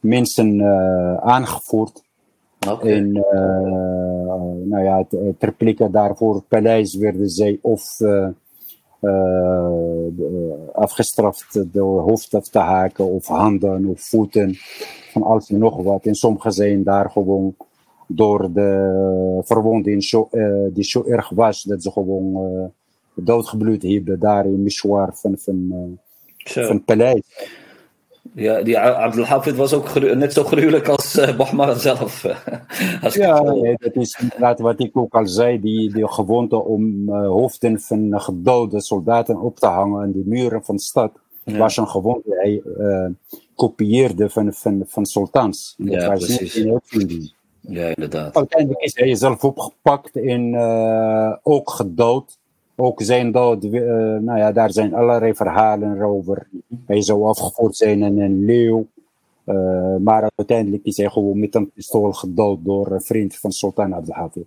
mensen 0.01 0.63
aangevoerd. 1.23 2.03
Okay. 2.69 2.93
En 2.93 3.13
nou 4.69 4.85
ja, 4.85 5.05
ter 5.39 5.53
plekke 5.53 5.91
daarvoor 5.91 6.43
paleis 6.43 6.95
werden 6.95 7.29
zij 7.29 7.59
of 7.63 7.97
afgestraft 10.73 11.73
door 11.73 12.01
hoofd 12.01 12.35
af 12.35 12.49
te 12.49 12.59
haken 12.59 13.05
of 13.05 13.27
handen 13.27 13.87
of 13.87 14.01
voeten 14.01 14.55
van 15.13 15.23
alles 15.23 15.51
en 15.51 15.59
nog 15.59 15.83
wat. 15.83 16.05
En 16.05 16.15
sommigen 16.15 16.53
zijn 16.53 16.83
daar 16.83 17.11
gewoon 17.11 17.57
door 18.09 18.53
de 18.53 19.41
verwonding 19.45 20.05
zo, 20.05 20.29
uh, 20.33 20.67
die 20.73 20.85
zo 20.85 21.05
erg 21.05 21.29
was 21.29 21.63
dat 21.63 21.83
ze 21.83 21.91
gewoon 21.91 22.73
doodgebloed 23.15 23.83
hebben 23.83 24.19
daar 24.19 24.47
in 24.47 24.63
Mishwar 24.63 25.11
van, 25.15 25.39
van, 25.39 25.99
van 26.45 26.63
het 26.63 26.85
paleis. 26.85 27.23
Ja, 28.39 28.63
die 28.63 28.79
Abdelhafid 28.79 29.57
was 29.57 29.73
ook 29.73 29.95
net 30.01 30.33
zo 30.33 30.45
gruwelijk 30.45 30.89
als 30.89 31.17
uh, 31.17 31.37
Bahmar 31.37 31.79
zelf. 31.79 32.25
als 33.03 33.15
ja, 33.15 33.41
nee, 33.41 33.75
dat 33.79 33.95
is 33.95 34.19
inderdaad 34.21 34.61
wat 34.61 34.81
ik 34.81 34.97
ook 34.97 35.15
al 35.15 35.27
zei. 35.27 35.61
Die, 35.61 35.93
die 35.93 36.09
gewoonte 36.09 36.57
om 36.57 37.09
uh, 37.09 37.27
hoofden 37.27 37.81
van 37.81 38.21
gedode 38.21 38.81
soldaten 38.81 39.41
op 39.41 39.59
te 39.59 39.67
hangen 39.67 40.03
aan 40.03 40.13
de 40.13 40.23
muren 40.25 40.65
van 40.65 40.77
de 40.77 40.83
stad. 40.83 41.13
Ja. 41.45 41.59
was 41.59 41.77
een 41.77 41.89
gewoonte. 41.89 42.37
Hij 42.39 42.63
uh, 42.79 43.09
kopieerde 43.55 44.31
van, 44.31 44.53
van, 44.53 44.83
van 44.87 45.07
sultans. 45.07 45.75
Dat 45.79 46.01
ja, 46.01 46.09
was 46.09 46.25
precies. 46.25 46.65
Niet 46.91 47.35
ja, 47.61 47.87
inderdaad. 47.87 48.37
Uiteindelijk 48.37 48.81
is 48.83 48.95
hij 48.95 49.15
zelf 49.15 49.45
opgepakt 49.45 50.17
en 50.17 50.57
ook 51.43 51.71
gedood 51.71 52.39
ook 52.77 53.03
zijn 53.03 53.33
dood, 53.33 53.65
uh, 53.65 53.81
nou 54.19 54.39
ja, 54.39 54.53
daar 54.53 54.71
zijn 54.71 54.95
allerlei 54.95 55.35
verhalen 55.35 56.01
over. 56.01 56.47
Hij 56.87 57.03
zou 57.03 57.25
afgevoerd 57.25 57.77
zijn 57.77 58.03
in 58.03 58.21
een 58.21 58.45
leeuw. 58.45 58.87
Uh, 59.47 59.97
maar 59.97 60.31
uiteindelijk 60.35 60.85
is 60.85 60.97
hij 60.97 61.11
gewoon 61.11 61.39
met 61.39 61.55
een 61.55 61.71
pistool 61.71 62.13
gedood 62.13 62.59
door 62.65 62.91
een 62.91 63.03
vriend 63.03 63.37
van 63.37 63.53
Sultan 63.53 63.95
Abdelhafid. 63.95 64.47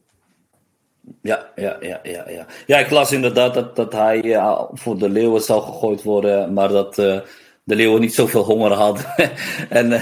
Ja, 1.21 1.47
ja, 1.55 1.77
ja, 1.79 1.99
ja, 2.03 2.29
ja. 2.29 2.45
Ja, 2.65 2.77
ik 2.77 2.89
las 2.89 3.11
inderdaad 3.11 3.53
dat, 3.53 3.75
dat 3.75 3.93
hij 3.93 4.23
uh, 4.23 4.63
voor 4.73 4.97
de 4.97 5.09
leeuwen 5.09 5.41
zou 5.41 5.61
gegooid 5.61 6.03
worden, 6.03 6.53
maar 6.53 6.69
dat 6.69 7.23
de 7.69 7.75
leeuwen 7.75 8.01
niet 8.01 8.13
zoveel 8.13 8.43
honger 8.43 8.71
hadden. 8.71 9.05
en, 9.69 10.01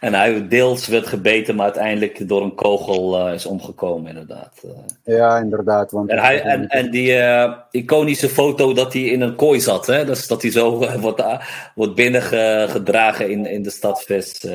en 0.00 0.14
hij 0.14 0.48
deels 0.48 0.86
werd 0.86 1.06
gebeten, 1.06 1.54
maar 1.54 1.64
uiteindelijk 1.64 2.28
door 2.28 2.42
een 2.42 2.54
kogel 2.54 3.28
is 3.30 3.46
omgekomen, 3.46 4.08
inderdaad. 4.08 4.62
Ja, 5.04 5.38
inderdaad. 5.38 5.90
Want 5.90 6.10
en, 6.10 6.18
hij, 6.18 6.42
en, 6.42 6.68
en 6.68 6.90
die 6.90 7.18
iconische 7.70 8.28
foto 8.28 8.72
dat 8.72 8.92
hij 8.92 9.02
in 9.02 9.20
een 9.20 9.36
kooi 9.36 9.60
zat, 9.60 9.86
hè? 9.86 10.04
Dus 10.04 10.26
dat 10.26 10.42
hij 10.42 10.50
zo 10.50 10.78
wordt, 11.00 11.22
wordt 11.74 11.94
binnengedragen 11.94 13.30
in, 13.30 13.46
in 13.46 13.62
de 13.62 13.70
stadvest. 13.70 14.48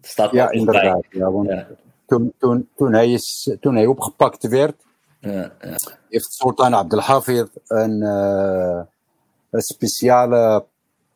staat 0.00 0.32
ja, 0.32 0.50
inderdaad. 0.50 1.04
Ja, 1.10 1.30
want 1.30 1.50
Toen, 2.06 2.32
toen, 2.38 2.68
toen, 2.76 2.92
hij 2.92 3.10
is, 3.12 3.56
toen 3.60 3.74
hij 3.74 3.86
opgepakt 3.86 4.48
werd, 4.48 4.74
ja, 5.20 5.52
ja. 5.60 5.76
heeft 6.08 6.32
Sultan 6.34 6.74
Abdelhafid 6.74 7.48
een, 7.66 8.00
een 9.50 9.62
speciale 9.62 10.64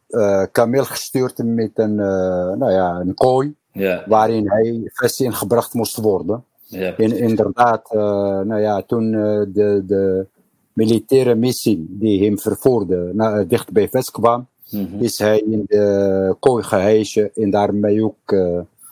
uh, 0.08 0.42
kameel 0.52 0.84
gestuurd 0.84 1.38
met 1.44 1.70
een, 1.74 1.90
uh, 1.90 2.52
nou 2.52 2.72
ja, 2.72 3.00
een 3.00 3.14
kooi. 3.14 3.54
Ja. 3.72 4.04
Waarin 4.06 4.50
hij 4.50 4.80
vast 4.84 5.20
ingebracht 5.20 5.74
moest 5.74 5.96
worden. 5.96 6.44
Ja, 6.68 6.96
en 6.96 7.16
inderdaad, 7.16 7.92
nou 7.92 8.60
ja, 8.60 8.82
toen 8.82 9.10
de, 9.10 9.82
de 9.86 10.26
militaire 10.72 11.34
missie 11.34 11.86
die 11.88 12.24
hem 12.24 12.38
vervoerde 12.38 13.44
dicht 13.48 13.72
bij 13.72 13.88
Vest 13.88 14.10
kwam, 14.10 14.46
mm 14.70 14.86
-hmm. 14.86 15.02
is 15.02 15.18
hij 15.18 15.38
in 15.38 15.64
de 15.66 16.36
kooi 16.40 16.62
gehezen 16.62 17.30
en 17.34 17.50
daarmee 17.50 18.04
ook 18.04 18.34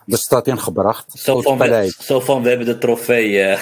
de 0.06 0.16
stad 0.16 0.46
ingebracht. 0.46 1.12
Zo 1.18 1.40
van, 1.40 1.58
we, 1.58 1.94
zo 1.98 2.20
van, 2.20 2.42
we 2.42 2.48
hebben 2.48 2.66
de 2.66 2.78
trofee. 2.78 3.22
Uh, 3.34 3.58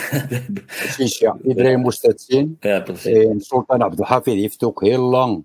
precies, 0.67 1.19
ja. 1.19 1.37
Iedereen 1.47 1.81
moest 1.81 2.03
het 2.03 2.25
zien. 2.27 2.57
Ja, 2.61 2.81
precies. 2.81 3.25
En 3.25 3.41
Sultan 3.41 3.83
Abdelhafid 3.83 4.35
heeft 4.35 4.63
ook 4.63 4.81
heel 4.81 5.03
lang, 5.03 5.45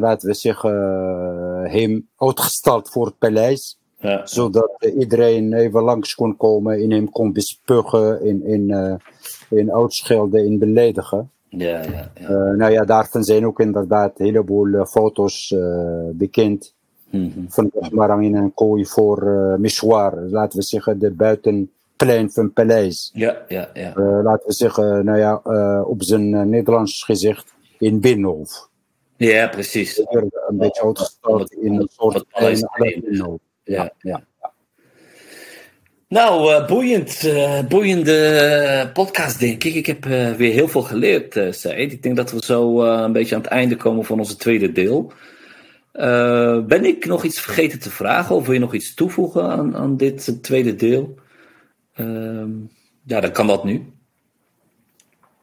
laten 0.00 0.28
we 0.28 0.34
zeggen, 0.34 0.72
uh, 0.72 1.72
hem 1.72 2.08
uitgestald 2.16 2.88
voor 2.88 3.06
het 3.06 3.18
paleis. 3.18 3.78
Ja. 3.98 4.26
Zodat 4.26 4.90
iedereen 4.98 5.52
even 5.52 5.82
langs 5.82 6.14
kon 6.14 6.36
komen 6.36 6.82
en 6.82 6.90
hem 6.90 7.10
kon 7.10 7.32
bespuggen, 7.32 8.24
in, 8.24 8.46
in, 8.46 8.98
in 9.48 9.72
uitschelden, 9.72 10.44
in 10.44 10.58
beledigen. 10.58 11.30
Ja, 11.48 11.82
ja, 11.82 12.10
ja. 12.14 12.28
nou 12.52 12.72
ja, 12.72 12.84
daarvan 12.84 13.24
zijn 13.24 13.46
ook 13.46 13.60
inderdaad 13.60 14.18
een 14.18 14.26
heleboel 14.26 14.84
foto's 14.86 15.54
bekend. 16.12 16.74
Mm 17.10 17.32
-hmm. 17.34 17.46
van 17.48 17.70
maar 17.90 18.22
in 18.22 18.36
een 18.36 18.54
kooi 18.54 18.86
voor 18.86 19.22
uh, 19.22 19.54
missoir, 19.54 20.20
laten 20.30 20.58
we 20.58 20.64
zeggen, 20.64 20.98
de 20.98 21.10
buitenplein 21.10 22.30
van 22.30 22.52
Paleis. 22.52 23.10
Ja, 23.14 23.36
ja, 23.48 23.70
ja. 23.74 23.96
Uh, 23.96 24.20
laten 24.22 24.46
we 24.46 24.52
zeggen, 24.52 25.04
nou 25.04 25.18
ja, 25.18 25.40
uh, 25.46 25.88
op 25.88 26.02
zijn 26.02 26.48
Nederlands 26.48 27.04
gezicht 27.04 27.54
in 27.78 28.00
Binnenhof. 28.00 28.68
Ja, 29.28 29.48
precies. 29.48 29.98
Een 29.98 30.58
beetje 30.58 30.82
uitgestald 30.82 31.52
in 31.52 31.74
een 31.74 31.88
soort 31.92 32.24
Paleis. 32.28 32.64
Ja, 33.10 33.38
ja. 33.64 33.92
ja. 33.98 34.24
Nou, 36.08 36.52
uh, 36.52 36.66
boeiend, 36.66 37.22
uh, 37.24 37.66
boeiende 37.68 38.90
podcast 38.92 39.40
denk 39.40 39.64
ik. 39.64 39.74
Ik 39.74 39.86
heb 39.86 40.06
uh, 40.06 40.32
weer 40.32 40.52
heel 40.52 40.68
veel 40.68 40.82
geleerd, 40.82 41.36
uh, 41.36 41.52
Said. 41.52 41.92
Ik 41.92 42.02
denk 42.02 42.16
dat 42.16 42.30
we 42.30 42.44
zo 42.44 42.82
een 42.82 43.12
beetje 43.12 43.34
aan 43.34 43.40
het 43.40 43.50
einde 43.50 43.76
komen 43.76 44.04
van 44.04 44.18
onze 44.18 44.36
tweede 44.36 44.72
deel. 44.72 45.12
Ben 46.66 46.84
ik 46.84 47.06
nog 47.06 47.24
iets 47.24 47.40
vergeten 47.40 47.80
te 47.80 47.90
vragen 47.90 48.36
of 48.36 48.44
wil 48.44 48.54
je 48.54 48.60
nog 48.60 48.74
iets 48.74 48.94
toevoegen 48.94 49.44
aan, 49.44 49.76
aan 49.76 49.96
dit 49.96 50.42
tweede 50.42 50.74
deel? 50.74 51.14
Uh, 51.96 52.44
ja, 53.04 53.20
dan 53.20 53.32
kan 53.32 53.46
dat 53.46 53.64
nu. 53.64 53.92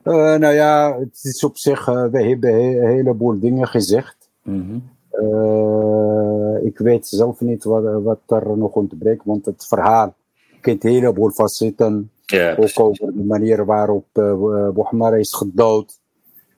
Uh, 0.08 0.36
nou 0.36 0.54
ja, 0.54 0.98
het 1.00 1.20
is 1.24 1.44
op 1.44 1.58
zich, 1.58 1.88
uh, 1.88 2.06
we 2.06 2.24
hebben 2.24 2.54
een 2.54 2.88
heleboel 2.88 3.40
dingen 3.40 3.68
gezegd. 3.68 4.30
Mm 4.44 4.66
-hmm. 4.68 6.66
ik 6.66 6.78
weet 6.78 7.08
zelf 7.08 7.42
niet 7.42 7.64
wat, 7.64 8.04
wat 8.04 8.20
er 8.28 8.58
nog 8.58 8.74
ontbreekt, 8.74 9.26
want 9.26 9.46
het 9.46 9.66
verhaal 9.68 10.14
kent 10.62 10.84
een 10.84 10.92
heleboel 10.92 11.30
facetten. 11.30 12.12
Ja, 12.26 12.56
ook 12.56 12.80
over 12.80 13.14
de 13.14 13.24
manier 13.24 13.66
waarop 13.66 14.06
uh, 14.14 15.14
is 15.18 15.34
gedood. 15.34 16.00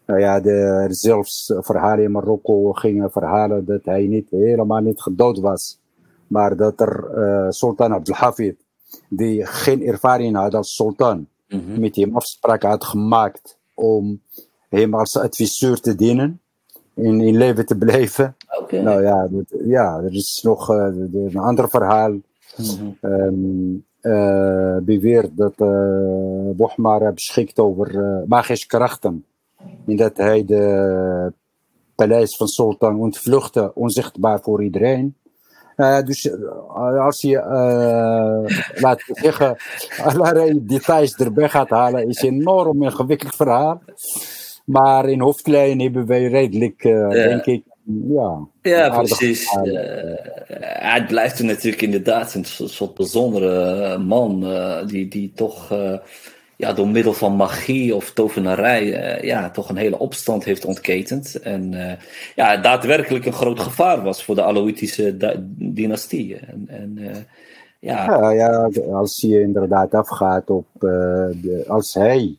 Nou 0.06 0.20
ja, 0.20 0.40
de, 0.40 0.52
er 0.52 0.96
zelfs 0.96 1.54
verhalen 1.60 2.04
in 2.04 2.12
Marokko 2.12 2.72
gingen 2.72 3.12
verhalen 3.12 3.66
dat 3.66 3.86
hij 3.86 4.08
niet, 4.08 4.30
helemaal 4.30 4.82
niet 4.82 5.02
gedood 5.02 5.40
was. 5.40 5.80
Maar 6.28 6.56
dat 6.56 6.80
er 6.82 7.06
Sultan 7.54 7.94
Abdelhafid, 7.94 8.56
die 9.10 9.46
geen 9.46 9.86
ervaring 9.86 10.36
had 10.36 10.54
als 10.54 10.76
sultan, 10.76 11.28
mm 11.50 11.60
-hmm. 11.60 11.80
met 11.80 11.96
hem 11.96 12.16
afspraak 12.16 12.64
had 12.64 12.84
gemaakt 12.84 13.58
om 13.74 14.22
hem 14.70 14.94
als 14.94 15.18
adviseur 15.18 15.80
te 15.80 15.96
dienen, 15.96 16.42
in, 16.94 17.22
in 17.22 17.38
leven 17.38 17.66
te 17.66 17.78
blijven. 17.78 18.36
Okay. 18.62 18.82
Nou 18.82 19.04
ja, 19.04 19.28
dat, 19.28 19.62
ja, 19.66 19.98
er 19.98 20.14
is 20.14 20.40
nog 20.44 20.72
uh, 20.72 20.88
een 21.12 21.38
ander 21.38 21.70
verhaal. 21.70 22.12
Mm 22.12 22.22
-hmm. 22.56 22.98
um, 23.02 23.86
uh, 24.02 24.78
beweert 24.78 25.38
dat 25.38 25.54
uh, 25.58 26.50
Bohmar 26.56 27.14
beschikt 27.14 27.60
over 27.60 28.24
magische 28.28 28.68
krachten 28.68 29.26
in 29.86 29.96
dat 29.96 30.18
hij 30.18 30.46
de 30.46 31.34
paleis 31.96 32.36
van 32.36 32.48
Sultan 32.48 33.00
ontvluchtte, 33.00 33.72
onzichtbaar 33.76 34.42
voor 34.42 34.64
iedereen. 34.64 35.16
Uh, 35.80 36.02
dus 36.02 36.26
uh, 36.26 37.06
als 37.06 37.22
je, 37.22 37.36
uh, 37.36 38.58
laat 38.82 39.00
ik 39.00 39.18
zeggen, 39.18 39.58
allerlei 40.06 40.66
details 40.66 41.16
erbij 41.16 41.50
gaat 41.50 41.70
halen, 41.70 42.08
is 42.08 42.22
een 42.22 42.34
enorm 42.34 42.84
ingewikkeld 42.84 43.36
verhaal. 43.36 43.82
Maar 44.66 45.10
in 45.10 45.20
hoofdlijnen 45.20 45.80
hebben 45.80 46.06
wij 46.06 46.28
redelijk, 46.28 46.84
ja. 46.84 47.10
denk 47.10 47.46
ik, 47.46 47.64
ja. 48.08 48.48
Ja, 48.62 48.90
precies. 48.90 49.50
het 50.80 51.08
blijft 51.08 51.40
er 51.40 51.46
natuurlijk 51.46 51.82
inderdaad 51.82 52.34
een 52.34 52.46
soort 52.46 52.94
bijzondere 52.94 53.98
man, 53.98 54.48
die, 54.86 55.08
die 55.08 55.32
toch 55.36 55.74
ja, 56.60 56.74
door 56.74 56.88
middel 56.88 57.14
van 57.14 57.36
magie 57.36 57.96
of 57.96 58.12
tovenarij 58.12 59.18
uh, 59.18 59.24
ja, 59.24 59.50
toch 59.50 59.70
een 59.70 59.78
hele 59.78 60.00
opstand 60.00 60.44
heeft 60.44 60.66
ontketend. 60.66 61.36
En 61.36 61.74
uh, 61.74 61.92
ja, 62.36 62.58
daadwerkelijk 62.58 63.26
een 63.26 63.34
groot 63.34 63.60
gevaar 63.60 64.04
was 64.04 64.24
voor 64.24 64.36
de 64.36 64.44
Aloïtische 64.44 65.18
dynastie. 65.58 66.36
En, 66.36 66.66
en 66.68 66.98
uh, 66.98 67.16
ja. 67.80 68.06
Ja, 68.06 68.30
ja, 68.30 68.70
als 68.92 69.22
je 69.22 69.42
inderdaad 69.42 69.94
afgaat 69.94 70.50
op, 70.50 70.66
de, 70.80 71.64
als 71.68 71.94
hij, 71.94 72.38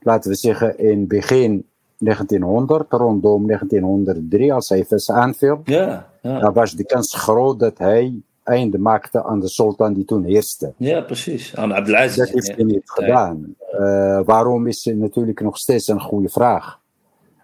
laten 0.00 0.30
we 0.30 0.36
zeggen, 0.36 0.78
in 0.78 1.06
begin 1.06 1.66
1900, 1.98 2.92
rondom 2.92 3.46
1903, 3.46 4.52
als 4.52 4.68
hij 4.68 4.84
vers 4.84 5.10
aanviel, 5.10 5.60
ja, 5.64 6.08
ja. 6.22 6.38
dan 6.38 6.52
was 6.52 6.72
de 6.72 6.84
kans 6.84 7.14
groot 7.14 7.58
dat 7.58 7.78
hij 7.78 8.22
einde 8.42 8.78
maakte 8.78 9.24
aan 9.24 9.40
de 9.40 9.48
sultan 9.48 9.92
die 9.92 10.04
toen 10.04 10.24
heerste. 10.24 10.72
Ja, 10.76 11.00
precies. 11.00 11.56
Aan 11.56 11.72
Abdelaziz. 11.72 12.16
Dat 12.16 12.28
heeft 12.28 12.56
hij 12.56 12.64
niet 12.64 12.90
gedaan. 12.90 13.54
Uh, 13.72 14.20
waarom 14.24 14.66
is 14.66 14.84
natuurlijk 14.84 15.40
nog 15.40 15.56
steeds 15.56 15.88
een 15.88 16.00
goede 16.00 16.28
vraag. 16.28 16.80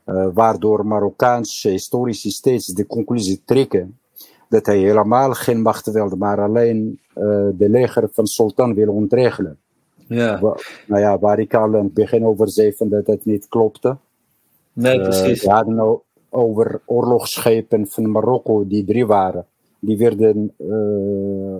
Uh, 0.07 0.27
waardoor 0.33 0.87
Marokkaanse 0.87 1.69
historici 1.69 2.31
steeds 2.31 2.67
de 2.67 2.87
conclusie 2.87 3.43
trekken 3.45 3.99
dat 4.49 4.67
hij 4.67 4.79
helemaal 4.79 5.33
geen 5.33 5.63
macht 5.63 5.91
wilde, 5.91 6.17
maar 6.17 6.41
alleen 6.41 7.01
uh, 7.17 7.25
de 7.53 7.69
leger 7.69 8.09
van 8.13 8.27
sultan 8.27 8.75
wil 8.75 8.93
ontregelen. 8.93 9.59
Ja. 10.07 10.41
Wa 10.41 10.57
nou 10.87 11.01
ja, 11.01 11.19
waar 11.19 11.39
ik 11.39 11.55
al 11.55 11.75
in 11.75 11.85
het 11.85 11.95
begin 11.95 12.25
over 12.25 12.51
zei 12.51 12.73
van 12.73 12.89
dat 12.89 13.07
het 13.07 13.25
niet 13.25 13.49
klopte. 13.49 13.97
Nee, 14.73 15.01
precies. 15.01 15.43
we 15.43 15.51
hadden 15.51 16.01
over 16.29 16.81
oorlogsschepen 16.85 17.87
van 17.89 18.11
Marokko, 18.11 18.67
die 18.67 18.85
drie 18.85 19.07
waren 19.07 19.47
die 19.81 19.97
werden, 19.97 20.55
uh, 20.59 21.57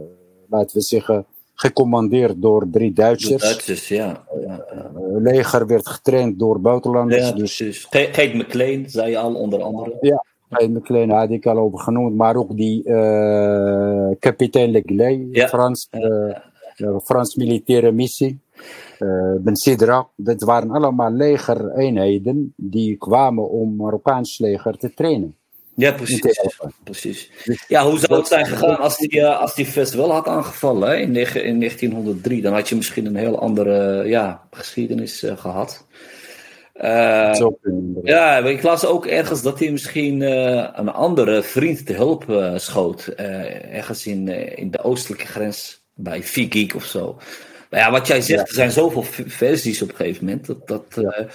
laten 0.49 0.77
we 0.77 0.83
zeggen, 0.83 1.27
gecommandeerd 1.55 2.43
door 2.43 2.67
drie 2.71 2.93
Duitsers. 2.93 3.43
Duitsers, 3.43 3.89
ja. 3.89 4.25
ja, 4.41 4.65
ja. 4.75 4.91
Uh, 4.95 5.23
leger 5.23 5.67
werd 5.67 5.89
getraind 5.89 6.39
door 6.39 6.61
buitenlanders. 6.61 7.29
Ja, 7.29 7.33
dus... 7.33 7.57
precies. 7.57 7.89
Kate 7.89 8.31
McLean, 8.35 8.89
zei 8.89 9.11
je 9.11 9.19
al, 9.19 9.35
onder 9.35 9.63
andere. 9.63 9.97
Ja, 10.01 10.25
Kate 10.49 10.69
McLean 10.69 11.11
had 11.11 11.31
ik 11.31 11.47
al 11.47 11.59
over 11.59 11.79
genoemd, 11.79 12.17
maar 12.17 12.37
ook 12.37 12.57
die 12.57 12.85
uh, 12.85 14.11
kapitein 14.19 14.71
Legley, 14.71 15.29
ja. 15.31 15.49
Frans, 15.49 15.89
Frans 17.05 17.35
militaire 17.35 17.93
missie. 17.93 18.39
Uh, 18.99 19.35
Ben 19.41 19.57
Sidra, 19.57 20.09
dat 20.17 20.43
waren 20.43 20.71
allemaal 20.71 21.13
legereenheden 21.13 22.53
die 22.57 22.97
kwamen 22.97 23.51
om 23.51 23.77
Marokkaans 23.77 24.39
leger 24.39 24.79
te 24.79 24.95
trainen. 24.95 25.37
Ja, 25.79 25.93
precies. 25.93 26.41
precies. 26.85 27.31
Ja, 27.69 27.85
hoe 27.85 27.99
zou 27.99 28.19
het 28.19 28.27
zijn 28.27 28.47
gegaan 28.47 28.79
als 28.79 28.97
die, 28.97 29.17
uh, 29.17 29.41
als 29.41 29.55
die 29.55 29.67
vest 29.67 29.95
wel 29.95 30.13
had 30.13 30.27
aangevallen 30.27 30.89
hè? 30.89 30.97
In, 30.97 31.15
in 31.45 31.59
1903? 31.59 32.43
Dan 32.43 32.53
had 32.53 32.69
je 32.69 32.77
misschien 32.77 33.07
een 33.07 33.17
heel 33.17 33.41
andere 33.41 34.05
ja, 34.09 34.43
geschiedenis 34.51 35.25
uh, 35.25 35.37
gehad. 35.37 35.87
Uh, 36.75 37.41
ja, 38.03 38.39
ik 38.39 38.63
las 38.63 38.87
ook 38.87 39.07
ergens 39.07 39.43
dat 39.43 39.59
hij 39.59 39.71
misschien 39.71 40.21
een 40.81 40.89
andere 40.89 41.43
vriend 41.43 41.87
te 41.87 41.93
hulp 41.93 42.53
schoot. 42.57 43.07
ergens 43.07 44.07
in, 44.07 44.29
in 44.57 44.71
de 44.71 44.83
oostelijke 44.83 45.27
grens 45.27 45.83
bij 45.95 46.23
Vigik 46.23 46.75
of 46.75 46.85
zo. 46.85 47.19
Maar 47.71 47.81
ja, 47.81 47.91
wat 47.91 48.07
jij 48.07 48.21
zegt, 48.21 48.41
ja. 48.41 48.47
er 48.47 48.55
zijn 48.55 48.71
zoveel 48.71 49.03
versies 49.27 49.83
op 49.83 49.89
een 49.89 49.97
gegeven 49.97 50.25
moment. 50.25 50.47
Dat, 50.47 50.69
dat, 50.69 50.85
ja. 50.95 51.27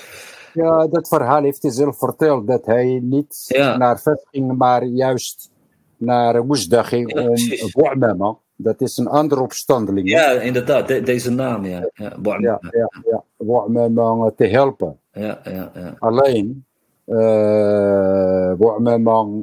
Ja, 0.54 0.88
dat 0.88 1.08
verhaal 1.08 1.44
heeft 1.44 1.62
hij 1.62 1.72
zelf 1.72 1.98
verteld. 1.98 2.48
Dat 2.48 2.66
hij 2.66 3.00
niet 3.04 3.46
ja. 3.48 3.78
naar 3.78 4.00
vet 4.00 4.26
ging, 4.32 4.58
maar 4.58 4.84
juist 4.86 5.52
naar 5.98 6.46
Woesdachi 6.46 7.06
om 7.06 7.36
Boamema. 7.72 8.38
Dat 8.56 8.82
is 8.82 8.98
een 8.98 9.08
andere 9.08 9.42
opstandeling. 9.42 10.10
Ja, 10.10 10.32
inderdaad, 10.32 10.88
deze 10.88 11.32
naam, 11.32 11.66
ja. 11.66 11.90
Ja, 11.94 12.18
ja, 12.22 12.60
ja, 12.72 12.90
ja. 13.10 13.24
Boamema 13.38 14.32
te 14.36 14.46
helpen. 14.46 14.98
Ja, 15.12 15.40
ja, 15.44 15.72
ja. 15.74 15.96
Alleen, 16.00 16.66
uh, 17.06 18.54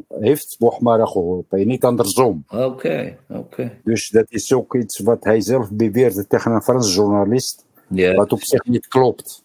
heeft 0.09 0.57
Boamara 0.59 1.07
geholpen, 1.07 1.67
niet 1.67 1.85
andersom. 1.85 2.45
Oké, 2.49 3.17
oké. 3.29 3.81
Dus 3.85 4.09
dat 4.09 4.27
is 4.29 4.53
ook 4.53 4.75
iets 4.75 4.99
wat 4.99 5.25
hij 5.25 5.41
zelf 5.41 5.71
beweerde 5.71 6.27
tegen 6.27 6.53
een 6.53 6.63
Franse 6.63 6.95
journalist, 6.95 7.67
ja. 7.89 8.15
wat 8.15 8.33
op 8.33 8.43
zich 8.43 8.65
niet 8.65 8.89
klopt. 8.89 9.45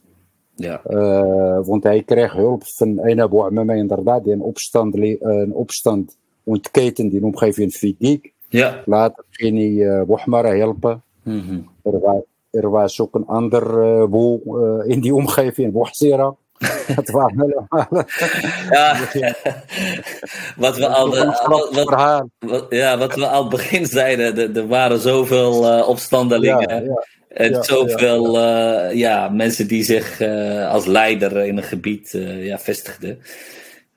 Ja. 0.56 0.82
Uh, 0.88 1.60
want 1.66 1.84
hij 1.84 2.04
kreeg 2.04 2.34
hulp 2.34 2.64
van 2.66 3.00
een 3.02 3.22
Abu 3.22 3.40
Amama 3.40 3.74
inderdaad, 3.74 4.24
die 4.24 4.34
een 4.34 4.42
opstand, 4.42 4.96
een 4.96 5.54
opstand 5.54 6.18
ontketen 6.44 7.04
in 7.04 7.20
de 7.20 7.26
omgeving 7.26 7.74
Fidik. 7.74 8.34
Ja. 8.50 8.82
Later 8.86 9.24
ging 9.30 9.58
hij 9.58 9.70
uh, 9.70 10.02
Bohmara 10.02 10.56
helpen. 10.56 11.04
Mm 11.24 11.40
-hmm. 11.40 11.70
er, 11.84 12.00
was, 12.00 12.22
er, 12.52 12.70
was, 12.70 13.00
ook 13.02 13.16
een 13.16 13.26
ander 13.26 13.64
uh, 13.64 14.06
boel 14.06 14.42
uh, 14.46 14.90
in 14.90 15.02
die 15.02 15.16
omgeving, 15.16 15.72
Bohsera. 15.72 16.36
Het 16.86 17.12
waren 17.18 17.42
helemaal. 17.42 18.06
ja, 18.70 18.96
wat 20.66 20.78
we 20.78 20.88
al, 20.88 21.10
wat, 21.48 21.70
wat, 22.40 22.66
ja, 22.70 22.98
wat 22.98 23.16
we 23.16 23.28
al 23.28 23.42
het 23.42 23.50
begin 23.50 23.86
zeiden, 23.86 24.56
er 24.56 24.68
waren 24.68 25.00
zoveel 25.00 25.84
opstandelingen. 25.86 26.70
Ja, 26.70 26.80
ja. 26.80 27.04
En 27.36 27.52
Ja, 27.52 27.64
zoveel 27.64 28.40
ja. 28.40 28.88
ja, 28.88 29.30
mensen 29.30 29.68
die 29.68 29.84
zich 29.84 30.20
uh, 30.20 30.70
als 30.72 30.86
leider 30.86 31.46
in 31.46 31.58
een 31.58 31.64
gebied 31.64 32.14
uh, 32.14 32.46
ja, 32.46 32.60
vestigden. 32.60 33.20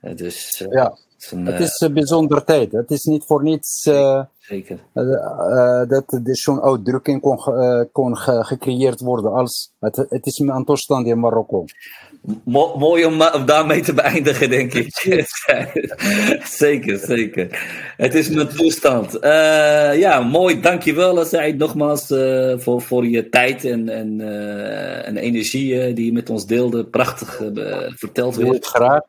Dus, 0.01 0.65
ja, 0.71 0.85
het 0.85 1.23
is 1.23 1.31
een, 1.31 1.47
het 1.47 1.61
is 1.61 1.81
een 1.81 1.93
bijzondere 1.93 2.45
tijd. 2.45 2.73
Het 2.73 2.91
is 2.91 3.05
niet 3.05 3.25
voor 3.25 3.43
niets 3.43 3.89
zeker. 4.49 4.79
dat 5.89 6.13
er 6.13 6.37
zo'n 6.37 6.63
uitdrukking 6.63 7.21
kon, 7.21 7.39
kon 7.93 8.17
ge 8.17 8.45
gecreëerd 8.45 9.01
worden 9.01 9.33
als 9.33 9.73
het, 9.79 9.97
het 10.09 10.27
is 10.27 10.39
een 10.39 10.65
toestand 10.65 11.07
in 11.07 11.21
Marokko. 11.21 11.65
Mo 12.45 12.77
mooi 12.77 13.05
om, 13.05 13.23
om, 13.23 13.47
daarmee 13.47 13.81
te 13.81 13.95
beëindigen, 13.95 14.51
denk 14.51 14.75
ik. 14.75 14.89
zeker, 16.63 16.99
zeker. 16.99 17.49
Het 17.97 18.15
is 18.15 18.29
mijn 18.29 18.49
toestand. 18.49 19.25
Uh, 19.25 19.99
ja, 19.99 20.21
mooi. 20.21 20.61
Dankjewel, 20.61 21.25
Said, 21.25 21.57
nogmaals 21.57 22.11
uh, 22.11 22.55
voor, 22.57 22.83
voor 22.83 23.07
je 23.07 23.29
tijd 23.29 23.65
en, 23.65 23.89
en, 23.89 24.21
uh, 24.21 25.09
en 25.09 25.17
energie 25.17 25.93
die 25.93 26.05
je 26.05 26.13
met 26.13 26.31
ons 26.31 26.47
deelde. 26.47 26.85
Prachtig 26.85 27.41
verteld 27.97 28.37
weer. 28.37 28.57
Graag. 28.61 29.01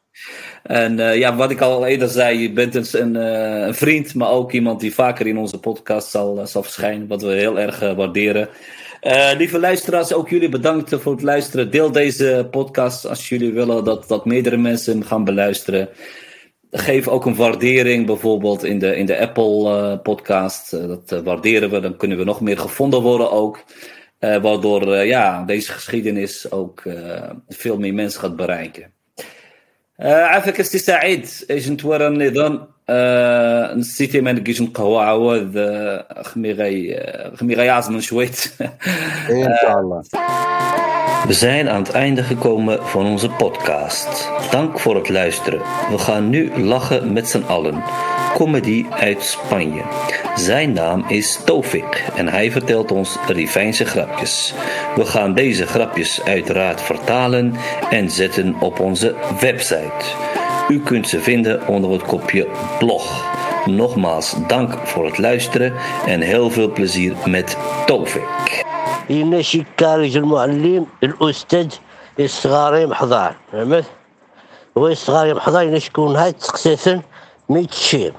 En 0.63 0.97
ja, 0.97 1.35
wat 1.35 1.51
ik 1.51 1.61
al 1.61 1.85
eerder 1.85 2.07
zei, 2.09 2.39
je 2.39 2.51
bent 2.51 2.93
een, 2.93 3.15
een, 3.15 3.73
vriend, 3.73 4.15
maar 4.15 4.29
ook 4.29 4.51
iemand 4.51 4.79
die 4.79 4.93
vaker 4.93 5.27
in 5.28 5.38
onze 5.38 5.58
podcast 5.58 6.10
zal, 6.10 6.46
zal 6.46 6.62
verschijnen, 6.62 7.06
wat 7.06 7.22
we 7.22 7.32
heel 7.32 7.58
erg 7.58 7.94
waarderen. 7.94 8.48
Uh, 9.02 9.30
lieve 9.36 9.58
luisteraars, 9.58 10.12
ook 10.12 10.28
jullie 10.28 10.48
bedankt 10.48 10.94
voor 10.94 11.12
het 11.12 11.22
luisteren. 11.22 11.70
Deel 11.70 11.92
deze 11.92 12.48
podcast 12.50 13.06
als 13.06 13.28
jullie 13.28 13.52
willen 13.52 13.84
dat, 13.84 14.08
dat 14.08 14.24
meerdere 14.24 14.56
mensen 14.56 14.92
hem 14.92 15.02
gaan 15.02 15.24
beluisteren. 15.24 15.88
Geef 16.70 17.08
ook 17.08 17.24
een 17.24 17.34
waardering, 17.34 18.06
bijvoorbeeld 18.06 18.64
in 18.64 18.78
de, 18.78 18.96
in 18.96 19.06
de 19.06 19.18
Apple 19.18 19.70
uh, 19.70 20.02
podcast. 20.02 20.72
Uh, 20.72 20.86
dat 20.86 21.22
waarderen 21.22 21.70
we, 21.70 21.80
dan 21.80 21.96
kunnen 21.96 22.18
we 22.18 22.24
nog 22.24 22.40
meer 22.40 22.58
gevonden 22.58 23.02
worden 23.02 23.30
ook. 23.30 23.64
waardoor 24.18 24.96
ja, 24.96 25.44
deze 25.44 25.72
geschiedenis 25.72 26.50
ook 26.50 26.82
veel 27.48 27.78
meer 27.78 27.94
mensen 27.94 28.20
gaat 28.20 28.36
bereiken. 28.36 28.92
عافاك 29.98 30.60
استي 30.60 30.78
سعيد 30.78 31.28
ايش 31.50 31.68
نتورى 31.68 32.06
النظام 32.06 32.68
نسيتي 33.76 34.20
ما 34.20 34.32
نلقيش 34.32 34.62
نقهوى 34.62 35.04
عوض 35.04 35.58
خمي 36.22 36.52
غي 36.52 37.00
خمي 37.36 37.54
غيعزم 37.54 38.00
شويت 38.00 38.52
Inshallah. 39.28 40.04
We 41.26 41.32
zijn 41.32 41.68
aan 41.68 41.82
het 41.82 41.92
einde 41.92 42.22
gekomen 42.22 42.86
van 42.86 43.06
onze 43.06 43.28
podcast. 43.28 44.30
Dank 44.50 44.78
voor 44.80 44.94
het 44.94 45.08
luisteren. 45.08 45.60
We 45.90 45.98
gaan 45.98 46.30
nu 46.30 46.62
lachen 46.62 47.12
met 47.12 47.28
z'n 47.28 47.42
allen. 47.46 47.82
Comedy 48.34 48.84
uit 48.90 49.22
Spanje. 49.22 49.82
Zijn 50.36 50.72
naam 50.72 51.04
is 51.08 51.40
Tofik 51.44 52.04
en 52.16 52.28
hij 52.28 52.50
vertelt 52.50 52.92
ons 52.92 53.16
Rivijnse 53.26 53.84
grapjes. 53.84 54.54
We 54.96 55.04
gaan 55.04 55.34
deze 55.34 55.66
grapjes 55.66 56.22
uiteraard 56.24 56.80
vertalen 56.80 57.54
en 57.90 58.10
zetten 58.10 58.54
op 58.60 58.80
onze 58.80 59.14
website. 59.40 60.27
U 60.68 60.80
kunt 60.80 61.08
ze 61.08 61.20
vinden 61.20 61.66
onder 61.66 61.90
het 61.90 62.02
kopje 62.02 62.48
blog. 62.78 63.32
Nogmaals 63.64 64.34
dank 64.46 64.74
voor 64.84 65.04
het 65.04 65.18
luisteren 65.18 65.72
en 66.06 66.20
heel 66.20 66.50
veel 66.50 66.72
plezier 66.72 67.14
met 67.26 67.56
Tofik. 67.86 68.62
ينشي 69.10 69.64
كارج 69.76 70.16
المعلم 70.16 70.86
الأستاذ 71.02 71.74
الصغاري 72.20 72.86
محضار 72.86 73.36
فهمت 73.52 73.84
هو 74.78 74.88
الصغاري 74.88 75.34
محضار 75.34 75.62
ينشكون 75.62 76.16
هاي 76.16 76.32
تقسيسن 76.32 77.02
ميت 77.48 77.74
شيب 77.74 78.14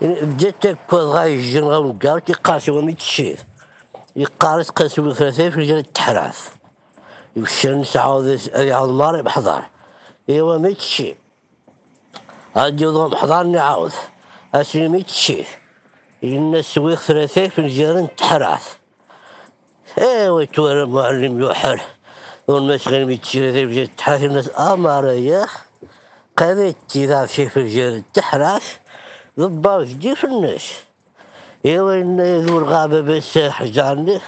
بديت 0.00 0.66
كود 0.90 1.00
غاي 1.00 1.34
الجن 1.34 1.64
غاو 1.64 1.92
نقار 1.92 2.18
كيقارس 2.18 2.68
هو 2.68 2.80
ميت 2.80 3.00
شيب 3.00 3.38
يقارس 4.16 4.70
قاسو 4.70 5.12
ثلاثة 5.12 5.50
في 5.50 5.60
رجال 5.60 5.78
التحراث 5.78 6.48
يمشي 7.36 7.68
نسعود 7.68 8.40
يعود 8.54 8.90
ماري 8.90 9.22
محضار 9.22 9.62
إيوا 10.28 10.58
ميت 10.58 10.80
شيب 10.80 11.16
عجوضهم 12.55 13.15
حضرني 13.15 13.59
عاوض 13.59 13.91
أسلمي 14.55 15.03
تشيل 15.03 15.45
إن 16.23 16.55
السويق 16.55 16.99
ثلاثي 16.99 17.49
في 17.49 17.59
الجيران 17.59 18.15
تحرأث. 18.15 18.75
إيه 19.97 20.29
ويتوالى 20.29 20.83
المعلم 20.83 21.41
يوحل 21.41 21.79
والمشغل 22.47 23.05
ميتشيل 23.05 23.53
في 23.53 23.63
الجيران 23.63 23.95
تحرأث. 23.95 24.23
الناس 24.23 24.49
أمر 24.59 25.09
إياه 25.09 25.47
قبيت 26.37 26.77
تذاب 26.89 27.27
في 27.27 27.57
الجيران 27.57 28.03
تحرأث. 28.13 28.77
ضباو 29.39 29.83
جدي 29.83 30.15
في 30.15 30.23
الناس. 30.23 30.73
إيوا 31.65 31.87
وإن 31.91 32.21
ذو 32.21 32.59
الغابة 32.59 33.01
بس 33.01 33.37
حجرني 33.37 34.19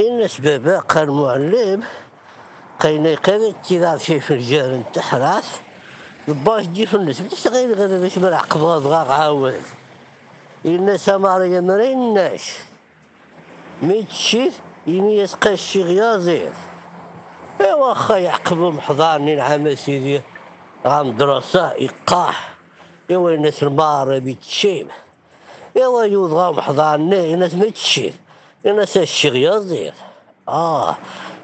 إن 0.00 0.28
سبابا 0.28 0.78
قال 0.78 1.10
معلم. 1.10 1.82
قيني 2.80 3.14
قبيت 3.14 3.56
تذاب 3.68 3.98
في 3.98 4.30
الجيران 4.30 4.84
تحرأث. 4.92 5.60
ضباط 6.30 6.60
جدي 6.60 6.86
في 6.86 6.94
الناس 6.94 7.20
بديش 7.20 7.46
غير 7.46 7.74
غير 7.74 8.00
باش 8.00 8.18
ما 8.18 8.30
نعقب 8.30 8.60
غاض 8.60 9.10
عاود. 9.10 9.62
الناس 10.64 11.08
أمر 11.08 11.44
يا 11.44 11.60
مرين 11.60 12.02
الناس 12.02 12.58
ميتشير 13.82 14.52
يني 14.86 15.18
يسقى 15.18 15.52
الشيخ 15.52 15.86
يازير 15.86 16.52
ايوا 17.60 17.74
واخا 17.88 18.16
يعقبوا 18.16 18.70
محضرني 18.70 19.34
نعم 19.34 19.74
سيدي. 19.74 20.20
غام 20.86 21.16
دراسة 21.16 21.72
يقاح 21.72 22.54
ايوا 23.10 23.30
الناس 23.30 23.62
المارة 23.62 24.18
بيتشيب. 24.18 24.88
ايوا 25.76 26.02
يوضغا 26.04 26.50
محضرني 26.50 27.34
الناس 27.34 27.54
ما 27.54 27.70
تشيب 27.70 28.14
الناس 28.66 28.96
الشيخ 28.96 29.34
يازير 29.34 29.94
آه. 30.48 30.96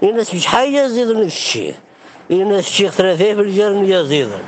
الناس 0.03 0.35
مش 0.35 0.47
حاجة 0.47 0.85
يزيد 0.85 1.09
من 1.09 1.23
الشيخ 1.23 1.77
الناس 2.31 2.67
الشيخ 2.69 2.93
ثلاثة 2.93 3.35
في 3.35 3.41
الجرن 3.41 3.85
يزيدن. 3.85 4.43